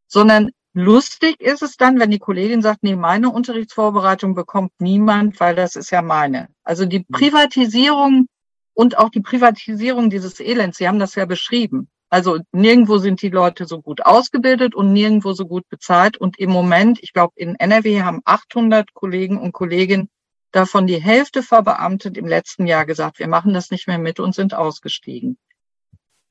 Sondern 0.07 0.51
Lustig 0.77 1.39
ist 1.39 1.61
es 1.61 1.77
dann, 1.77 2.01
wenn 2.01 2.11
die 2.11 2.19
Kollegin 2.19 2.61
sagt, 2.61 2.83
nee, 2.83 2.97
meine 2.97 3.29
Unterrichtsvorbereitung 3.29 4.35
bekommt 4.35 4.73
niemand, 4.79 5.39
weil 5.39 5.55
das 5.55 5.77
ist 5.77 5.89
ja 5.89 6.01
meine. 6.01 6.49
Also 6.65 6.85
die 6.85 6.99
mhm. 6.99 7.13
Privatisierung 7.13 8.27
und 8.73 8.97
auch 8.97 9.07
die 9.07 9.21
Privatisierung 9.21 10.09
dieses 10.09 10.41
Elends, 10.41 10.77
Sie 10.77 10.85
haben 10.89 10.99
das 10.99 11.15
ja 11.15 11.23
beschrieben. 11.23 11.87
Also 12.09 12.39
nirgendwo 12.51 12.97
sind 12.97 13.21
die 13.21 13.29
Leute 13.29 13.65
so 13.65 13.81
gut 13.81 14.05
ausgebildet 14.05 14.75
und 14.75 14.91
nirgendwo 14.91 15.31
so 15.31 15.47
gut 15.47 15.63
bezahlt. 15.69 16.17
Und 16.17 16.37
im 16.37 16.49
Moment, 16.49 16.99
ich 17.01 17.13
glaube, 17.13 17.31
in 17.37 17.55
NRW 17.55 18.01
haben 18.01 18.21
800 18.25 18.93
Kollegen 18.93 19.39
und 19.39 19.53
Kolleginnen 19.53 20.09
davon 20.51 20.87
die 20.87 21.01
Hälfte 21.01 21.41
verbeamtet 21.41 22.17
im 22.17 22.27
letzten 22.27 22.67
Jahr 22.67 22.85
gesagt, 22.85 23.19
wir 23.19 23.29
machen 23.29 23.53
das 23.53 23.71
nicht 23.71 23.87
mehr 23.87 23.97
mit 23.97 24.19
und 24.19 24.35
sind 24.35 24.53
ausgestiegen. 24.53 25.37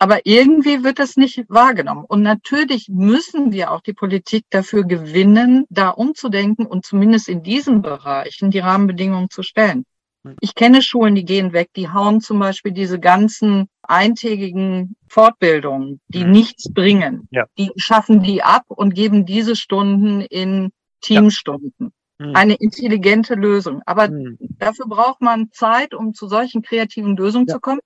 Aber 0.04 0.20
irgendwie 0.24 0.84
wird 0.84 0.98
das 0.98 1.16
nicht 1.16 1.46
wahrgenommen. 1.48 2.04
Und 2.06 2.20
natürlich 2.20 2.90
müssen 2.90 3.52
wir 3.52 3.70
auch 3.70 3.80
die 3.80 3.94
Politik 3.94 4.44
dafür 4.50 4.84
gewinnen, 4.84 5.64
da 5.70 5.88
umzudenken 5.88 6.66
und 6.66 6.84
zumindest 6.84 7.26
in 7.26 7.42
diesen 7.42 7.80
Bereichen 7.80 8.50
die 8.50 8.58
Rahmenbedingungen 8.58 9.30
zu 9.30 9.42
stellen. 9.42 9.86
Hm. 10.22 10.36
Ich 10.40 10.54
kenne 10.54 10.82
Schulen, 10.82 11.14
die 11.14 11.24
gehen 11.24 11.54
weg, 11.54 11.70
die 11.74 11.88
hauen 11.88 12.20
zum 12.20 12.38
Beispiel 12.38 12.72
diese 12.72 13.00
ganzen 13.00 13.70
eintägigen 13.80 14.94
Fortbildungen, 15.08 16.02
die 16.08 16.24
mhm. 16.24 16.32
nichts 16.32 16.70
bringen. 16.70 17.26
Ja. 17.30 17.46
Die 17.56 17.70
schaffen 17.76 18.22
die 18.22 18.42
ab 18.42 18.64
und 18.68 18.94
geben 18.94 19.24
diese 19.24 19.56
Stunden 19.56 20.20
in 20.20 20.70
Teamstunden. 21.00 21.72
Ja. 22.18 22.26
Mhm. 22.26 22.36
Eine 22.36 22.54
intelligente 22.56 23.36
Lösung. 23.36 23.80
Aber 23.86 24.10
mhm. 24.10 24.36
dafür 24.58 24.84
braucht 24.86 25.22
man 25.22 25.50
Zeit, 25.52 25.94
um 25.94 26.12
zu 26.12 26.28
solchen 26.28 26.60
kreativen 26.60 27.16
Lösungen 27.16 27.46
ja. 27.48 27.54
zu 27.54 27.60
kommen. 27.60 27.80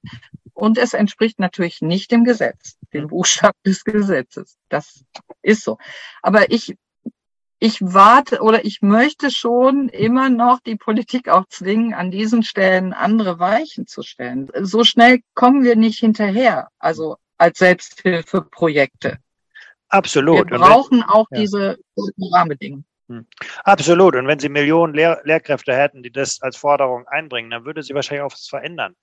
Und 0.59 0.77
es 0.77 0.93
entspricht 0.93 1.39
natürlich 1.39 1.83
nicht 1.83 2.11
dem 2.11 2.25
Gesetz, 2.25 2.79
dem. 2.93 3.07
Buchstaben 3.07 3.57
des 3.65 3.85
Gesetzes. 3.85 4.59
Das 4.69 5.05
ist 5.41 5.63
so. 5.63 5.79
Aber 6.21 6.51
ich, 6.51 6.75
ich 7.61 7.81
warte 7.81 8.41
oder 8.43 8.65
ich 8.65 8.83
möchte 8.83 9.31
schon 9.31 9.89
immer 9.89 10.31
noch 10.31 10.59
die 10.59 10.75
Politik 10.75 11.29
auch 11.29 11.47
zwingen, 11.49 11.95
an 11.95 12.11
diesen 12.11 12.43
Stellen 12.43 12.93
andere 12.93 13.39
Weichen 13.39 13.87
zu 13.87 14.03
stellen. 14.03 14.51
So 14.63 14.83
schnell 14.83 15.21
kommen 15.35 15.63
wir 15.63 15.77
nicht 15.77 16.01
hinterher, 16.01 16.71
also 16.81 17.19
als 17.37 17.59
Selbsthilfeprojekte. 17.59 19.19
Absolut. 19.91 20.51
Wir 20.51 20.59
brauchen 20.59 21.05
auch 21.05 21.29
ja. 21.31 21.39
diese 21.39 21.79
Rahmenbedingungen. 22.33 22.85
Hm. 23.07 23.27
Absolut. 23.63 24.17
Und 24.17 24.27
wenn 24.27 24.41
Sie 24.41 24.49
Millionen 24.49 24.93
Lehr 24.93 25.21
Lehrkräfte 25.23 25.73
hätten, 25.73 26.03
die 26.03 26.11
das 26.11 26.43
als 26.43 26.57
Forderung 26.57 27.07
einbringen, 27.07 27.51
dann 27.51 27.65
würde 27.65 27.85
sie 27.85 27.95
wahrscheinlich 27.95 28.25
auch 28.25 28.33
was 28.33 28.49
verändern. 28.49 28.97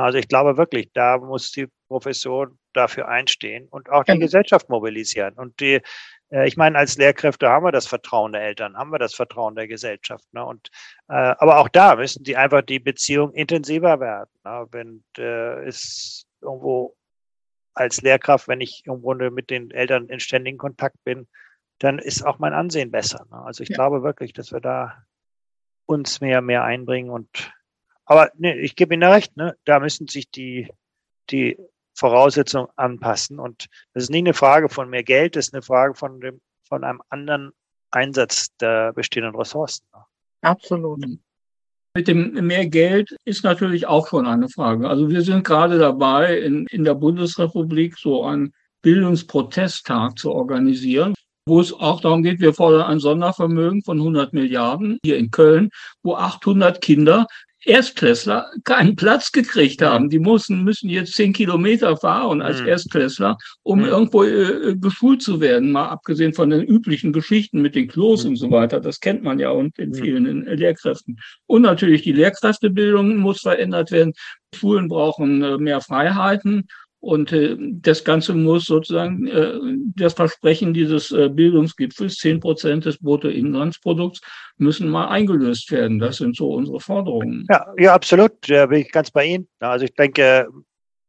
Also 0.00 0.18
ich 0.18 0.28
glaube 0.28 0.56
wirklich, 0.56 0.90
da 0.92 1.18
muss 1.18 1.50
die 1.50 1.68
Profession 1.88 2.58
dafür 2.72 3.08
einstehen 3.08 3.68
und 3.68 3.90
auch 3.90 4.04
die 4.04 4.12
ja. 4.12 4.18
Gesellschaft 4.18 4.68
mobilisieren. 4.68 5.34
Und 5.34 5.60
die, 5.60 5.80
äh, 6.30 6.46
ich 6.46 6.56
meine, 6.56 6.78
als 6.78 6.96
Lehrkräfte 6.96 7.48
haben 7.48 7.64
wir 7.64 7.72
das 7.72 7.86
Vertrauen 7.86 8.32
der 8.32 8.42
Eltern, 8.42 8.76
haben 8.76 8.90
wir 8.90 8.98
das 8.98 9.14
Vertrauen 9.14 9.54
der 9.54 9.68
Gesellschaft. 9.68 10.24
Ne? 10.32 10.44
Und, 10.44 10.68
äh, 11.08 11.14
aber 11.14 11.58
auch 11.58 11.68
da 11.68 11.96
müssen 11.96 12.24
die 12.24 12.36
einfach 12.36 12.62
die 12.62 12.78
Beziehung 12.78 13.32
intensiver 13.32 14.00
werden. 14.00 14.30
Ne? 14.44 14.66
Wenn 14.70 15.04
äh, 15.18 15.66
es 15.66 16.26
irgendwo 16.40 16.96
als 17.74 18.00
Lehrkraft, 18.02 18.48
wenn 18.48 18.60
ich 18.60 18.82
im 18.86 19.02
Grunde 19.02 19.30
mit 19.30 19.50
den 19.50 19.70
Eltern 19.70 20.08
in 20.08 20.20
ständigen 20.20 20.58
Kontakt 20.58 20.96
bin, 21.04 21.26
dann 21.78 21.98
ist 21.98 22.24
auch 22.24 22.38
mein 22.38 22.52
Ansehen 22.52 22.90
besser. 22.90 23.26
Ne? 23.30 23.42
Also 23.42 23.62
ich 23.62 23.70
ja. 23.70 23.76
glaube 23.76 24.02
wirklich, 24.02 24.32
dass 24.32 24.52
wir 24.52 24.60
da 24.60 25.04
uns 25.86 26.20
mehr, 26.20 26.40
mehr 26.40 26.64
einbringen 26.64 27.10
und 27.10 27.52
aber 28.12 28.30
nee, 28.36 28.52
ich 28.60 28.76
gebe 28.76 28.92
Ihnen 28.92 29.10
recht, 29.10 29.36
ne? 29.38 29.56
da 29.64 29.80
müssen 29.80 30.06
sich 30.06 30.30
die, 30.30 30.68
die 31.30 31.56
Voraussetzungen 31.94 32.68
anpassen. 32.76 33.38
Und 33.38 33.68
das 33.94 34.04
ist 34.04 34.10
nicht 34.10 34.26
eine 34.26 34.34
Frage 34.34 34.68
von 34.68 34.90
mehr 34.90 35.02
Geld, 35.02 35.34
das 35.34 35.48
ist 35.48 35.54
eine 35.54 35.62
Frage 35.62 35.94
von, 35.94 36.20
dem, 36.20 36.42
von 36.68 36.84
einem 36.84 37.00
anderen 37.08 37.52
Einsatz 37.90 38.54
der 38.60 38.92
bestehenden 38.92 39.34
Ressourcen. 39.34 39.86
Absolut. 40.42 41.02
Mit 41.94 42.08
dem 42.08 42.32
mehr 42.46 42.66
Geld 42.66 43.16
ist 43.24 43.44
natürlich 43.44 43.86
auch 43.86 44.08
schon 44.08 44.26
eine 44.26 44.50
Frage. 44.50 44.90
Also 44.90 45.08
wir 45.08 45.22
sind 45.22 45.44
gerade 45.44 45.78
dabei, 45.78 46.38
in, 46.38 46.66
in 46.66 46.84
der 46.84 46.94
Bundesrepublik 46.94 47.96
so 47.96 48.24
einen 48.24 48.52
Bildungsprotesttag 48.82 50.18
zu 50.18 50.32
organisieren 50.32 51.14
wo 51.46 51.60
es 51.60 51.72
auch 51.72 52.00
darum 52.00 52.22
geht, 52.22 52.40
wir 52.40 52.54
fordern 52.54 52.82
ein 52.82 53.00
Sondervermögen 53.00 53.82
von 53.82 53.98
100 53.98 54.32
Milliarden 54.32 54.98
hier 55.04 55.18
in 55.18 55.30
Köln, 55.30 55.70
wo 56.02 56.14
800 56.14 56.80
Kinder 56.80 57.26
Erstklässler 57.64 58.50
keinen 58.64 58.96
Platz 58.96 59.30
gekriegt 59.32 59.82
haben. 59.82 60.10
Die 60.10 60.18
müssen, 60.18 60.64
müssen 60.64 60.88
jetzt 60.88 61.14
zehn 61.14 61.32
Kilometer 61.32 61.96
fahren 61.96 62.42
als 62.42 62.60
mhm. 62.60 62.68
Erstklässler, 62.68 63.38
um 63.62 63.80
mhm. 63.80 63.84
irgendwo 63.86 64.24
äh, 64.24 64.76
geschult 64.76 65.22
zu 65.22 65.40
werden, 65.40 65.72
mal 65.72 65.88
abgesehen 65.88 66.34
von 66.34 66.50
den 66.50 66.62
üblichen 66.62 67.12
Geschichten 67.12 67.62
mit 67.62 67.74
den 67.74 67.88
Klos 67.88 68.24
mhm. 68.24 68.30
und 68.30 68.36
so 68.36 68.50
weiter. 68.50 68.80
Das 68.80 69.00
kennt 69.00 69.22
man 69.22 69.38
ja 69.38 69.50
und 69.50 69.78
in 69.78 69.90
mhm. 69.90 69.94
vielen 69.94 70.46
äh, 70.46 70.54
Lehrkräften. 70.54 71.18
Und 71.46 71.62
natürlich 71.62 72.02
die 72.02 72.12
Lehrkräftebildung 72.12 73.16
muss 73.16 73.40
verändert 73.40 73.90
werden. 73.90 74.12
Schulen 74.54 74.88
brauchen 74.88 75.42
äh, 75.42 75.58
mehr 75.58 75.80
Freiheiten 75.80 76.66
und 77.02 77.32
äh, 77.32 77.56
das 77.58 78.04
Ganze 78.04 78.32
muss 78.32 78.66
sozusagen 78.66 79.26
äh, 79.26 79.58
das 79.96 80.14
Versprechen 80.14 80.72
dieses 80.72 81.10
äh, 81.10 81.28
Bildungsgipfels, 81.28 82.14
zehn 82.14 82.38
Prozent 82.38 82.84
des 82.84 82.98
Bruttoinlandsprodukts, 82.98 84.20
müssen 84.56 84.88
mal 84.88 85.08
eingelöst 85.08 85.72
werden. 85.72 85.98
Das 85.98 86.18
sind 86.18 86.36
so 86.36 86.52
unsere 86.52 86.78
Forderungen. 86.78 87.44
Ja, 87.50 87.66
ja, 87.76 87.92
absolut. 87.92 88.48
Da 88.48 88.66
bin 88.66 88.82
ich 88.82 88.92
ganz 88.92 89.10
bei 89.10 89.24
Ihnen. 89.26 89.48
Also 89.58 89.84
ich 89.84 89.94
denke, 89.94 90.48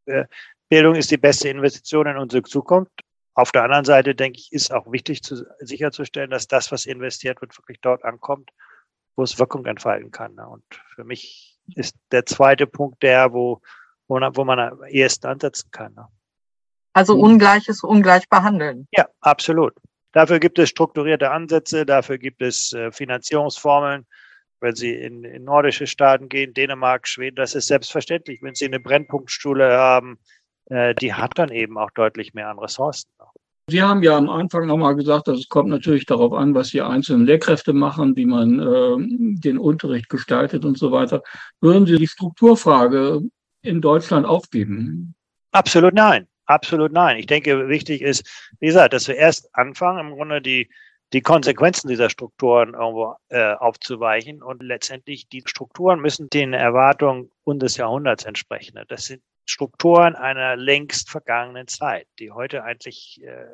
äh, 0.08 0.26
Bildung 0.68 0.96
ist 0.96 1.12
die 1.12 1.18
beste 1.18 1.50
Investition 1.50 2.08
in 2.08 2.18
unsere 2.18 2.42
Zukunft. 2.42 3.02
Auf 3.36 3.52
der 3.52 3.64
anderen 3.64 3.86
Seite 3.86 4.16
denke 4.16 4.40
ich, 4.40 4.52
ist 4.52 4.74
auch 4.74 4.92
wichtig 4.92 5.22
zu, 5.22 5.46
sicherzustellen, 5.60 6.32
dass 6.32 6.48
das, 6.48 6.72
was 6.72 6.88
investiert 6.88 7.40
wird, 7.40 7.56
wirklich 7.56 7.78
dort 7.82 8.04
ankommt, 8.04 8.50
wo 9.16 9.22
es 9.22 9.38
Wirkung 9.38 9.64
entfalten 9.68 10.10
kann. 10.10 10.40
Und 10.40 10.64
für 10.96 11.04
mich 11.04 11.60
ist 11.76 11.96
der 12.12 12.26
zweite 12.26 12.66
Punkt 12.66 13.04
der, 13.04 13.32
wo 13.32 13.62
wo, 14.08 14.20
wo 14.20 14.44
man 14.44 14.60
am 14.60 14.84
ehesten 14.86 15.28
ansetzen 15.28 15.70
kann. 15.72 15.94
Ne? 15.94 16.08
Also 16.94 17.16
Ungleiches 17.16 17.84
ungleich 17.84 18.30
behandeln. 18.30 18.88
Ja, 18.92 19.08
absolut. 19.22 19.74
Dafür 20.12 20.40
gibt 20.40 20.60
es 20.60 20.70
strukturierte 20.70 21.32
Ansätze, 21.32 21.86
dafür 21.86 22.20
gibt 22.20 22.42
es 22.42 22.72
äh, 22.74 22.92
Finanzierungsformeln. 22.92 24.06
Wenn 24.60 24.76
Sie 24.76 24.94
in, 24.94 25.24
in, 25.24 25.44
nordische 25.44 25.88
Staaten 25.88 26.30
gehen, 26.30 26.54
Dänemark, 26.54 27.08
Schweden, 27.08 27.36
das 27.36 27.56
ist 27.56 27.68
selbstverständlich. 27.68 28.42
Wenn 28.42 28.56
Sie 28.56 28.66
eine 28.66 28.80
Brennpunktschule 28.80 29.76
haben, 29.78 30.20
äh, 30.68 30.94
die 30.96 31.14
hat 31.14 31.32
dann 31.36 31.50
eben 31.50 31.78
auch 31.78 31.92
deutlich 31.92 32.34
mehr 32.34 32.50
an 32.50 32.60
Ressourcen. 32.60 33.10
Ne? 33.20 33.26
Sie 33.70 33.82
haben 33.82 34.04
ja 34.04 34.18
am 34.18 34.30
Anfang 34.30 34.68
nochmal 34.68 34.96
gesagt, 34.96 35.28
dass 35.28 35.40
es 35.40 35.48
kommt 35.48 35.70
natürlich 35.70 36.06
darauf 36.06 36.34
an, 36.34 36.54
was 36.54 36.70
die 36.70 36.82
einzelnen 36.82 37.26
Lehrkräfte 37.26 37.74
machen, 37.74 38.16
wie 38.16 38.26
man 38.26 38.60
äh, 38.60 39.40
den 39.40 39.58
Unterricht 39.58 40.10
gestaltet 40.10 40.66
und 40.66 40.78
so 40.78 40.92
weiter. 40.92 41.24
Würden 41.62 41.86
Sie 41.86 41.98
die 41.98 42.08
Strukturfrage 42.08 43.22
in 43.64 43.82
Deutschland 43.82 44.26
aufgeben? 44.26 45.16
Absolut 45.52 45.94
nein. 45.94 46.28
Absolut 46.46 46.92
nein. 46.92 47.18
Ich 47.18 47.26
denke, 47.26 47.70
wichtig 47.70 48.02
ist, 48.02 48.28
wie 48.60 48.68
gesagt, 48.68 48.94
dass 48.94 49.08
wir 49.08 49.16
erst 49.16 49.56
anfangen, 49.56 50.08
im 50.08 50.16
Grunde 50.16 50.42
die, 50.42 50.70
die 51.14 51.22
Konsequenzen 51.22 51.88
dieser 51.88 52.10
Strukturen 52.10 52.74
irgendwo 52.74 53.16
äh, 53.30 53.54
aufzuweichen. 53.54 54.44
Und 54.44 54.62
letztendlich, 54.62 55.30
die 55.30 55.44
Strukturen 55.46 56.02
müssen 56.02 56.30
den 56.30 56.54
Erwartungen 56.54 57.32
unseres 57.46 57.78
Jahrhunderts 57.78 58.26
entsprechen. 58.26 58.80
Das 58.90 59.06
sind 59.06 59.24
Strukturen 59.46 60.16
einer 60.16 60.56
längst 60.56 61.10
vergangenen 61.10 61.68
Zeit, 61.68 62.08
die 62.20 62.32
heute 62.32 62.64
eigentlich 62.64 63.22
äh, 63.24 63.46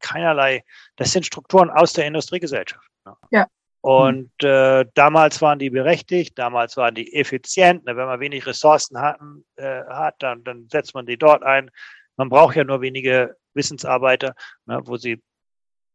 keinerlei, 0.00 0.62
das 0.96 1.12
sind 1.12 1.26
Strukturen 1.26 1.70
aus 1.70 1.92
der 1.92 2.06
Industriegesellschaft. 2.06 2.86
Ja. 3.30 3.46
Und 3.80 4.32
äh, 4.42 4.84
damals 4.94 5.40
waren 5.40 5.58
die 5.58 5.70
berechtigt, 5.70 6.38
damals 6.38 6.76
waren 6.76 6.94
die 6.94 7.14
effizient. 7.14 7.84
Ne? 7.84 7.96
Wenn 7.96 8.06
man 8.06 8.20
wenig 8.20 8.46
Ressourcen 8.46 9.00
hatten, 9.00 9.44
äh, 9.56 9.84
hat, 9.84 10.16
dann, 10.18 10.42
dann 10.44 10.68
setzt 10.70 10.94
man 10.94 11.06
die 11.06 11.16
dort 11.16 11.42
ein. 11.44 11.70
Man 12.16 12.28
braucht 12.28 12.56
ja 12.56 12.64
nur 12.64 12.80
wenige 12.80 13.36
Wissensarbeiter, 13.54 14.34
ne, 14.66 14.80
wo 14.84 14.96
sie, 14.96 15.22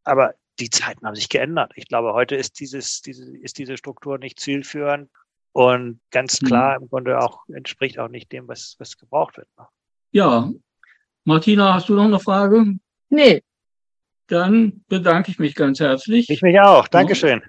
aber 0.04 0.36
die 0.60 0.70
Zeiten 0.70 1.06
haben 1.06 1.16
sich 1.16 1.30
geändert. 1.30 1.74
Ich 1.76 1.88
glaube, 1.88 2.14
heute 2.14 2.36
ist 2.36 2.60
dieses, 2.60 3.02
diese, 3.02 3.36
ist 3.38 3.58
diese 3.58 3.76
Struktur 3.76 4.18
nicht 4.18 4.40
zielführend 4.40 5.10
und 5.52 6.00
ganz 6.12 6.42
mhm. 6.42 6.48
klar 6.48 6.78
im 6.78 6.88
Grunde 6.88 7.20
auch 7.20 7.48
entspricht 7.50 8.00
auch 8.00 8.10
nicht 8.10 8.32
dem, 8.32 8.48
was, 8.48 8.76
was 8.80 8.98
gebraucht 8.98 9.38
wird. 9.38 9.48
Ne? 9.58 9.68
Ja. 10.12 10.52
Martina, 11.26 11.74
hast 11.74 11.90
du 11.90 11.96
noch 11.96 12.06
eine 12.06 12.20
Frage? 12.20 12.76
Nee. 13.10 13.44
Dann 14.28 14.84
bedanke 14.88 15.32
ich 15.32 15.40
mich 15.40 15.56
ganz 15.56 15.80
herzlich. 15.80 16.30
Ich 16.30 16.42
mich 16.42 16.60
auch. 16.60 16.88
Dankeschön. 16.88 17.42